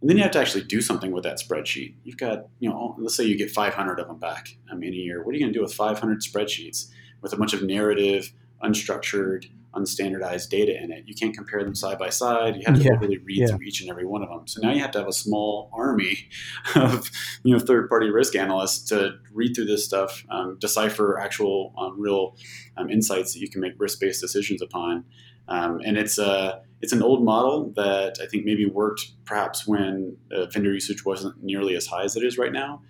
and 0.00 0.08
then 0.08 0.16
you 0.16 0.22
have 0.22 0.32
to 0.32 0.38
actually 0.38 0.64
do 0.64 0.80
something 0.80 1.10
with 1.10 1.24
that 1.24 1.38
spreadsheet 1.38 1.94
you've 2.04 2.16
got 2.16 2.46
you 2.58 2.68
know 2.68 2.96
let's 2.98 3.16
say 3.16 3.24
you 3.24 3.36
get 3.36 3.50
500 3.50 4.00
of 4.00 4.06
them 4.06 4.18
back 4.18 4.56
um, 4.70 4.82
in 4.82 4.92
a 4.92 4.96
year 4.96 5.24
what 5.24 5.34
are 5.34 5.38
you 5.38 5.44
going 5.44 5.52
to 5.52 5.58
do 5.58 5.62
with 5.62 5.74
500 5.74 6.20
spreadsheets 6.20 6.90
with 7.20 7.32
a 7.32 7.36
bunch 7.36 7.52
of 7.52 7.62
narrative 7.62 8.32
unstructured 8.62 9.46
unstandardized 9.74 10.48
data 10.48 10.76
in 10.82 10.90
it. 10.90 11.04
You 11.06 11.14
can't 11.14 11.34
compare 11.34 11.62
them 11.62 11.74
side 11.74 11.98
by 11.98 12.08
side. 12.08 12.56
You 12.56 12.62
have 12.66 12.76
to 12.76 12.82
yeah. 12.82 12.92
really 12.98 13.18
read 13.18 13.40
yeah. 13.40 13.46
through 13.48 13.66
each 13.66 13.80
and 13.80 13.90
every 13.90 14.06
one 14.06 14.22
of 14.22 14.28
them. 14.28 14.46
So 14.46 14.60
now 14.62 14.72
you 14.72 14.80
have 14.80 14.90
to 14.92 14.98
have 14.98 15.08
a 15.08 15.12
small 15.12 15.70
army 15.72 16.28
of 16.74 17.10
you 17.42 17.52
know 17.52 17.58
third 17.58 17.88
party 17.88 18.10
risk 18.10 18.34
analysts 18.34 18.88
to 18.88 19.18
read 19.32 19.54
through 19.54 19.66
this 19.66 19.84
stuff, 19.84 20.24
um, 20.30 20.58
decipher 20.58 21.18
actual 21.20 21.74
um, 21.78 22.00
real 22.00 22.36
um, 22.76 22.90
insights 22.90 23.34
that 23.34 23.40
you 23.40 23.48
can 23.48 23.60
make 23.60 23.74
risk 23.78 24.00
based 24.00 24.20
decisions 24.20 24.62
upon. 24.62 25.04
Um, 25.48 25.80
and 25.84 25.96
it's 25.96 26.18
a 26.18 26.62
it's 26.80 26.92
an 26.92 27.02
old 27.02 27.24
model 27.24 27.72
that 27.76 28.18
I 28.22 28.26
think 28.26 28.44
maybe 28.44 28.66
worked 28.66 29.10
perhaps 29.24 29.66
when 29.66 30.16
uh, 30.32 30.46
vendor 30.46 30.72
usage 30.72 31.04
wasn't 31.04 31.42
nearly 31.42 31.76
as 31.76 31.86
high 31.86 32.04
as 32.04 32.16
it 32.16 32.24
is 32.24 32.38
right 32.38 32.52
now. 32.52 32.82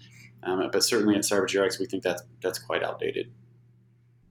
Um, 0.42 0.68
but 0.70 0.84
certainly 0.84 1.14
at 1.14 1.22
CyberGRX, 1.22 1.80
we 1.80 1.86
think 1.86 2.02
that's 2.02 2.22
that's 2.42 2.58
quite 2.58 2.82
outdated. 2.82 3.30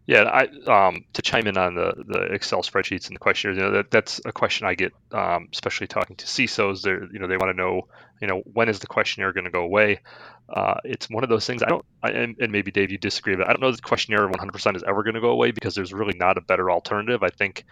Yeah, 0.06 0.24
I 0.24 0.88
um, 0.88 1.04
to 1.14 1.22
chime 1.22 1.48
in 1.48 1.58
on 1.58 1.76
the, 1.76 1.94
the 2.08 2.22
Excel 2.34 2.62
spreadsheets 2.62 3.08
and 3.08 3.16
the 3.16 3.20
questionnaires, 3.20 3.58
you 3.58 3.64
know, 3.64 3.72
that, 3.72 3.92
that's 3.92 4.22
a 4.24 4.32
question 4.32 4.66
I 4.66 4.74
get, 4.74 4.94
um, 5.12 5.50
especially 5.52 5.88
talking 5.88 6.16
to 6.16 6.26
CISOs. 6.26 6.82
They 6.84 6.92
you 6.92 7.20
know 7.20 7.28
they 7.28 7.36
want 7.36 7.52
to 7.52 7.58
know, 7.62 7.90
you 8.22 8.28
know, 8.28 8.42
when 8.54 8.70
is 8.70 8.80
the 8.80 8.88
questionnaire 8.88 9.34
going 9.34 9.44
to 9.44 9.52
go 9.52 9.64
away? 9.64 10.00
Uh, 10.48 10.76
it's 10.86 11.10
one 11.10 11.26
of 11.26 11.30
those 11.30 11.46
things. 11.46 11.62
I 11.62 11.68
don't, 11.68 11.86
I, 12.02 12.12
and, 12.12 12.38
and, 12.40 12.54
maybe 12.54 12.72
Dave, 12.72 12.90
you 12.90 12.98
disagree, 12.98 13.36
but 13.36 13.48
I 13.48 13.52
don't 13.52 13.60
know 13.60 13.70
that 13.70 13.82
the 13.82 13.88
questionnaire 13.88 14.30
100% 14.30 14.76
is 14.78 14.84
ever 14.88 15.04
going 15.04 15.16
to 15.16 15.20
go 15.20 15.32
away 15.32 15.52
because 15.52 15.76
there's 15.76 15.92
really 15.92 16.18
not 16.18 16.38
a 16.38 16.42
better 16.42 16.72
alternative. 16.72 17.22
I 17.22 17.30
think 17.30 17.66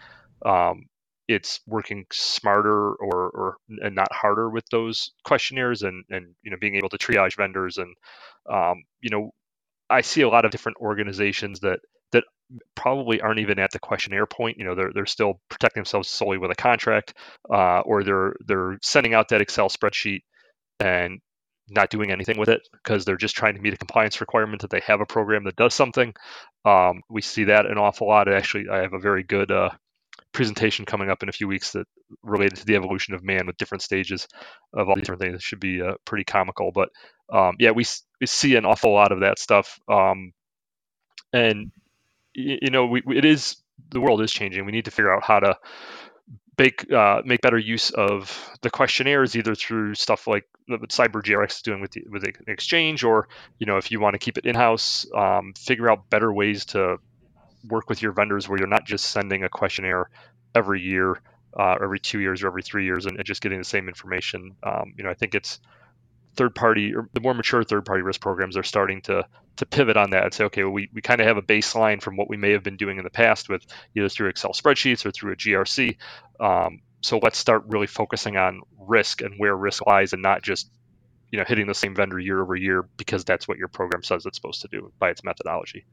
um, 0.44 0.84
it's 1.28 1.60
working 1.66 2.06
smarter 2.12 2.92
or, 2.92 3.30
or 3.30 3.56
and 3.82 3.94
not 3.94 4.12
harder 4.12 4.48
with 4.48 4.64
those 4.70 5.10
questionnaires 5.24 5.82
and 5.82 6.04
and 6.10 6.34
you 6.42 6.50
know 6.50 6.56
being 6.60 6.76
able 6.76 6.88
to 6.88 6.98
triage 6.98 7.36
vendors 7.36 7.78
and 7.78 7.94
um, 8.48 8.84
you 9.00 9.10
know 9.10 9.30
I 9.88 10.00
see 10.00 10.22
a 10.22 10.28
lot 10.28 10.44
of 10.44 10.50
different 10.50 10.78
organizations 10.78 11.60
that 11.60 11.80
that 12.12 12.24
probably 12.74 13.20
aren't 13.20 13.40
even 13.40 13.58
at 13.58 13.70
the 13.72 13.78
questionnaire 13.78 14.26
point. 14.26 14.58
You 14.58 14.64
know, 14.64 14.74
they're 14.74 14.92
they're 14.92 15.06
still 15.06 15.40
protecting 15.48 15.80
themselves 15.80 16.08
solely 16.08 16.38
with 16.38 16.50
a 16.50 16.54
contract, 16.54 17.14
uh, 17.50 17.80
or 17.80 18.02
they're 18.02 18.34
they're 18.46 18.78
sending 18.82 19.14
out 19.14 19.28
that 19.28 19.40
Excel 19.40 19.68
spreadsheet 19.68 20.22
and 20.80 21.20
not 21.68 21.90
doing 21.90 22.12
anything 22.12 22.38
with 22.38 22.48
it 22.48 22.60
because 22.72 23.04
they're 23.04 23.16
just 23.16 23.34
trying 23.34 23.54
to 23.54 23.60
meet 23.60 23.74
a 23.74 23.78
compliance 23.78 24.20
requirement 24.20 24.62
that 24.62 24.70
they 24.70 24.80
have 24.86 25.00
a 25.00 25.06
program 25.06 25.44
that 25.44 25.56
does 25.56 25.74
something. 25.74 26.14
Um, 26.64 27.02
we 27.08 27.22
see 27.22 27.44
that 27.44 27.66
an 27.66 27.78
awful 27.78 28.06
lot. 28.06 28.28
Actually, 28.28 28.68
I 28.68 28.82
have 28.82 28.92
a 28.92 29.00
very 29.00 29.24
good 29.24 29.50
uh, 29.50 29.70
presentation 30.36 30.84
coming 30.84 31.08
up 31.08 31.22
in 31.22 31.30
a 31.30 31.32
few 31.32 31.48
weeks 31.48 31.72
that 31.72 31.86
related 32.22 32.58
to 32.58 32.66
the 32.66 32.76
evolution 32.76 33.14
of 33.14 33.24
man 33.24 33.46
with 33.46 33.56
different 33.56 33.80
stages 33.80 34.28
of 34.74 34.86
all 34.86 34.94
these 34.94 35.04
different 35.04 35.22
things. 35.22 35.36
It 35.36 35.42
should 35.42 35.60
be 35.60 35.80
uh, 35.80 35.94
pretty 36.04 36.24
comical, 36.24 36.72
but 36.72 36.90
um, 37.32 37.56
yeah, 37.58 37.70
we 37.70 37.86
we 38.20 38.26
see 38.26 38.54
an 38.54 38.66
awful 38.66 38.92
lot 38.92 39.12
of 39.12 39.20
that 39.20 39.38
stuff. 39.38 39.80
Um, 39.88 40.34
and 41.32 41.72
you 42.34 42.68
know, 42.70 42.84
we, 42.84 43.02
it 43.16 43.24
is 43.24 43.56
the 43.90 44.00
world 44.00 44.20
is 44.20 44.30
changing. 44.30 44.66
We 44.66 44.72
need 44.72 44.84
to 44.84 44.90
figure 44.90 45.14
out 45.14 45.24
how 45.24 45.40
to 45.40 45.56
make 46.58 46.92
uh, 46.92 47.22
make 47.24 47.40
better 47.40 47.58
use 47.58 47.88
of 47.88 48.58
the 48.60 48.68
questionnaires, 48.68 49.36
either 49.36 49.54
through 49.54 49.94
stuff 49.94 50.26
like 50.26 50.44
what 50.66 50.82
CyberGRX 50.90 51.50
is 51.50 51.62
doing 51.62 51.80
with 51.80 51.92
the, 51.92 52.04
with 52.10 52.22
the 52.22 52.34
Exchange, 52.46 53.04
or 53.04 53.28
you 53.58 53.64
know, 53.64 53.78
if 53.78 53.90
you 53.90 54.00
want 54.00 54.12
to 54.12 54.18
keep 54.18 54.36
it 54.36 54.44
in 54.44 54.54
house, 54.54 55.06
um, 55.16 55.54
figure 55.56 55.90
out 55.90 56.10
better 56.10 56.30
ways 56.30 56.66
to 56.66 56.98
work 57.68 57.88
with 57.88 58.02
your 58.02 58.12
vendors 58.12 58.48
where 58.48 58.58
you're 58.58 58.68
not 58.68 58.86
just 58.86 59.06
sending 59.06 59.44
a 59.44 59.48
questionnaire 59.48 60.10
every 60.54 60.80
year, 60.80 61.20
uh, 61.58 61.76
every 61.82 62.00
two 62.00 62.20
years, 62.20 62.42
or 62.42 62.48
every 62.48 62.62
three 62.62 62.84
years, 62.84 63.06
and, 63.06 63.16
and 63.16 63.26
just 63.26 63.42
getting 63.42 63.58
the 63.58 63.64
same 63.64 63.88
information. 63.88 64.56
Um, 64.62 64.94
you 64.96 65.04
know, 65.04 65.10
I 65.10 65.14
think 65.14 65.34
it's 65.34 65.60
third 66.36 66.54
party 66.54 66.94
or 66.94 67.08
the 67.14 67.20
more 67.20 67.34
mature 67.34 67.64
third 67.64 67.84
party 67.84 68.02
risk 68.02 68.20
programs 68.20 68.56
are 68.56 68.62
starting 68.62 69.00
to 69.00 69.26
to 69.56 69.66
pivot 69.66 69.96
on 69.96 70.10
that 70.10 70.24
and 70.24 70.34
say, 70.34 70.44
okay, 70.44 70.64
well, 70.64 70.72
we, 70.72 70.90
we 70.92 71.00
kind 71.00 71.20
of 71.20 71.26
have 71.26 71.38
a 71.38 71.42
baseline 71.42 72.02
from 72.02 72.16
what 72.16 72.28
we 72.28 72.36
may 72.36 72.52
have 72.52 72.62
been 72.62 72.76
doing 72.76 72.98
in 72.98 73.04
the 73.04 73.10
past 73.10 73.48
with 73.48 73.64
either 73.96 74.08
through 74.10 74.28
Excel 74.28 74.52
spreadsheets 74.52 75.06
or 75.06 75.10
through 75.10 75.32
a 75.32 75.36
GRC. 75.36 75.96
Um, 76.38 76.80
so 77.00 77.18
let's 77.22 77.38
start 77.38 77.64
really 77.68 77.86
focusing 77.86 78.36
on 78.36 78.60
risk 78.78 79.22
and 79.22 79.34
where 79.38 79.56
risk 79.56 79.86
lies 79.86 80.12
and 80.12 80.22
not 80.22 80.42
just 80.42 80.70
you 81.30 81.38
know 81.38 81.44
hitting 81.46 81.66
the 81.66 81.74
same 81.74 81.94
vendor 81.94 82.18
year 82.18 82.40
over 82.40 82.54
year 82.54 82.82
because 82.96 83.24
that's 83.24 83.48
what 83.48 83.58
your 83.58 83.68
program 83.68 84.02
says 84.02 84.26
it's 84.26 84.36
supposed 84.36 84.62
to 84.62 84.68
do 84.68 84.92
by 84.98 85.10
its 85.10 85.24
methodology 85.24 85.84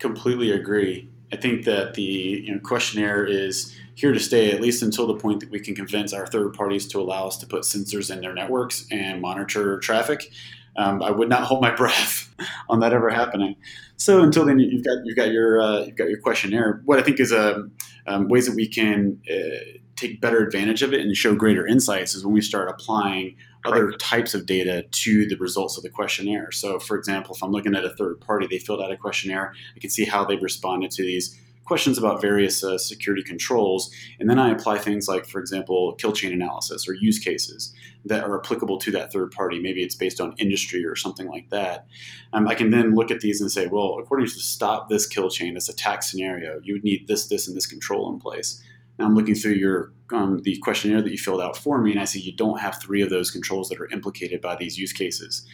completely 0.00 0.50
agree 0.50 1.08
i 1.32 1.36
think 1.36 1.64
that 1.64 1.94
the 1.94 2.02
you 2.02 2.52
know, 2.52 2.60
questionnaire 2.60 3.24
is 3.24 3.76
here 3.94 4.12
to 4.12 4.20
stay 4.20 4.50
at 4.50 4.60
least 4.60 4.82
until 4.82 5.06
the 5.06 5.14
point 5.14 5.40
that 5.40 5.50
we 5.50 5.60
can 5.60 5.74
convince 5.74 6.12
our 6.12 6.26
third 6.26 6.52
parties 6.54 6.88
to 6.88 6.98
allow 6.98 7.26
us 7.26 7.36
to 7.36 7.46
put 7.46 7.62
sensors 7.62 8.10
in 8.10 8.20
their 8.20 8.34
networks 8.34 8.86
and 8.90 9.20
monitor 9.20 9.78
traffic 9.78 10.30
um, 10.76 11.02
I 11.02 11.10
would 11.10 11.28
not 11.28 11.42
hold 11.48 11.62
my 11.62 11.74
breath 11.74 12.34
on 12.68 12.80
that 12.80 12.92
ever 12.92 13.10
happening. 13.10 13.56
So 13.96 14.22
until 14.22 14.46
then, 14.46 14.58
you've 14.58 14.84
got 14.84 14.98
you've 15.04 15.16
got 15.16 15.30
your 15.30 15.60
uh, 15.60 15.80
you've 15.80 15.96
got 15.96 16.08
your 16.08 16.20
questionnaire. 16.20 16.80
What 16.84 16.98
I 16.98 17.02
think 17.02 17.20
is 17.20 17.32
a 17.32 17.56
um, 17.56 17.72
um, 18.06 18.28
ways 18.28 18.46
that 18.46 18.56
we 18.56 18.66
can 18.66 19.20
uh, 19.30 19.78
take 19.96 20.20
better 20.20 20.38
advantage 20.38 20.82
of 20.82 20.94
it 20.94 21.00
and 21.00 21.14
show 21.14 21.34
greater 21.34 21.66
insights 21.66 22.14
is 22.14 22.24
when 22.24 22.32
we 22.32 22.40
start 22.40 22.68
applying 22.68 23.36
other 23.64 23.92
types 23.92 24.34
of 24.34 24.46
data 24.46 24.84
to 24.90 25.26
the 25.26 25.36
results 25.36 25.76
of 25.76 25.82
the 25.82 25.90
questionnaire. 25.90 26.50
So, 26.50 26.78
for 26.78 26.96
example, 26.96 27.34
if 27.34 27.42
I'm 27.42 27.50
looking 27.50 27.74
at 27.74 27.84
a 27.84 27.90
third 27.90 28.20
party, 28.20 28.46
they 28.46 28.58
filled 28.58 28.82
out 28.82 28.92
a 28.92 28.96
questionnaire, 28.96 29.52
I 29.76 29.80
can 29.80 29.90
see 29.90 30.04
how 30.04 30.24
they've 30.24 30.42
responded 30.42 30.90
to 30.92 31.02
these 31.02 31.38
questions 31.70 31.96
about 31.96 32.20
various 32.20 32.64
uh, 32.64 32.76
security 32.76 33.22
controls. 33.22 33.94
And 34.18 34.28
then 34.28 34.40
I 34.40 34.50
apply 34.50 34.78
things 34.78 35.06
like, 35.06 35.24
for 35.24 35.38
example, 35.38 35.94
kill 35.94 36.12
chain 36.12 36.32
analysis 36.32 36.88
or 36.88 36.94
use 36.94 37.20
cases 37.20 37.72
that 38.04 38.24
are 38.24 38.40
applicable 38.40 38.78
to 38.78 38.90
that 38.90 39.12
third 39.12 39.30
party. 39.30 39.60
Maybe 39.60 39.84
it's 39.84 39.94
based 39.94 40.20
on 40.20 40.34
industry 40.38 40.84
or 40.84 40.96
something 40.96 41.28
like 41.28 41.48
that. 41.50 41.86
Um, 42.32 42.48
I 42.48 42.56
can 42.56 42.70
then 42.70 42.96
look 42.96 43.12
at 43.12 43.20
these 43.20 43.40
and 43.40 43.52
say, 43.52 43.68
well, 43.68 43.98
according 44.00 44.26
to 44.26 44.32
stop 44.32 44.88
this 44.88 45.06
kill 45.06 45.30
chain, 45.30 45.54
this 45.54 45.68
attack 45.68 46.02
scenario, 46.02 46.60
you 46.64 46.72
would 46.74 46.82
need 46.82 47.06
this, 47.06 47.28
this, 47.28 47.46
and 47.46 47.56
this 47.56 47.66
control 47.66 48.12
in 48.12 48.18
place. 48.18 48.60
I'm 49.02 49.14
looking 49.14 49.34
through 49.34 49.54
your 49.54 49.92
um, 50.12 50.40
the 50.42 50.58
questionnaire 50.58 51.02
that 51.02 51.10
you 51.10 51.18
filled 51.18 51.40
out 51.40 51.56
for 51.56 51.80
me, 51.80 51.92
and 51.92 52.00
I 52.00 52.04
see 52.04 52.20
you 52.20 52.34
don't 52.34 52.60
have 52.60 52.80
three 52.80 53.02
of 53.02 53.10
those 53.10 53.30
controls 53.30 53.68
that 53.68 53.80
are 53.80 53.90
implicated 53.90 54.40
by 54.40 54.56
these 54.56 54.76
use 54.76 54.92
cases. 54.92 55.46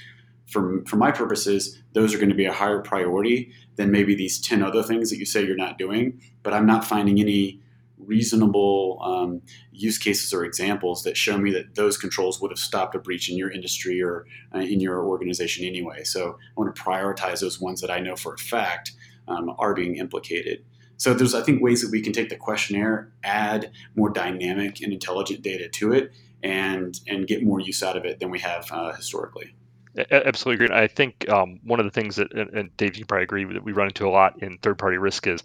For, 0.47 0.83
for 0.87 0.97
my 0.97 1.11
purposes, 1.11 1.83
those 1.93 2.15
are 2.15 2.19
going 2.19 2.31
to 2.31 2.35
be 2.35 2.47
a 2.47 2.53
higher 2.53 2.81
priority 2.81 3.53
than 3.75 3.91
maybe 3.91 4.15
these 4.15 4.41
10 4.41 4.63
other 4.63 4.83
things 4.83 5.11
that 5.11 5.19
you 5.19 5.27
say 5.27 5.45
you're 5.45 5.57
not 5.57 5.77
doing, 5.77 6.21
but 6.43 6.55
I'm 6.55 6.67
not 6.67 6.85
finding 6.85 7.21
any 7.21 7.61
reasonable 7.99 8.99
um, 9.03 9.43
use 9.73 9.99
cases 9.99 10.33
or 10.33 10.45
examples 10.45 11.03
that 11.03 11.17
show 11.17 11.39
me 11.39 11.51
that 11.51 11.75
those 11.75 11.97
controls 11.97 12.41
would 12.41 12.51
have 12.51 12.59
stopped 12.59 12.95
a 12.95 12.99
breach 12.99 13.29
in 13.29 13.37
your 13.37 13.51
industry 13.51 14.03
or 14.03 14.27
uh, 14.55 14.59
in 14.59 14.81
your 14.81 15.05
organization 15.05 15.65
anyway. 15.65 16.05
So 16.05 16.39
I 16.39 16.61
want 16.61 16.75
to 16.75 16.81
prioritize 16.81 17.41
those 17.41 17.61
ones 17.61 17.81
that 17.81 17.91
I 17.91 17.99
know 17.99 18.17
for 18.17 18.35
a 18.35 18.39
fact 18.39 18.93
um, 19.29 19.55
are 19.59 19.75
being 19.75 19.97
implicated. 19.97 20.65
So 20.97 21.15
there's, 21.15 21.35
I 21.35 21.43
think, 21.43 21.63
ways 21.63 21.83
that 21.83 21.91
we 21.91 22.01
can 22.01 22.13
take 22.13 22.29
the 22.29 22.37
questionnaire, 22.37 23.13
add 23.23 23.71
more 23.95 24.11
dynamic 24.11 24.81
and 24.83 24.93
intelligent 24.93 25.43
data 25.43 25.69
to 25.69 25.93
it, 25.93 26.13
and 26.43 26.99
and 27.07 27.27
get 27.27 27.43
more 27.43 27.61
use 27.61 27.83
out 27.83 27.97
of 27.97 28.05
it 28.05 28.21
than 28.21 28.31
we 28.31 28.39
have 28.41 28.71
uh, 28.73 28.93
historically. 28.93 29.55
Absolutely 30.11 30.67
agree. 30.67 30.77
I 30.77 30.89
think 30.89 31.27
um, 31.31 31.59
one 31.65 31.81
of 31.81 31.87
the 31.87 31.91
things 31.91 32.17
that, 32.17 32.31
and 32.33 32.77
Dave, 32.77 32.97
you 32.97 33.07
probably 33.07 33.25
agree 33.25 33.45
that 33.45 33.65
we 33.65 33.73
run 33.73 33.87
into 33.87 34.07
a 34.07 34.11
lot 34.11 34.43
in 34.43 34.59
third-party 34.59 34.99
risk 34.99 35.27
is, 35.27 35.43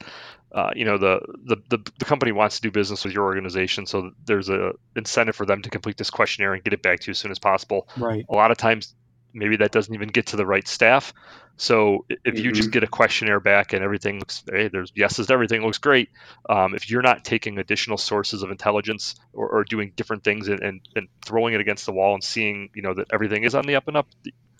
uh, 0.51 0.71
you 0.75 0.83
know, 0.83 0.97
the, 0.97 1.21
the, 1.45 1.55
the 1.69 1.91
the 1.99 2.03
company 2.03 2.33
wants 2.33 2.57
to 2.57 2.61
do 2.61 2.69
business 2.69 3.05
with 3.05 3.13
your 3.13 3.23
organization, 3.23 3.85
so 3.85 4.11
there's 4.25 4.49
a 4.49 4.73
incentive 4.93 5.37
for 5.37 5.45
them 5.45 5.61
to 5.61 5.69
complete 5.69 5.95
this 5.95 6.09
questionnaire 6.09 6.53
and 6.53 6.63
get 6.65 6.73
it 6.73 6.83
back 6.83 6.99
to 6.99 7.07
you 7.07 7.11
as 7.11 7.17
soon 7.17 7.31
as 7.31 7.39
possible. 7.39 7.87
Right. 7.95 8.25
A 8.27 8.35
lot 8.35 8.51
of 8.51 8.57
times, 8.57 8.93
maybe 9.33 9.57
that 9.57 9.71
doesn't 9.71 9.93
even 9.93 10.09
get 10.09 10.27
to 10.27 10.35
the 10.35 10.45
right 10.45 10.67
staff. 10.67 11.13
So 11.57 12.05
if 12.09 12.17
mm-hmm. 12.23 12.43
you 12.43 12.51
just 12.51 12.69
mm-hmm. 12.69 12.73
get 12.73 12.83
a 12.83 12.87
questionnaire 12.87 13.39
back 13.39 13.73
and 13.73 13.83
everything 13.83 14.19
looks, 14.19 14.43
hey, 14.49 14.67
there's 14.67 14.91
yeses, 14.95 15.29
everything 15.29 15.61
looks 15.61 15.77
great. 15.77 16.09
Um, 16.49 16.73
if 16.73 16.89
you're 16.89 17.03
not 17.03 17.23
taking 17.23 17.59
additional 17.59 17.97
sources 17.97 18.41
of 18.41 18.49
intelligence 18.49 19.15
or, 19.33 19.47
or 19.47 19.63
doing 19.63 19.91
different 19.95 20.23
things 20.23 20.47
and, 20.47 20.59
and, 20.61 20.81
and, 20.95 21.07
throwing 21.23 21.53
it 21.53 21.61
against 21.61 21.85
the 21.85 21.91
wall 21.91 22.15
and 22.15 22.23
seeing, 22.23 22.69
you 22.73 22.81
know, 22.81 22.93
that 22.93 23.07
everything 23.13 23.43
is 23.43 23.53
on 23.53 23.65
the 23.65 23.75
up 23.75 23.87
and 23.87 23.95
up, 23.95 24.07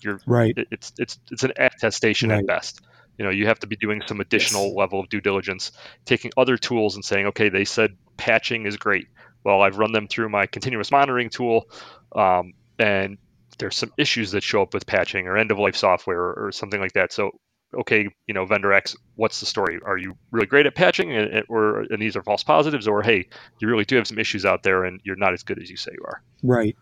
you're 0.00 0.20
right. 0.26 0.56
It's 0.70 0.92
it's 0.98 1.18
it's 1.30 1.44
an 1.44 1.52
attestation 1.56 2.30
right. 2.30 2.40
at 2.40 2.46
best. 2.46 2.80
You 3.18 3.24
know, 3.24 3.30
you 3.30 3.46
have 3.46 3.58
to 3.60 3.66
be 3.66 3.76
doing 3.76 4.02
some 4.06 4.20
additional 4.20 4.68
yes. 4.68 4.76
level 4.76 5.00
of 5.00 5.08
due 5.08 5.20
diligence, 5.20 5.72
taking 6.04 6.32
other 6.36 6.56
tools 6.56 6.94
and 6.94 7.04
saying, 7.04 7.26
okay, 7.26 7.48
they 7.48 7.64
said 7.64 7.96
patching 8.16 8.66
is 8.66 8.76
great. 8.76 9.08
Well, 9.44 9.60
I've 9.60 9.76
run 9.76 9.92
them 9.92 10.08
through 10.08 10.28
my 10.28 10.46
continuous 10.46 10.90
monitoring 10.90 11.30
tool. 11.30 11.68
Um, 12.14 12.54
and 12.78 13.18
there's 13.62 13.76
some 13.76 13.92
issues 13.96 14.32
that 14.32 14.42
show 14.42 14.60
up 14.60 14.74
with 14.74 14.86
patching 14.86 15.28
or 15.28 15.36
end 15.36 15.52
of 15.52 15.58
life 15.58 15.76
software 15.76 16.20
or, 16.20 16.46
or 16.46 16.52
something 16.52 16.80
like 16.80 16.92
that. 16.94 17.12
So, 17.12 17.30
okay, 17.78 18.08
you 18.26 18.34
know, 18.34 18.44
vendor 18.44 18.72
X, 18.72 18.96
what's 19.14 19.38
the 19.38 19.46
story? 19.46 19.78
Are 19.86 19.96
you 19.96 20.14
really 20.32 20.46
great 20.46 20.66
at 20.66 20.74
patching, 20.74 21.12
and, 21.12 21.44
or 21.48 21.82
and 21.82 22.02
these 22.02 22.16
are 22.16 22.22
false 22.24 22.42
positives, 22.42 22.88
or 22.88 23.02
hey, 23.02 23.28
you 23.60 23.68
really 23.68 23.84
do 23.84 23.96
have 23.96 24.06
some 24.08 24.18
issues 24.18 24.44
out 24.44 24.64
there, 24.64 24.84
and 24.84 25.00
you're 25.04 25.16
not 25.16 25.32
as 25.32 25.44
good 25.44 25.62
as 25.62 25.70
you 25.70 25.76
say 25.76 25.92
you 25.92 26.04
are? 26.04 26.22
Right. 26.42 26.76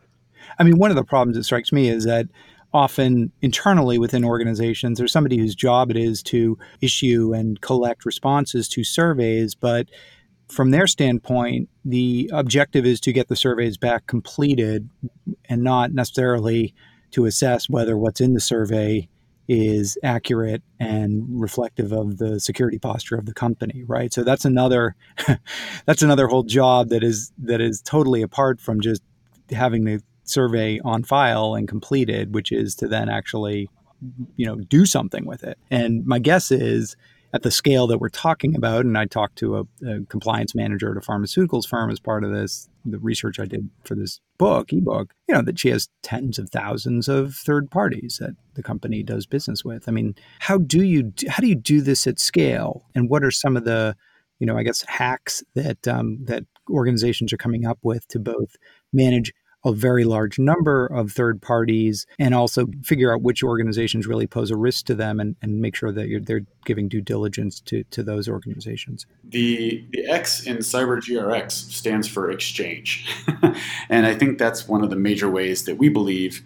I 0.59 0.65
mean, 0.65 0.79
one 0.79 0.91
of 0.91 0.97
the 0.97 1.05
problems 1.05 1.37
that 1.37 1.45
strikes 1.45 1.71
me 1.71 1.91
is 1.91 2.05
that 2.05 2.27
often 2.73 3.31
internally 3.43 3.99
within 3.99 4.25
organizations, 4.25 4.97
there's 4.97 5.13
somebody 5.13 5.37
whose 5.37 5.55
job 5.55 5.91
it 5.91 5.99
is 5.99 6.23
to 6.23 6.57
issue 6.81 7.35
and 7.35 7.61
collect 7.61 8.07
responses 8.07 8.69
to 8.69 8.85
surveys, 8.85 9.55
but 9.55 9.89
from 10.51 10.71
their 10.71 10.87
standpoint, 10.87 11.69
the 11.85 12.31
objective 12.33 12.85
is 12.85 13.01
to 13.01 13.13
get 13.13 13.29
the 13.29 13.37
surveys 13.37 13.77
back 13.77 14.07
completed 14.07 14.89
and 15.49 15.63
not 15.63 15.93
necessarily 15.93 16.75
to 17.13 17.27
assess 17.27 17.69
whether 17.69 17.97
what's 17.97 18.21
in 18.21 18.35
the 18.35 18.41
survey 18.41 19.09
is 19.49 19.99
accurate 20.05 20.63
and 20.79 21.25
reflective 21.29 21.91
of 21.91 22.19
the 22.19 22.39
security 22.39 22.79
posture 22.79 23.17
of 23.17 23.27
the 23.27 23.35
company 23.35 23.83
right? 23.89 24.15
So 24.15 24.23
that's 24.23 24.45
another 24.45 24.95
that's 25.87 26.03
another 26.03 26.29
whole 26.29 26.45
job 26.45 26.91
that 26.91 27.03
is 27.03 27.33
that 27.39 27.61
is 27.61 27.83
totally 27.83 28.23
apart 28.23 28.61
from 28.61 28.81
just 28.81 29.03
having 29.51 29.85
the 29.85 30.01
survey 30.23 30.79
on 30.85 31.03
file 31.03 31.55
and 31.57 31.67
completed 31.67 32.33
which 32.33 32.53
is 32.53 32.77
to 32.77 32.87
then 32.87 33.09
actually 33.09 33.69
you 34.37 34.47
know 34.47 34.57
do 34.57 34.87
something 34.87 35.25
with 35.27 35.45
it. 35.45 35.59
And 35.71 36.07
my 36.07 36.19
guess 36.19 36.51
is 36.51 36.97
at 37.33 37.43
the 37.43 37.51
scale 37.51 37.87
that 37.87 37.99
we're 37.99 38.09
talking 38.09 38.57
about, 38.57 38.85
and 38.85 38.99
I 38.99 39.07
talked 39.07 39.37
to 39.39 39.59
a, 39.59 39.61
a, 39.87 40.01
compliance 40.09 40.55
manager 40.55 40.91
at 40.91 40.97
a 40.97 41.07
pharmaceuticals 41.07 41.67
firm 41.67 41.91
as 41.91 42.01
part 42.01 42.25
of 42.25 42.33
this, 42.33 42.69
the 42.85 42.99
research 42.99 43.39
I 43.39 43.45
did 43.45 43.71
for 43.85 43.95
this 43.95 44.21
book, 44.37 44.73
ebook, 44.73 45.15
you 45.29 45.35
know, 45.35 45.43
that 45.43 45.59
she 45.59 45.69
has 45.69 45.89
tens 46.03 46.39
of 46.39 46.51
thousands 46.51 47.09
of 47.09 47.35
third 47.35 47.71
parties 47.71 48.19
that 48.21 48.35
the 48.55 48.63
company 48.63 49.03
does 49.03 49.27
business 49.27 49.65
with. 49.65 49.89
I 49.89 49.93
mean, 49.93 50.17
how 50.41 50.59
do 50.59 50.83
you 50.83 51.13
how 51.29 51.41
do 51.41 51.47
you 51.47 51.55
do 51.55 51.81
this 51.81 52.07
at 52.07 52.19
scale, 52.19 52.85
and 52.95 53.09
what 53.09 53.23
are 53.23 53.31
some 53.31 53.57
of 53.57 53.65
the, 53.65 53.97
you 54.39 54.47
know, 54.47 54.57
I 54.57 54.63
guess 54.65 54.83
hacks 54.83 55.45
that 55.55 55.87
um, 55.87 56.25
that 56.25 56.45
organizations 56.69 57.33
are 57.33 57.39
coming 57.39 57.65
up 57.65 57.79
with 57.83 58.09
to 58.09 58.19
both 58.19 58.57
manage 58.93 59.33
a 59.65 59.73
very 59.73 60.05
large 60.05 60.39
number 60.39 60.87
of 60.87 61.13
third 61.13 61.43
parties 61.43 62.07
and 62.19 62.35
also 62.35 62.67
figure 62.83 63.13
out 63.13 63.23
which 63.23 63.43
organizations 63.43 64.07
really 64.07 64.27
pose 64.27 64.51
a 64.51 64.57
risk 64.57 64.87
to 64.87 64.95
them 64.95 65.21
and, 65.21 65.37
and 65.43 65.61
make 65.61 65.77
sure 65.77 65.93
that 65.93 66.23
they're 66.25 66.47
giving 66.65 66.89
due 66.89 67.01
diligence 67.01 67.61
to, 67.61 67.85
to 67.85 68.03
those 68.03 68.29
organizations. 68.29 69.07
The, 69.25 69.85
the 69.91 70.07
X 70.09 70.47
in 70.47 70.59
CyberGRX 70.59 71.51
stands 71.51 72.09
for 72.09 72.31
exchange. 72.31 73.15
and 73.89 74.07
I 74.07 74.15
think 74.15 74.39
that's 74.39 74.67
one 74.67 74.83
of 74.83 74.91
the 74.91 74.97
major 74.97 75.29
ways 75.29 75.65
that 75.65 75.77
we 75.77 75.89
believe 75.89 76.43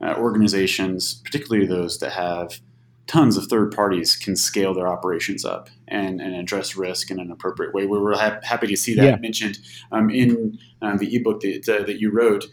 uh, 0.00 0.14
organizations, 0.16 1.14
particularly 1.24 1.66
those 1.66 1.98
that 1.98 2.12
have 2.12 2.60
tons 3.06 3.36
of 3.36 3.46
third 3.46 3.72
parties 3.72 4.16
can 4.16 4.36
scale 4.36 4.74
their 4.74 4.88
operations 4.88 5.44
up 5.44 5.68
and, 5.88 6.20
and 6.20 6.34
address 6.34 6.76
risk 6.76 7.10
in 7.10 7.18
an 7.18 7.30
appropriate 7.30 7.74
way. 7.74 7.86
We 7.86 7.98
were 7.98 8.14
ha- 8.14 8.40
happy 8.42 8.66
to 8.68 8.76
see 8.76 8.94
that 8.94 9.04
yeah. 9.04 9.16
mentioned 9.16 9.58
um, 9.90 10.08
in 10.10 10.58
um, 10.80 10.98
the 10.98 11.14
ebook 11.14 11.40
that, 11.40 11.68
uh, 11.68 11.84
that 11.84 12.00
you 12.00 12.10
wrote. 12.10 12.46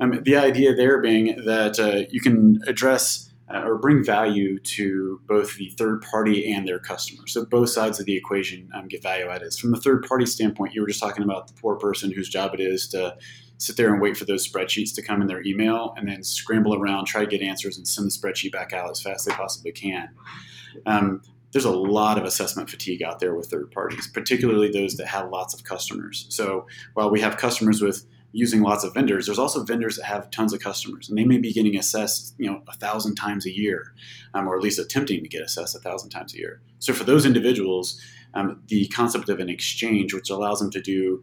Um, 0.00 0.20
the 0.24 0.36
idea 0.36 0.74
there 0.74 1.00
being 1.00 1.44
that 1.44 1.78
uh, 1.78 2.08
you 2.10 2.20
can 2.20 2.60
address 2.66 3.32
uh, 3.52 3.62
or 3.64 3.76
bring 3.76 4.02
value 4.02 4.58
to 4.60 5.20
both 5.26 5.56
the 5.56 5.68
third 5.70 6.02
party 6.02 6.50
and 6.52 6.66
their 6.66 6.78
customer. 6.78 7.26
So 7.26 7.44
both 7.44 7.68
sides 7.68 8.00
of 8.00 8.06
the 8.06 8.16
equation 8.16 8.68
um, 8.74 8.88
get 8.88 9.02
value 9.02 9.24
out 9.24 9.36
of 9.36 9.42
added. 9.42 9.54
From 9.54 9.72
the 9.72 9.80
third 9.80 10.06
party 10.08 10.26
standpoint, 10.26 10.74
you 10.74 10.80
were 10.80 10.88
just 10.88 11.00
talking 11.00 11.22
about 11.22 11.48
the 11.48 11.54
poor 11.54 11.76
person 11.76 12.10
whose 12.12 12.28
job 12.28 12.54
it 12.54 12.60
is 12.60 12.88
to 12.88 13.16
sit 13.62 13.76
there 13.76 13.92
and 13.92 14.02
wait 14.02 14.16
for 14.16 14.24
those 14.24 14.46
spreadsheets 14.46 14.94
to 14.94 15.02
come 15.02 15.22
in 15.22 15.28
their 15.28 15.42
email 15.46 15.94
and 15.96 16.08
then 16.08 16.22
scramble 16.22 16.74
around, 16.74 17.06
try 17.06 17.24
to 17.24 17.30
get 17.30 17.40
answers, 17.40 17.76
and 17.76 17.86
send 17.86 18.06
the 18.06 18.10
spreadsheet 18.10 18.52
back 18.52 18.72
out 18.72 18.90
as 18.90 19.00
fast 19.00 19.20
as 19.20 19.24
they 19.26 19.32
possibly 19.34 19.72
can. 19.72 20.08
Um, 20.86 21.22
there's 21.52 21.64
a 21.64 21.70
lot 21.70 22.18
of 22.18 22.24
assessment 22.24 22.68
fatigue 22.70 23.02
out 23.02 23.20
there 23.20 23.34
with 23.34 23.46
third 23.46 23.70
parties, 23.70 24.08
particularly 24.08 24.70
those 24.70 24.96
that 24.96 25.06
have 25.06 25.30
lots 25.30 25.54
of 25.54 25.64
customers. 25.64 26.26
So 26.30 26.66
while 26.94 27.10
we 27.10 27.20
have 27.20 27.36
customers 27.36 27.80
with 27.80 28.04
using 28.32 28.62
lots 28.62 28.82
of 28.82 28.94
vendors, 28.94 29.26
there's 29.26 29.38
also 29.38 29.62
vendors 29.62 29.96
that 29.96 30.06
have 30.06 30.30
tons 30.30 30.54
of 30.54 30.60
customers, 30.60 31.08
and 31.08 31.18
they 31.18 31.24
may 31.24 31.38
be 31.38 31.52
getting 31.52 31.76
assessed, 31.76 32.34
you 32.38 32.50
know, 32.50 32.62
a 32.68 32.72
thousand 32.72 33.14
times 33.14 33.44
a 33.44 33.54
year, 33.54 33.94
um, 34.34 34.48
or 34.48 34.56
at 34.56 34.62
least 34.62 34.78
attempting 34.78 35.22
to 35.22 35.28
get 35.28 35.42
assessed 35.42 35.76
a 35.76 35.78
thousand 35.78 36.08
times 36.08 36.34
a 36.34 36.38
year. 36.38 36.62
So 36.78 36.94
for 36.94 37.04
those 37.04 37.26
individuals, 37.26 38.00
um, 38.34 38.62
the 38.68 38.88
concept 38.88 39.28
of 39.28 39.38
an 39.38 39.50
exchange, 39.50 40.14
which 40.14 40.30
allows 40.30 40.58
them 40.58 40.70
to 40.70 40.80
do 40.80 41.22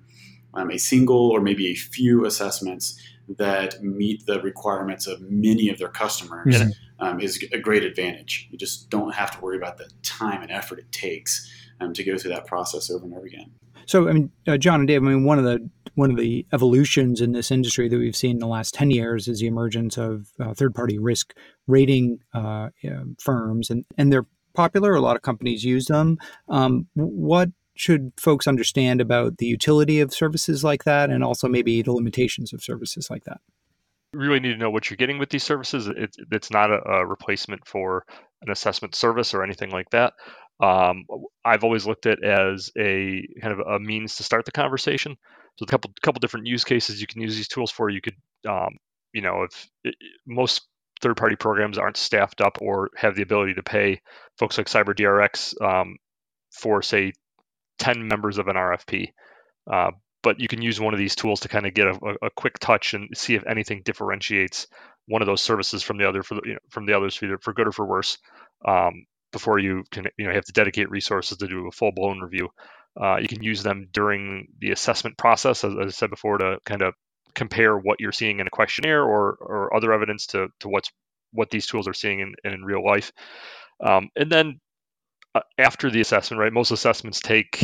um, 0.60 0.69
a 0.72 0.78
single 0.78 1.32
or 1.34 1.39
maybe 1.41 1.67
a 1.67 1.76
few 1.76 2.26
assessments 2.26 3.00
that 3.38 3.82
meet 3.82 4.26
the 4.26 4.41
requirements 4.41 5.08
of 5.08 5.22
many 5.22 5.69
of 5.69 5.78
their 5.78 5.89
customers 5.89 6.56
um, 7.00 7.22
is 7.22 7.43
a 7.54 7.60
great 7.60 7.84
advantage. 7.84 8.48
You 8.52 8.58
just 8.58 8.89
don't 8.89 9.13
have 9.13 9.32
to 9.32 9.41
worry 9.41 9.58
about 9.58 9.78
the 9.78 9.89
time 10.04 10.41
and 10.41 10.52
effort 10.52 10.80
it 10.80 10.91
takes 10.91 11.32
um, 11.80 11.93
to 11.93 12.04
go 12.04 12.17
through 12.17 12.32
that 12.32 12.45
process 12.48 12.89
over 12.89 13.06
and 13.06 13.13
over 13.13 13.26
again. 13.26 13.52
So, 13.86 14.08
I 14.10 14.13
mean, 14.13 14.32
uh, 14.48 14.58
Jon 14.58 14.82
and 14.82 14.88
Dave, 14.88 15.02
I 15.04 15.06
mean, 15.06 15.24
one 15.24 15.39
of 15.39 15.45
the 15.45 15.69
one 15.95 16.12
of 16.12 16.17
the 16.17 16.45
evolutions 16.54 17.22
in 17.22 17.32
this 17.32 17.52
industry 17.52 17.89
that 17.89 17.98
we've 17.98 18.15
seen 18.15 18.36
in 18.38 18.39
the 18.39 18.48
last 18.48 18.74
ten 18.74 18.91
years 18.91 19.28
is 19.28 19.39
the 19.39 19.48
emergence 19.48 19.98
of 19.98 20.28
uh, 20.39 20.54
third-party 20.54 20.98
risk 21.00 21.34
rating 21.67 22.19
uh, 22.34 22.69
firms, 23.19 23.69
and 23.69 23.86
and 23.98 24.12
they're 24.12 24.28
popular. 24.54 24.93
A 24.93 25.02
lot 25.02 25.15
of 25.15 25.24
companies 25.24 25.63
use 25.63 25.86
them. 25.86 26.17
Um, 26.48 26.88
what 26.93 27.50
should 27.80 28.12
folks 28.18 28.48
understand 28.48 29.02
about 29.02 29.38
the 29.38 29.46
utility 29.46 30.00
of 30.00 30.13
services 30.13 30.63
like 30.63 30.84
that, 30.84 31.10
and 31.10 31.24
also 31.24 31.48
maybe 31.48 31.82
the 31.82 31.94
limitations 31.94 32.54
of 32.54 32.63
services 32.63 33.10
like 33.10 33.24
that? 33.24 33.39
You 34.13 34.20
really 34.20 34.39
need 34.39 34.54
to 34.54 34.58
know 34.58 34.72
what 34.72 34.89
you're 34.89 34.98
getting 34.98 35.20
with 35.20 35.30
these 35.30 35.44
services. 35.44 35.88
It, 35.88 36.15
it's 36.32 36.52
not 36.52 36.72
a, 36.72 36.82
a 36.88 37.06
replacement 37.06 37.68
for 37.68 38.06
an 38.42 38.52
assessment 38.52 38.96
service 38.96 39.34
or 39.34 39.44
anything 39.44 39.70
like 39.70 39.89
that 39.92 40.13
um, 40.60 41.06
I've 41.46 41.63
always 41.63 41.86
looked 41.86 42.06
at 42.06 42.24
as 42.24 42.72
a 42.78 43.26
kind 43.42 43.54
of 43.54 43.60
a 43.60 43.80
means 43.80 44.15
to 44.15 44.24
start 44.24 44.46
the 44.46 44.52
conversation. 44.52 45.18
So 45.58 45.63
a 45.63 45.68
couple 45.68 45.92
couple 46.02 46.20
different 46.20 46.48
use 46.48 46.63
cases 46.63 47.02
you 47.02 47.08
can 47.08 47.22
use 47.22 47.36
these 47.36 47.48
tools 47.48 47.72
for. 47.72 47.89
You 47.89 48.02
could, 48.02 48.15
um, 48.48 48.78
you 49.13 49.22
know, 49.22 49.44
if 49.44 49.70
it, 49.84 49.96
most 50.28 50.68
third 51.02 51.15
party 51.15 51.36
programs 51.36 51.78
aren't 51.78 51.98
staffed 51.98 52.42
up 52.42 52.58
or 52.62 52.89
have 52.96 53.15
the 53.15 53.22
ability 53.22 53.54
to 53.54 53.63
pay 53.63 54.02
folks 54.38 54.58
like 54.58 54.68
CyberGRX 54.68 55.62
um, 55.62 55.96
for 56.52 56.82
say 56.82 57.13
10 57.80 58.08
members 58.08 58.38
of 58.38 58.48
an 58.48 58.56
RFP. 58.56 59.13
Uh, 59.72 59.92
but 60.22 60.39
you 60.39 60.48
can 60.48 60.62
use 60.62 60.80
one 60.80 60.94
of 60.94 61.00
these 61.00 61.15
tools 61.15 61.42
to 61.42 61.48
kind 61.48 61.65
of 61.65 61.74
get 61.74 61.88
a, 61.88 62.15
a, 62.24 62.30
quick 62.30 62.60
touch 62.60 62.94
and 62.94 63.10
see 63.15 63.36
if 63.36 63.48
anything 63.48 63.82
differentiates 63.86 64.68
one 65.08 65.22
of 65.22 65.28
those 65.28 65.42
services 65.42 65.82
from 65.82 65.98
the 65.98 66.08
other 66.08 66.24
for 66.24 66.36
the, 66.36 66.42
you 66.44 66.54
know, 66.54 66.60
from 66.70 66.86
the 66.86 66.94
others 66.94 67.15
for, 67.15 67.38
for 67.39 67.54
good 67.54 67.68
or 67.68 67.72
for 67.72 67.86
worse. 67.86 68.18
Um, 68.68 69.06
before 69.32 69.60
you 69.60 69.84
can 69.92 70.06
you 70.18 70.28
know 70.28 70.34
have 70.34 70.46
to 70.46 70.52
dedicate 70.52 70.89
resources 70.89 71.38
to 71.38 71.48
do 71.48 71.68
a 71.68 71.72
full 71.72 71.92
blown 71.92 72.20
review. 72.20 72.50
Uh, 73.00 73.18
you 73.18 73.28
can 73.28 73.44
use 73.44 73.63
them 73.63 73.88
during 73.94 74.48
the 74.60 74.72
assessment 74.72 75.18
process, 75.18 75.63
as, 75.63 75.74
as, 75.74 75.88
I 75.88 75.89
said 75.89 76.10
before, 76.10 76.39
to 76.39 76.58
kind 76.65 76.82
of 76.82 76.94
compare 77.36 77.78
what 77.78 78.00
you're 78.00 78.12
seeing 78.12 78.39
in 78.39 78.48
a 78.48 78.52
questionnaire 78.52 79.04
or 79.04 79.38
or 79.39 79.76
other 79.76 79.94
evidence 79.94 80.28
to 80.28 80.48
to 80.62 80.70
what's 80.70 80.92
what 81.32 81.52
these 81.52 81.68
tools 81.68 81.88
are 81.88 81.94
seeing 81.94 82.20
in, 82.20 82.34
in 82.44 82.63
real 82.63 82.84
life. 82.84 83.12
Um, 83.84 84.10
and 84.15 84.32
then 84.32 84.60
after 85.58 85.89
the 85.89 86.02
assessment, 86.02 86.39
right? 86.39 86.54
Most 86.54 86.72
assessments 86.72 87.20
take 87.20 87.62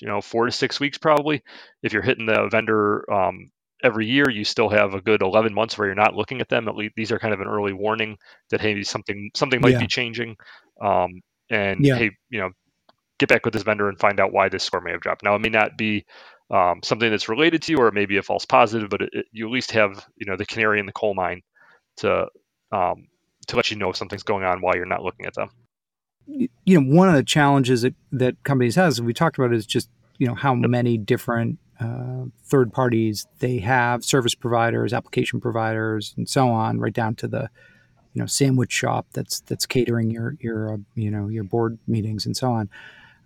you 0.00 0.06
know 0.08 0.20
four 0.20 0.46
to 0.46 0.52
six 0.52 0.80
weeks 0.80 0.98
probably. 0.98 1.42
If 1.82 1.92
you're 1.92 2.02
hitting 2.02 2.26
the 2.26 2.48
vendor 2.50 3.10
um, 3.12 3.50
every 3.82 4.06
year 4.06 4.28
you 4.28 4.44
still 4.44 4.68
have 4.68 4.94
a 4.94 5.00
good 5.00 5.22
11 5.22 5.54
months 5.54 5.78
where 5.78 5.86
you're 5.86 5.94
not 5.94 6.14
looking 6.14 6.40
at 6.40 6.48
them 6.48 6.68
at 6.68 6.74
least 6.74 6.94
these 6.96 7.12
are 7.12 7.18
kind 7.18 7.34
of 7.34 7.40
an 7.40 7.46
early 7.46 7.72
warning 7.72 8.16
that 8.50 8.60
hey 8.60 8.82
something 8.82 9.30
something 9.34 9.60
might 9.60 9.72
yeah. 9.72 9.80
be 9.80 9.86
changing 9.86 10.36
um, 10.80 11.20
and 11.50 11.84
yeah. 11.84 11.96
hey 11.96 12.10
you 12.30 12.40
know 12.40 12.50
get 13.18 13.28
back 13.28 13.44
with 13.44 13.54
this 13.54 13.62
vendor 13.62 13.88
and 13.88 13.98
find 13.98 14.20
out 14.20 14.32
why 14.32 14.48
this 14.48 14.64
score 14.64 14.80
may 14.80 14.92
have 14.92 15.00
dropped 15.00 15.22
now 15.22 15.34
it 15.34 15.40
may 15.40 15.48
not 15.48 15.76
be 15.76 16.04
um, 16.50 16.80
something 16.82 17.10
that's 17.10 17.28
related 17.28 17.62
to 17.62 17.72
you 17.72 17.78
or 17.78 17.90
maybe 17.90 18.16
a 18.16 18.22
false 18.22 18.44
positive 18.44 18.88
but 18.88 19.02
it, 19.02 19.10
it, 19.12 19.26
you 19.32 19.46
at 19.46 19.52
least 19.52 19.72
have 19.72 20.04
you 20.16 20.26
know 20.26 20.36
the 20.36 20.46
canary 20.46 20.80
in 20.80 20.86
the 20.86 20.92
coal 20.92 21.14
mine 21.14 21.42
to 21.96 22.26
um, 22.72 23.06
to 23.46 23.56
let 23.56 23.70
you 23.70 23.76
know 23.76 23.90
if 23.90 23.96
something's 23.96 24.22
going 24.22 24.44
on 24.44 24.60
while 24.60 24.74
you're 24.74 24.86
not 24.86 25.02
looking 25.02 25.26
at 25.26 25.34
them 25.34 25.50
you 26.28 26.80
know 26.80 26.96
one 26.96 27.08
of 27.08 27.14
the 27.14 27.22
challenges 27.22 27.82
that, 27.82 27.94
that 28.12 28.42
companies 28.44 28.76
has 28.76 29.00
we 29.00 29.14
talked 29.14 29.38
about 29.38 29.52
is 29.52 29.66
just 29.66 29.88
you 30.18 30.26
know 30.26 30.34
how 30.34 30.54
many 30.54 30.98
different 30.98 31.58
uh, 31.80 32.24
third 32.44 32.72
parties 32.72 33.26
they 33.38 33.58
have, 33.58 34.04
service 34.04 34.34
providers, 34.34 34.92
application 34.92 35.40
providers, 35.40 36.12
and 36.16 36.28
so 36.28 36.48
on, 36.48 36.78
right 36.78 36.92
down 36.92 37.14
to 37.16 37.28
the 37.28 37.48
you 38.14 38.20
know 38.20 38.26
sandwich 38.26 38.72
shop 38.72 39.06
that's 39.12 39.40
that's 39.42 39.66
catering 39.66 40.10
your 40.10 40.36
your 40.40 40.74
uh, 40.74 40.76
you 40.94 41.10
know 41.10 41.28
your 41.28 41.44
board 41.44 41.78
meetings 41.86 42.26
and 42.26 42.36
so 42.36 42.50
on. 42.50 42.68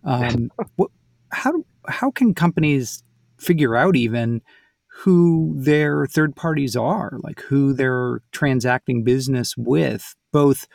Um, 0.04 0.52
what, 0.76 0.90
how 1.30 1.64
how 1.88 2.10
can 2.10 2.34
companies 2.34 3.02
figure 3.38 3.74
out 3.74 3.96
even 3.96 4.42
who 4.86 5.54
their 5.56 6.06
third 6.06 6.36
parties 6.36 6.76
are, 6.76 7.18
like 7.22 7.40
who 7.40 7.72
they're 7.72 8.20
transacting 8.30 9.02
business 9.02 9.56
with, 9.56 10.14
both 10.30 10.66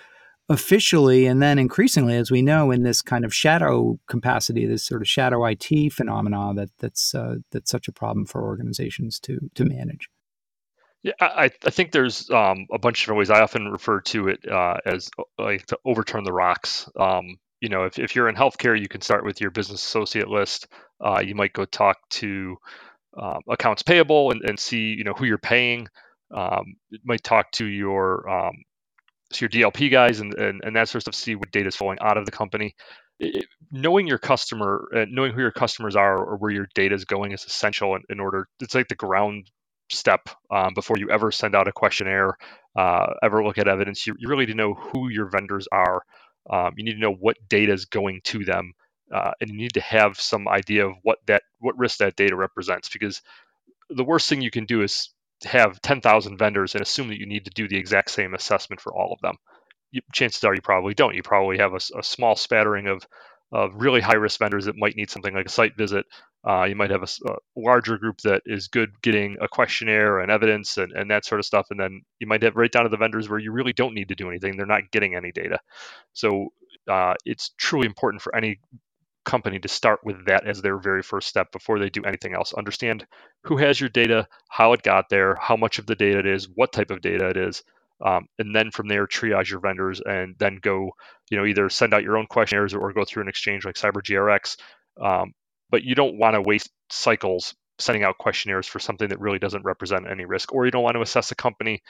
officially 0.50 1.26
and 1.26 1.42
then 1.42 1.60
increasingly 1.60 2.16
as 2.16 2.32
we 2.32 2.42
know 2.42 2.72
in 2.72 2.84
this 2.84 3.02
kind 3.02 3.26
of 3.26 3.34
shadow 3.34 4.00
capacity 4.08 4.66
this 4.66 4.84
sort 4.84 5.02
of 5.02 5.08
shadow 5.08 5.46
IT 5.46 5.92
phenomena 5.92 6.54
that 6.56 6.70
that's 6.80 7.14
uh, 7.14 7.36
that's 7.52 7.70
such 7.70 7.88
a 7.88 7.92
problem 7.92 8.26
for 8.26 8.44
organizations 8.44 9.20
to 9.20 9.40
to 9.56 9.66
manage. 9.66 10.10
Yeah 11.04 11.14
I, 11.20 11.52
I 11.66 11.70
think 11.70 11.92
there's 11.92 12.30
um, 12.30 12.66
a 12.72 12.80
bunch 12.80 13.00
of 13.00 13.02
different 13.04 13.20
ways. 13.20 13.30
I 13.30 13.42
often 13.42 13.68
refer 13.70 14.00
to 14.02 14.30
it 14.30 14.48
uh, 14.50 14.78
as 14.86 15.10
uh, 15.20 15.24
like 15.38 15.66
to 15.68 15.78
overturn 15.86 16.24
the 16.24 16.34
rocks. 16.34 16.90
Um, 16.98 17.38
you 17.60 17.70
know 17.70 17.84
if, 17.84 18.00
if 18.00 18.16
you're 18.16 18.30
in 18.30 18.36
healthcare 18.36 18.80
you 18.80 18.88
can 18.88 19.02
start 19.02 19.26
with 19.26 19.42
your 19.42 19.52
business 19.52 19.84
associate 19.84 20.30
list. 20.30 20.68
Uh, 21.04 21.22
you 21.24 21.36
might 21.36 21.54
go 21.54 21.66
talk 21.66 21.98
to 22.10 22.58
um, 23.18 23.42
accounts 23.50 23.84
payable 23.84 24.32
and, 24.32 24.42
and 24.44 24.58
see 24.58 24.96
you 24.98 25.04
know 25.04 25.14
who 25.14 25.26
you're 25.26 25.38
paying. 25.38 25.88
Um, 26.34 26.76
might 27.04 27.24
talk 27.24 27.52
to 27.54 27.66
your 27.66 28.30
um, 28.30 28.64
so 29.32 29.46
your 29.46 29.50
DLP 29.50 29.92
guys 29.92 30.20
and, 30.20 30.34
and, 30.36 30.62
and 30.64 30.76
that 30.76 30.90
sort 30.90 31.00
of 31.00 31.02
stuff, 31.04 31.16
see 31.16 31.36
what 31.36 31.52
data 31.52 31.68
is 31.68 31.76
flowing 31.76 31.98
out 32.02 32.18
of 32.18 32.26
the 32.26 32.32
company. 32.32 32.76
It, 33.20 33.46
knowing 33.72 34.08
your 34.08 34.20
customer, 34.20 34.88
uh, 34.96 35.06
knowing 35.10 35.34
who 35.34 35.42
your 35.42 35.52
customers 35.52 35.96
are 35.96 36.18
or 36.18 36.38
where 36.38 36.52
your 36.52 36.68
data 36.76 36.96
is 36.96 37.06
going 37.06 37.32
is 37.32 37.44
essential 37.44 37.96
in, 37.96 38.04
in 38.10 38.20
order. 38.20 38.48
It's 38.62 38.76
like 38.76 38.88
the 38.88 38.96
ground 38.96 39.50
step 39.90 40.30
um, 40.52 40.74
before 40.74 40.98
you 40.98 41.10
ever 41.10 41.32
send 41.32 41.56
out 41.56 41.68
a 41.68 41.72
questionnaire, 41.72 42.38
uh, 42.76 43.14
ever 43.24 43.44
look 43.44 43.58
at 43.58 43.68
evidence. 43.68 44.06
You, 44.06 44.16
you 44.20 44.30
really 44.30 44.46
need 44.46 44.54
to 44.54 44.58
know 44.58 44.74
who 44.74 45.10
your 45.10 45.30
vendors 45.30 45.68
are. 45.72 46.02
Um, 46.50 46.74
you 46.78 46.84
need 46.86 46.94
to 46.94 47.00
know 47.00 47.14
what 47.14 47.38
data 47.50 47.74
is 47.74 47.86
going 47.86 48.22
to 48.26 48.46
them, 48.46 48.74
uh, 49.14 49.32
and 49.42 49.50
you 49.50 49.58
need 49.58 49.74
to 49.74 49.82
have 49.82 50.20
some 50.20 50.48
idea 50.48 50.88
of 50.88 50.94
what 51.04 51.18
that 51.28 51.44
what 51.60 51.78
risk 51.78 51.98
that 51.98 52.16
data 52.16 52.38
represents. 52.38 52.88
Because 52.88 53.22
the 53.90 54.06
worst 54.06 54.30
thing 54.30 54.42
you 54.42 54.52
can 54.52 54.66
do 54.66 54.82
is 54.82 55.10
have 55.46 55.82
10,000 55.82 56.38
vendors 56.38 56.74
and 56.74 56.82
assume 56.82 57.10
that 57.10 57.20
you 57.20 57.26
need 57.26 57.46
to 57.46 57.52
do 57.52 57.68
the 57.68 57.78
exact 57.78 58.12
same 58.12 58.34
assessment 58.34 58.82
for 58.82 58.94
all 58.94 59.14
of 59.14 59.20
them. 59.22 59.36
You, 59.92 60.02
chances 60.14 60.44
are 60.44 60.54
you 60.54 60.62
probably 60.62 60.94
don't. 60.94 61.16
You 61.16 61.24
probably 61.24 61.58
have 61.60 61.74
a, 61.74 61.80
a, 61.98 62.04
small 62.04 62.36
spattering 62.36 62.88
of, 62.88 63.06
of 63.52 63.72
really 63.76 64.02
high 64.02 64.16
risk 64.16 64.40
vendors 64.40 64.66
that 64.66 64.76
might 64.78 64.96
need 64.96 65.10
something 65.10 65.34
like 65.34 65.46
a 65.46 65.50
site 65.50 65.78
visit. 65.78 66.06
Uh, 66.48 66.64
you 66.64 66.76
might 66.76 66.90
have 66.90 67.04
a, 67.04 67.30
a, 67.30 67.36
larger 67.56 67.98
group 67.98 68.18
that 68.22 68.42
is 68.46 68.68
good 68.68 68.90
getting 69.02 69.38
a 69.42 69.48
questionnaire 69.48 70.20
and 70.20 70.32
evidence 70.32 70.78
and, 70.78 70.92
and 70.94 71.10
that 71.10 71.26
sort 71.26 71.40
of 71.40 71.46
stuff. 71.46 71.68
And 71.70 71.80
then 71.80 72.02
you 72.20 72.28
might 72.28 72.44
have 72.44 72.56
right 72.56 72.72
down 72.72 72.84
to 72.84 72.90
the 72.90 72.98
vendors 72.98 73.30
where 73.30 73.40
you 73.40 73.52
really 73.52 73.74
don't 73.74 73.94
need 73.94 74.10
to 74.10 74.16
do 74.16 74.30
anything. 74.30 74.58
They're 74.58 74.66
not 74.66 74.92
getting 74.92 75.16
any 75.16 75.32
data. 75.32 75.60
So 76.14 76.50
uh, 76.88 77.14
it's 77.26 77.52
truly 77.58 77.86
important 77.86 78.22
for 78.22 78.36
any 78.36 78.60
company 79.28 79.60
to 79.60 79.68
start 79.68 80.00
with 80.04 80.26
that 80.26 80.48
as 80.48 80.62
their 80.62 80.78
very 80.78 81.04
first 81.04 81.28
step 81.28 81.52
before 81.52 81.78
they 81.78 81.90
do 81.90 82.04
anything 82.04 82.34
else. 82.34 82.54
Understand 82.54 83.06
who 83.44 83.58
has 83.58 83.80
your 83.80 83.90
data, 83.90 84.28
how 84.50 84.74
it 84.74 84.82
got 84.82 85.10
there, 85.10 85.36
how 85.36 85.58
much 85.58 85.78
of 85.78 85.86
the 85.86 85.96
data 85.96 86.20
it 86.20 86.26
is, 86.26 86.48
what 86.56 86.72
type 86.72 86.90
of 86.90 87.02
data 87.02 87.30
it 87.30 87.38
is, 87.38 87.64
um, 88.02 88.28
and 88.40 88.56
then 88.56 88.72
from 88.72 88.88
there 88.88 89.08
triage 89.08 89.50
your 89.50 89.60
vendors 89.60 90.02
and 90.02 90.36
then 90.38 90.60
go, 90.62 90.92
you 91.30 91.38
know, 91.38 91.46
either 91.46 91.70
send 91.70 91.94
out 91.94 92.04
your 92.04 92.18
own 92.18 92.28
questionnaires 92.28 92.74
or 92.74 92.94
go 92.94 93.06
through 93.06 93.24
an 93.24 93.30
exchange 93.30 93.66
like 93.66 93.76
CyberGRX. 93.76 94.58
Um, 95.02 95.34
but 95.70 95.84
you 95.84 95.96
don't 95.96 96.18
want 96.18 96.36
to 96.36 96.42
waste 96.42 96.70
cycles 96.90 97.56
sending 97.80 98.04
out 98.04 98.18
questionnaires 98.18 98.68
for 98.68 98.80
something 98.80 99.10
that 99.10 99.20
really 99.20 99.40
doesn't 99.40 99.66
represent 99.66 100.10
any 100.10 100.26
risk, 100.26 100.54
or 100.54 100.66
you 100.66 100.72
don't 100.72 100.84
want 100.84 100.96
to 100.96 101.02
assess 101.02 101.32
a 101.32 101.36
company 101.36 101.82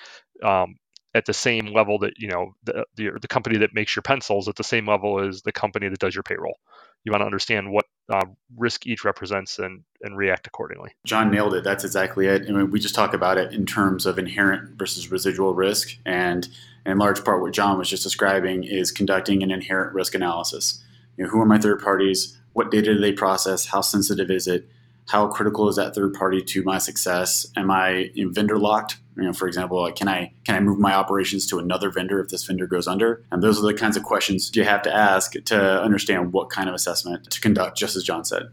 um, 0.43 0.76
at 1.13 1.26
the 1.26 1.34
same 1.34 1.67
level 1.67 2.00
that 2.00 2.13
you 2.17 2.28
know 2.28 2.54
the, 2.63 2.86
the, 2.95 3.12
the 3.21 3.28
company 3.28 3.58
that 3.60 3.73
makes 3.73 3.95
your 3.95 4.04
pencils 4.04 4.47
at 4.47 4.56
the 4.56 4.63
same 4.63 4.88
level 4.88 5.19
as 5.19 5.41
the 5.41 5.52
company 5.52 5.88
that 5.88 6.00
does 6.00 6.15
your 6.15 6.23
payroll 6.23 6.58
you 7.07 7.11
want 7.11 7.21
to 7.21 7.25
understand 7.25 7.71
what 7.71 7.85
uh, 8.09 8.25
risk 8.57 8.85
each 8.85 9.05
represents 9.05 9.59
and, 9.59 9.81
and 10.01 10.17
react 10.17 10.45
accordingly. 10.45 10.91
Jon 11.05 11.31
nailed 11.31 11.53
it. 11.53 11.63
That's 11.63 11.85
exactly 11.85 12.27
it. 12.27 12.43
I 12.47 12.51
mean, 12.51 12.69
we 12.69 12.81
just 12.81 12.93
talk 12.93 13.13
about 13.13 13.37
it 13.37 13.53
in 13.53 13.65
terms 13.65 14.05
of 14.05 14.19
inherent 14.19 14.77
versus 14.77 15.09
residual 15.09 15.53
risk. 15.53 15.97
And 16.05 16.47
in 16.85 16.97
large 16.97 17.23
part, 17.23 17.41
what 17.41 17.53
Jon 17.53 17.77
was 17.77 17.89
just 17.89 18.03
describing 18.03 18.65
is 18.65 18.91
conducting 18.91 19.41
an 19.41 19.51
inherent 19.51 19.93
risk 19.93 20.15
analysis. 20.15 20.83
You 21.15 21.23
know, 21.23 21.29
who 21.29 21.39
are 21.39 21.45
my 21.45 21.57
third 21.57 21.81
parties? 21.81 22.37
What 22.51 22.71
data 22.71 22.93
do 22.93 22.99
they 22.99 23.13
process? 23.13 23.65
How 23.65 23.79
sensitive 23.79 24.29
is 24.29 24.47
it? 24.47 24.69
How 25.07 25.27
critical 25.27 25.69
is 25.69 25.77
that 25.77 25.95
third 25.95 26.13
party 26.13 26.41
to 26.41 26.63
my 26.63 26.77
success? 26.77 27.47
Am 27.55 27.71
I 27.71 28.11
vendor 28.15 28.59
locked? 28.59 28.97
You 29.15 29.23
know, 29.23 29.33
for 29.33 29.47
example, 29.47 29.89
can 29.93 30.07
I 30.07 30.33
can 30.45 30.55
I 30.55 30.59
move 30.59 30.79
my 30.79 30.93
operations 30.93 31.47
to 31.47 31.59
another 31.59 31.89
vendor 31.89 32.19
if 32.19 32.29
this 32.29 32.43
vendor 32.43 32.67
goes 32.67 32.87
under? 32.87 33.23
And 33.31 33.41
those 33.41 33.57
are 33.57 33.65
the 33.65 33.73
kinds 33.73 33.97
of 33.97 34.03
questions 34.03 34.51
you 34.53 34.63
have 34.63 34.81
to 34.83 34.93
ask 34.93 35.33
to 35.45 35.81
understand 35.81 36.33
what 36.33 36.49
kind 36.49 36.69
of 36.69 36.75
assessment 36.75 37.31
to 37.31 37.41
conduct, 37.41 37.77
just 37.77 37.95
as 37.95 38.03
Jon 38.03 38.25
said. 38.25 38.49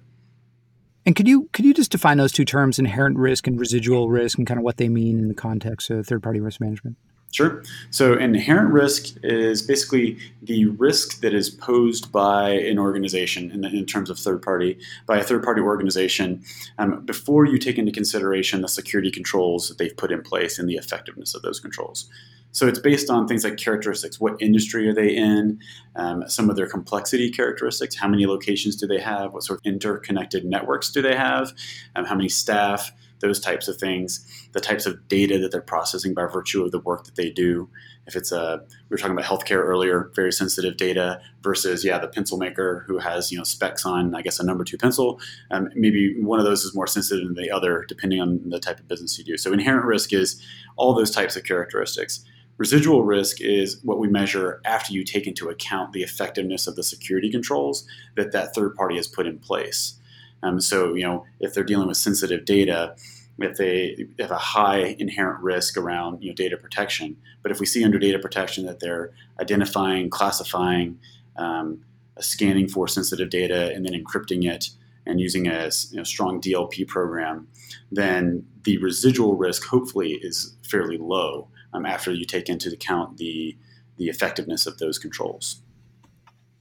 And 1.04 1.14
could 1.14 1.28
you 1.28 1.50
could 1.52 1.64
you 1.64 1.74
just 1.74 1.90
define 1.90 2.18
those 2.18 2.32
two 2.32 2.44
terms, 2.44 2.78
inherent 2.78 3.18
risk 3.18 3.46
and 3.46 3.58
residual 3.58 4.08
risk, 4.08 4.38
and 4.38 4.46
kind 4.46 4.58
of 4.58 4.64
what 4.64 4.78
they 4.78 4.88
mean 4.88 5.18
in 5.18 5.28
the 5.28 5.34
context 5.34 5.90
of 5.90 6.06
third 6.06 6.22
party 6.22 6.40
risk 6.40 6.60
management? 6.60 6.96
Sure. 7.34 7.64
So, 7.90 8.16
inherent 8.16 8.72
risk 8.72 9.16
is 9.24 9.60
basically 9.60 10.18
the 10.42 10.66
risk 10.66 11.20
that 11.22 11.34
is 11.34 11.50
posed 11.50 12.12
by 12.12 12.50
an 12.50 12.78
organization 12.78 13.50
in, 13.50 13.62
the, 13.62 13.70
in 13.70 13.86
terms 13.86 14.08
of 14.08 14.20
third 14.20 14.40
party, 14.40 14.78
by 15.06 15.18
a 15.18 15.24
third 15.24 15.42
party 15.42 15.60
organization, 15.60 16.44
um, 16.78 17.04
before 17.04 17.44
you 17.44 17.58
take 17.58 17.76
into 17.76 17.90
consideration 17.90 18.62
the 18.62 18.68
security 18.68 19.10
controls 19.10 19.68
that 19.68 19.78
they've 19.78 19.96
put 19.96 20.12
in 20.12 20.22
place 20.22 20.60
and 20.60 20.68
the 20.68 20.76
effectiveness 20.76 21.34
of 21.34 21.42
those 21.42 21.58
controls. 21.58 22.08
So, 22.52 22.68
it's 22.68 22.78
based 22.78 23.10
on 23.10 23.26
things 23.26 23.42
like 23.42 23.56
characteristics. 23.56 24.20
What 24.20 24.40
industry 24.40 24.88
are 24.88 24.94
they 24.94 25.12
in, 25.12 25.58
um, 25.96 26.28
some 26.28 26.48
of 26.48 26.54
their 26.54 26.68
complexity 26.68 27.32
characteristics, 27.32 27.96
how 27.96 28.06
many 28.06 28.26
locations 28.26 28.76
do 28.76 28.86
they 28.86 29.00
have, 29.00 29.32
what 29.32 29.42
sort 29.42 29.58
of 29.58 29.66
interconnected 29.66 30.44
networks 30.44 30.88
do 30.88 31.02
they 31.02 31.16
have, 31.16 31.52
um, 31.96 32.04
how 32.04 32.14
many 32.14 32.28
staff 32.28 32.92
those 33.24 33.40
types 33.40 33.68
of 33.68 33.76
things, 33.78 34.26
the 34.52 34.60
types 34.60 34.84
of 34.84 35.08
data 35.08 35.38
that 35.38 35.50
they're 35.50 35.62
processing 35.62 36.12
by 36.12 36.26
virtue 36.26 36.62
of 36.62 36.72
the 36.72 36.78
work 36.78 37.04
that 37.04 37.16
they 37.16 37.30
do. 37.30 37.70
If 38.06 38.16
it's 38.16 38.32
a, 38.32 38.62
we 38.68 38.94
were 38.94 38.98
talking 38.98 39.16
about 39.16 39.24
healthcare 39.24 39.64
earlier, 39.64 40.10
very 40.14 40.30
sensitive 40.30 40.76
data 40.76 41.22
versus, 41.42 41.84
yeah, 41.84 41.98
the 41.98 42.08
pencil 42.08 42.36
maker 42.36 42.84
who 42.86 42.98
has, 42.98 43.32
you 43.32 43.38
know, 43.38 43.44
specs 43.44 43.86
on, 43.86 44.14
I 44.14 44.20
guess, 44.20 44.38
a 44.38 44.44
number 44.44 44.62
two 44.62 44.76
pencil. 44.76 45.18
Um, 45.50 45.70
maybe 45.74 46.20
one 46.20 46.38
of 46.38 46.44
those 46.44 46.64
is 46.64 46.74
more 46.74 46.86
sensitive 46.86 47.24
than 47.24 47.34
the 47.34 47.50
other, 47.50 47.86
depending 47.88 48.20
on 48.20 48.42
the 48.50 48.60
type 48.60 48.78
of 48.78 48.88
business 48.88 49.18
you 49.18 49.24
do. 49.24 49.38
So 49.38 49.54
inherent 49.54 49.86
risk 49.86 50.12
is 50.12 50.42
all 50.76 50.94
those 50.94 51.10
types 51.10 51.34
of 51.34 51.44
characteristics. 51.44 52.24
Residual 52.58 53.04
risk 53.04 53.40
is 53.40 53.80
what 53.82 53.98
we 53.98 54.06
measure 54.06 54.60
after 54.64 54.92
you 54.92 55.02
take 55.02 55.26
into 55.26 55.48
account 55.48 55.92
the 55.92 56.02
effectiveness 56.02 56.66
of 56.66 56.76
the 56.76 56.84
security 56.84 57.30
controls 57.30 57.86
that 58.16 58.32
that 58.32 58.54
third 58.54 58.76
party 58.76 58.96
has 58.96 59.08
put 59.08 59.26
in 59.26 59.38
place. 59.38 59.98
Um, 60.44 60.60
so, 60.60 60.94
you 60.94 61.02
know, 61.02 61.24
if 61.40 61.54
they're 61.54 61.64
dealing 61.64 61.88
with 61.88 61.96
sensitive 61.96 62.44
data, 62.44 62.94
if 63.38 63.56
they 63.56 64.06
have 64.20 64.30
a 64.30 64.36
high 64.36 64.96
inherent 64.98 65.42
risk 65.42 65.76
around 65.76 66.22
you 66.22 66.30
know, 66.30 66.34
data 66.34 66.56
protection. 66.56 67.16
But 67.42 67.50
if 67.50 67.58
we 67.58 67.66
see 67.66 67.84
under 67.84 67.98
data 67.98 68.18
protection 68.18 68.66
that 68.66 68.80
they're 68.80 69.12
identifying, 69.40 70.10
classifying, 70.10 70.98
um, 71.36 71.80
scanning 72.20 72.68
for 72.68 72.86
sensitive 72.86 73.30
data, 73.30 73.72
and 73.74 73.84
then 73.84 73.92
encrypting 73.92 74.44
it 74.44 74.70
and 75.06 75.20
using 75.20 75.48
a 75.48 75.70
you 75.90 75.96
know, 75.96 76.04
strong 76.04 76.40
DLP 76.40 76.86
program, 76.86 77.48
then 77.90 78.46
the 78.62 78.78
residual 78.78 79.36
risk 79.36 79.64
hopefully 79.64 80.12
is 80.22 80.56
fairly 80.62 80.96
low 80.96 81.48
um, 81.72 81.84
after 81.84 82.12
you 82.12 82.24
take 82.24 82.48
into 82.48 82.70
account 82.70 83.16
the 83.16 83.56
the 83.96 84.08
effectiveness 84.08 84.66
of 84.66 84.78
those 84.78 84.98
controls. 84.98 85.62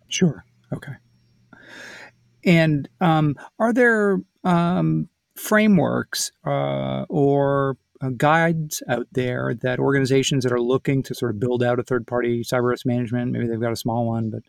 Sure. 0.07 0.45
Okay. 0.71 0.93
And 2.45 2.89
um, 3.01 3.35
are 3.59 3.73
there 3.73 4.19
um, 4.43 5.09
frameworks 5.35 6.31
uh, 6.45 7.05
or 7.09 7.77
uh, 8.01 8.09
guides 8.17 8.83
out 8.89 9.07
there 9.11 9.53
that 9.61 9.79
organizations 9.79 10.43
that 10.43 10.53
are 10.53 10.61
looking 10.61 11.03
to 11.03 11.15
sort 11.15 11.31
of 11.31 11.39
build 11.39 11.63
out 11.63 11.79
a 11.79 11.83
third 11.83 12.05
party 12.05 12.43
cyber 12.43 12.69
risk 12.69 12.85
management, 12.85 13.31
maybe 13.31 13.47
they've 13.47 13.61
got 13.61 13.71
a 13.71 13.77
small 13.77 14.05
one, 14.05 14.29
but 14.29 14.43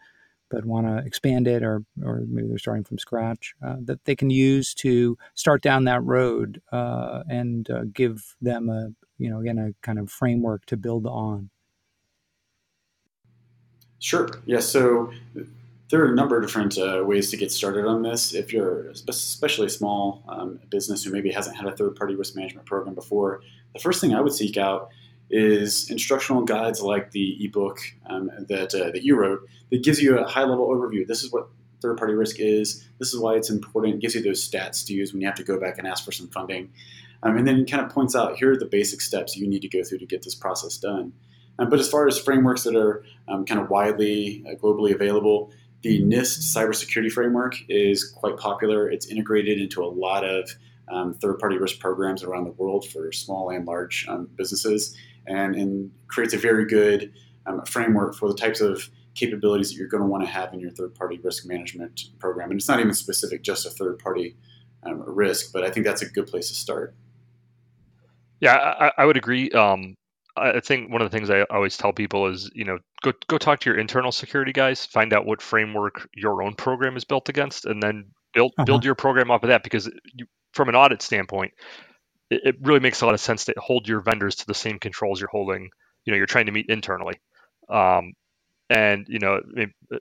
but 0.50 0.66
want 0.66 0.86
to 0.86 0.98
expand 1.04 1.48
it, 1.48 1.62
or 1.62 1.84
or 2.02 2.22
maybe 2.28 2.48
they're 2.48 2.58
starting 2.58 2.84
from 2.84 2.98
scratch, 2.98 3.54
uh, 3.64 3.76
that 3.80 4.04
they 4.04 4.14
can 4.14 4.30
use 4.30 4.74
to 4.74 5.16
start 5.34 5.62
down 5.62 5.84
that 5.84 6.02
road 6.04 6.60
uh, 6.70 7.22
and 7.28 7.70
uh, 7.70 7.82
give 7.92 8.36
them 8.40 8.68
a 8.68 8.90
you 9.18 9.30
know 9.30 9.40
again 9.40 9.58
a 9.58 9.72
kind 9.84 9.98
of 9.98 10.10
framework 10.10 10.64
to 10.66 10.76
build 10.76 11.06
on. 11.06 11.50
Sure. 13.98 14.28
Yeah. 14.44 14.60
So 14.60 15.12
there 15.90 16.02
are 16.02 16.12
a 16.12 16.14
number 16.14 16.36
of 16.36 16.42
different 16.42 16.78
uh, 16.78 17.02
ways 17.04 17.30
to 17.30 17.36
get 17.36 17.52
started 17.52 17.86
on 17.86 18.02
this. 18.02 18.34
If 18.34 18.52
you're 18.52 18.88
especially 19.08 19.66
a 19.66 19.70
small 19.70 20.24
um, 20.28 20.60
business 20.70 21.04
who 21.04 21.12
maybe 21.12 21.30
hasn't 21.30 21.56
had 21.56 21.66
a 21.66 21.76
third 21.76 21.96
party 21.96 22.14
risk 22.14 22.34
management 22.34 22.66
program 22.66 22.94
before, 22.94 23.42
the 23.74 23.80
first 23.80 24.00
thing 24.00 24.14
I 24.14 24.20
would 24.20 24.32
seek 24.32 24.56
out 24.56 24.88
is 25.30 25.90
instructional 25.90 26.42
guides 26.42 26.80
like 26.80 27.10
the 27.10 27.44
ebook 27.44 27.78
um, 28.06 28.30
that, 28.48 28.74
uh, 28.74 28.90
that 28.90 29.02
you 29.02 29.16
wrote 29.16 29.40
that 29.70 29.82
gives 29.82 30.00
you 30.00 30.18
a 30.18 30.26
high 30.26 30.44
level 30.44 30.68
overview. 30.68 31.06
This 31.06 31.22
is 31.22 31.32
what 31.32 31.48
third 31.80 31.98
party 31.98 32.14
risk 32.14 32.36
is, 32.38 32.86
this 32.98 33.12
is 33.12 33.20
why 33.20 33.34
it's 33.34 33.50
important, 33.50 33.96
it 33.96 34.00
gives 34.00 34.14
you 34.14 34.22
those 34.22 34.48
stats 34.48 34.86
to 34.86 34.94
use 34.94 35.12
when 35.12 35.20
you 35.20 35.26
have 35.26 35.36
to 35.36 35.44
go 35.44 35.60
back 35.60 35.78
and 35.78 35.86
ask 35.86 36.04
for 36.04 36.12
some 36.12 36.28
funding. 36.28 36.72
Um, 37.22 37.36
and 37.36 37.46
then 37.46 37.66
kind 37.66 37.84
of 37.84 37.90
points 37.90 38.14
out 38.14 38.36
here 38.36 38.52
are 38.52 38.56
the 38.56 38.66
basic 38.66 39.00
steps 39.00 39.36
you 39.36 39.46
need 39.46 39.62
to 39.62 39.68
go 39.68 39.82
through 39.82 39.98
to 39.98 40.06
get 40.06 40.22
this 40.22 40.34
process 40.34 40.76
done. 40.76 41.12
Um, 41.58 41.68
but 41.70 41.78
as 41.78 41.88
far 41.88 42.06
as 42.06 42.18
frameworks 42.18 42.64
that 42.64 42.74
are 42.74 43.04
um, 43.28 43.44
kind 43.44 43.60
of 43.60 43.70
widely, 43.70 44.44
uh, 44.46 44.54
globally 44.54 44.94
available, 44.94 45.52
the 45.84 46.00
NIST 46.00 46.56
cybersecurity 46.56 47.12
framework 47.12 47.56
is 47.68 48.10
quite 48.10 48.38
popular. 48.38 48.90
It's 48.90 49.06
integrated 49.06 49.60
into 49.60 49.84
a 49.84 49.86
lot 49.86 50.24
of 50.24 50.50
um, 50.88 51.12
third-party 51.12 51.58
risk 51.58 51.78
programs 51.78 52.24
around 52.24 52.44
the 52.44 52.52
world 52.52 52.88
for 52.88 53.12
small 53.12 53.50
and 53.50 53.66
large 53.66 54.06
um, 54.08 54.28
businesses, 54.34 54.96
and, 55.26 55.54
and, 55.54 55.90
creates 56.08 56.32
a 56.32 56.38
very 56.38 56.64
good 56.64 57.12
um, 57.46 57.64
framework 57.66 58.14
for 58.14 58.28
the 58.28 58.34
types 58.34 58.60
of 58.60 58.88
capabilities 59.14 59.70
that 59.70 59.76
you're 59.76 59.88
going 59.88 60.02
to 60.02 60.08
want 60.08 60.22
to 60.22 60.30
have 60.30 60.54
in 60.54 60.60
your 60.60 60.70
third-party 60.70 61.18
risk 61.22 61.46
management 61.46 62.00
program. 62.18 62.50
And 62.50 62.58
it's 62.58 62.68
not 62.68 62.80
even 62.80 62.94
specific 62.94 63.42
just 63.42 63.66
a 63.66 63.70
third-party 63.70 64.36
um, 64.84 65.02
risk, 65.06 65.52
but 65.52 65.64
I 65.64 65.70
think 65.70 65.84
that's 65.84 66.02
a 66.02 66.08
good 66.08 66.26
place 66.26 66.48
to 66.48 66.54
start. 66.54 66.94
Yeah, 68.40 68.56
I, 68.56 68.92
I 68.98 69.04
would 69.04 69.16
agree. 69.16 69.50
Um, 69.50 69.96
I 70.36 70.60
think 70.60 70.90
one 70.90 71.00
of 71.00 71.10
the 71.10 71.16
things 71.16 71.30
I 71.30 71.42
always 71.42 71.76
tell 71.76 71.92
people 71.92 72.26
is, 72.26 72.50
you 72.54 72.64
know, 72.64 72.78
go 73.02 73.12
go 73.28 73.38
talk 73.38 73.60
to 73.60 73.70
your 73.70 73.78
internal 73.78 74.10
security 74.10 74.52
guys, 74.52 74.84
find 74.84 75.12
out 75.12 75.26
what 75.26 75.40
framework 75.40 76.08
your 76.14 76.42
own 76.42 76.54
program 76.54 76.96
is 76.96 77.04
built 77.04 77.28
against, 77.28 77.66
and 77.66 77.82
then 77.82 78.06
build 78.32 78.52
uh-huh. 78.58 78.64
build 78.64 78.84
your 78.84 78.96
program 78.96 79.30
off 79.30 79.44
of 79.44 79.48
that. 79.48 79.62
Because 79.62 79.88
you, 80.12 80.26
from 80.52 80.68
an 80.68 80.74
audit 80.74 81.02
standpoint, 81.02 81.52
it, 82.30 82.40
it, 82.44 82.56
really 82.62 82.80
makes 82.80 83.00
a 83.00 83.06
lot 83.06 83.14
of 83.14 83.20
sense 83.20 83.44
to 83.44 83.54
hold 83.58 83.86
your 83.86 84.00
vendors 84.00 84.36
to 84.36 84.46
the 84.46 84.54
same 84.54 84.78
controls 84.80 85.20
you're 85.20 85.28
holding. 85.30 85.70
You 86.04 86.12
know, 86.12 86.16
you're 86.16 86.26
trying 86.26 86.46
to 86.46 86.52
meet 86.52 86.66
internally. 86.68 87.20
Um, 87.68 88.14
and 88.68 89.06
you 89.08 89.20
know, 89.20 89.40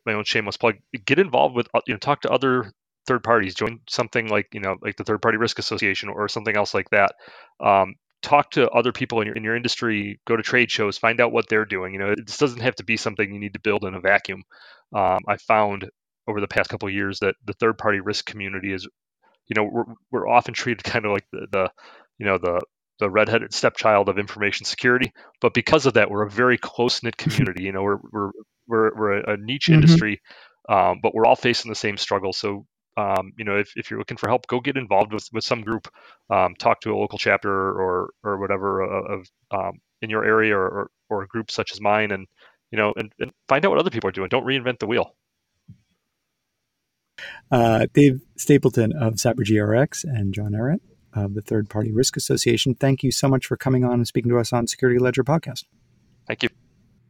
my 0.06 0.14
own 0.14 0.24
shameless 0.24 0.58
plug: 0.58 0.78
get 1.06 1.20
involved 1.20 1.56
with, 1.56 1.68
you 1.86 1.94
know, 1.94 2.00
talk 2.00 2.22
to 2.22 2.32
other 2.32 2.72
third 3.06 3.24
parties, 3.24 3.54
join 3.54 3.82
something 3.88 4.30
like 4.30 4.48
you 4.54 4.62
know, 4.62 4.78
like 4.82 4.96
the 4.96 5.04
Third 5.04 5.22
Party 5.22 5.38
Risk 5.38 5.60
Association 5.60 6.10
or 6.10 6.28
something 6.28 6.56
else 6.56 6.74
like 6.74 6.90
that. 6.90 7.14
Um, 7.60 7.96
talk 8.24 8.52
to 8.52 8.70
other 8.70 8.92
people 8.92 9.22
in 9.22 9.28
your 9.28 9.36
in 9.36 9.44
your 9.44 9.56
industry, 9.56 10.20
go 10.26 10.36
to 10.36 10.44
trade 10.44 10.72
shows, 10.72 10.98
find 10.98 11.22
out 11.22 11.32
what 11.32 11.48
they're 11.48 11.66
doing. 11.66 11.94
You 11.94 12.00
know, 12.00 12.16
this 12.16 12.38
doesn't 12.38 12.62
have 12.62 12.76
to 12.76 12.84
be 12.84 12.98
something 12.98 13.32
you 13.32 13.40
need 13.40 13.54
to 13.54 13.60
build 13.60 13.86
in 13.86 13.94
a 13.94 14.00
vacuum. 14.00 14.44
Um, 14.96 15.20
I 15.28 15.38
found 15.38 15.90
over 16.28 16.42
the 16.42 16.48
past 16.48 16.70
couple 16.70 16.88
of 16.88 16.96
years 16.96 17.20
that 17.20 17.36
the 17.46 17.54
third 17.54 17.78
party 17.78 18.00
risk 18.00 18.26
community 18.26 18.72
is, 18.72 18.88
you 19.48 19.56
know, 19.56 19.64
we're, 19.64 19.84
we're 20.10 20.28
often 20.28 20.54
treated 20.54 20.84
kind 20.84 21.06
of 21.06 21.12
like 21.12 21.26
the, 21.32 21.48
the 21.52 21.72
you 22.18 22.26
know 22.26 22.38
the 22.38 22.62
the 23.00 23.10
redheaded 23.10 23.54
stepchild 23.54 24.08
of 24.08 24.18
information 24.18 24.66
security, 24.66 25.12
but 25.42 25.54
because 25.54 25.86
of 25.86 25.96
that, 25.96 26.10
we're 26.10 26.24
a 26.24 26.30
very 26.30 26.58
close 26.58 27.04
knit 27.04 27.18
community. 27.18 27.64
You 27.64 27.72
know, 27.72 27.84
we're 27.84 28.00
we're 28.12 28.32
we're, 28.68 28.96
we're 28.96 29.18
a 29.20 29.38
niche 29.38 29.66
mm-hmm. 29.66 29.76
industry, 29.76 30.22
um, 30.70 31.00
but 31.04 31.14
we're 31.14 31.26
all 31.26 31.36
facing 31.36 31.70
the 31.70 31.76
same 31.76 31.98
struggle. 31.98 32.34
So 32.34 32.66
um, 32.98 33.34
you 33.38 33.46
know, 33.46 33.58
if, 33.58 33.74
if 33.76 33.90
you're 33.90 34.00
looking 34.00 34.18
for 34.18 34.28
help, 34.28 34.48
go 34.48 34.60
get 34.60 34.78
involved 34.78 35.14
with, 35.14 35.28
with 35.34 35.44
some 35.44 35.62
group, 35.62 35.88
um, 36.30 36.56
talk 36.56 36.82
to 36.82 36.94
a 36.94 36.98
local 36.98 37.18
chapter 37.18 37.52
or, 37.52 38.12
or 38.24 38.38
whatever 38.38 38.84
uh, 38.84 39.16
of, 39.16 39.28
um, 39.52 39.80
in 40.02 40.10
your 40.10 40.24
area 40.26 40.56
or, 40.56 40.68
or, 40.68 40.92
or, 41.10 41.24
a 41.24 41.28
group 41.28 41.50
such 41.50 41.72
as 41.72 41.82
mine 41.82 42.12
and, 42.12 42.28
you 42.72 42.78
know, 42.78 42.94
and, 42.96 43.12
and, 43.20 43.32
find 43.48 43.66
out 43.66 43.72
what 43.72 43.80
other 43.80 43.90
people 43.90 44.10
are 44.10 44.14
doing. 44.14 44.30
Don't 44.30 44.46
reinvent 44.46 44.80
the 44.80 44.88
wheel. 44.88 45.16
Uh, 47.52 47.88
Dave 47.94 48.22
Stapleton 48.38 48.94
of 48.94 49.14
CyberGRX 49.16 50.04
and 50.04 50.34
Jon 50.34 50.52
Ehret 50.52 50.80
of 51.14 51.36
the 51.36 51.42
Third 51.42 51.70
Party 51.70 51.92
Risk 51.92 52.18
Association. 52.18 52.76
Thank 52.76 53.04
you 53.04 53.12
so 53.12 53.28
much 53.28 53.46
for 53.46 53.56
coming 53.56 53.84
on 53.84 53.94
and 53.94 54.08
speaking 54.08 54.32
to 54.32 54.40
us 54.40 54.52
on 54.52 54.68
Security 54.68 55.00
Ledger 55.00 55.24
podcast. 55.24 55.66
Thank 56.28 56.44
you. 56.44 56.50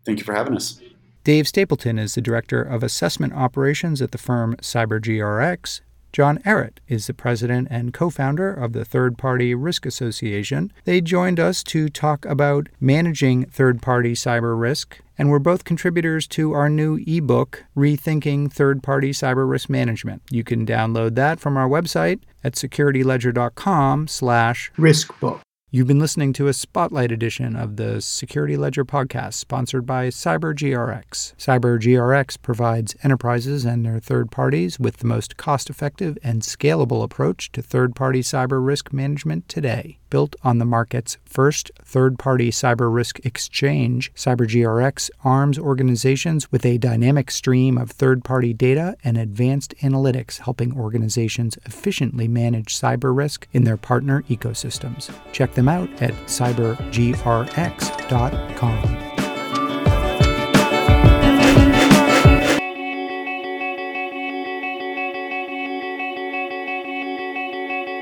Thank 0.05 0.19
you 0.19 0.25
for 0.25 0.33
having 0.33 0.55
us. 0.55 0.79
Dave 1.23 1.47
Stapleton 1.47 1.97
is 1.97 2.15
the 2.15 2.21
Director 2.21 2.61
of 2.61 2.83
Assessment 2.83 3.31
Operations 3.31 4.01
at 4.01 4.11
the 4.11 4.17
firm 4.17 4.57
CyberGRX. 4.57 5.79
Jon 6.11 6.39
Ehret 6.39 6.79
is 6.89 7.07
the 7.07 7.13
president 7.13 7.69
and 7.71 7.93
co 7.93 8.09
founder 8.09 8.53
of 8.53 8.73
the 8.73 8.83
Third 8.83 9.17
Party 9.17 9.55
Risk 9.55 9.85
Association. 9.85 10.73
They 10.83 10.99
joined 10.99 11.39
us 11.39 11.63
to 11.63 11.87
talk 11.87 12.25
about 12.25 12.67
managing 12.81 13.45
third 13.45 13.81
party 13.81 14.15
cyber 14.15 14.59
risk, 14.59 14.99
and 15.17 15.29
we're 15.29 15.39
both 15.39 15.63
contributors 15.63 16.27
to 16.27 16.51
our 16.51 16.67
new 16.67 17.01
ebook, 17.07 17.63
Rethinking 17.73 18.51
Third 18.51 18.83
Party 18.83 19.11
Cyber 19.11 19.49
Risk 19.49 19.69
Management. 19.69 20.23
You 20.29 20.43
can 20.43 20.65
download 20.65 21.15
that 21.15 21.39
from 21.39 21.55
our 21.55 21.69
website 21.69 22.19
at 22.43 22.55
securityledger.com 22.55 24.09
slash 24.09 24.73
riskbook. 24.77 25.39
You've 25.75 25.87
been 25.87 25.97
listening 25.97 26.33
to 26.33 26.47
a 26.47 26.53
spotlight 26.53 27.11
edition 27.11 27.55
of 27.55 27.77
the 27.77 27.99
Security 27.99 28.55
Ledger 28.55 28.85
podcast 28.85 29.33
sponsored 29.33 29.87
by 29.87 30.09
CyberGRX. 30.09 31.33
CyberGRX 31.35 32.39
provides 32.43 32.95
enterprises 33.01 33.65
and 33.65 33.83
their 33.83 33.99
third 33.99 34.29
parties 34.29 34.79
with 34.79 34.97
the 34.97 35.07
most 35.07 35.35
cost 35.35 35.71
effective 35.71 36.15
and 36.21 36.43
scalable 36.43 37.03
approach 37.03 37.51
to 37.53 37.63
third 37.63 37.95
party 37.95 38.21
cyber 38.21 38.63
risk 38.63 38.93
management 38.93 39.49
today. 39.49 39.97
Built 40.13 40.35
on 40.43 40.59
the 40.59 40.65
market's 40.65 41.17
first 41.25 41.71
third 41.83 42.19
party 42.19 42.51
cyber 42.51 42.93
risk 42.93 43.25
exchange, 43.25 44.13
CyberGRX 44.13 45.09
arms 45.23 45.57
organizations 45.57 46.51
with 46.51 46.67
a 46.67 46.77
dynamic 46.77 47.31
stream 47.31 47.79
of 47.79 47.89
third 47.89 48.23
party 48.23 48.53
data 48.53 48.95
and 49.03 49.17
advanced 49.17 49.73
analytics, 49.81 50.37
helping 50.37 50.77
organizations 50.77 51.57
efficiently 51.65 52.27
manage 52.27 52.79
cyber 52.79 53.17
risk 53.17 53.47
in 53.53 53.63
their 53.63 53.75
partner 53.75 54.21
ecosystems. 54.29 55.11
Check 55.31 55.55
them 55.55 55.67
out 55.67 55.89
at 55.99 56.13
cybergrx.com. 56.27 59.02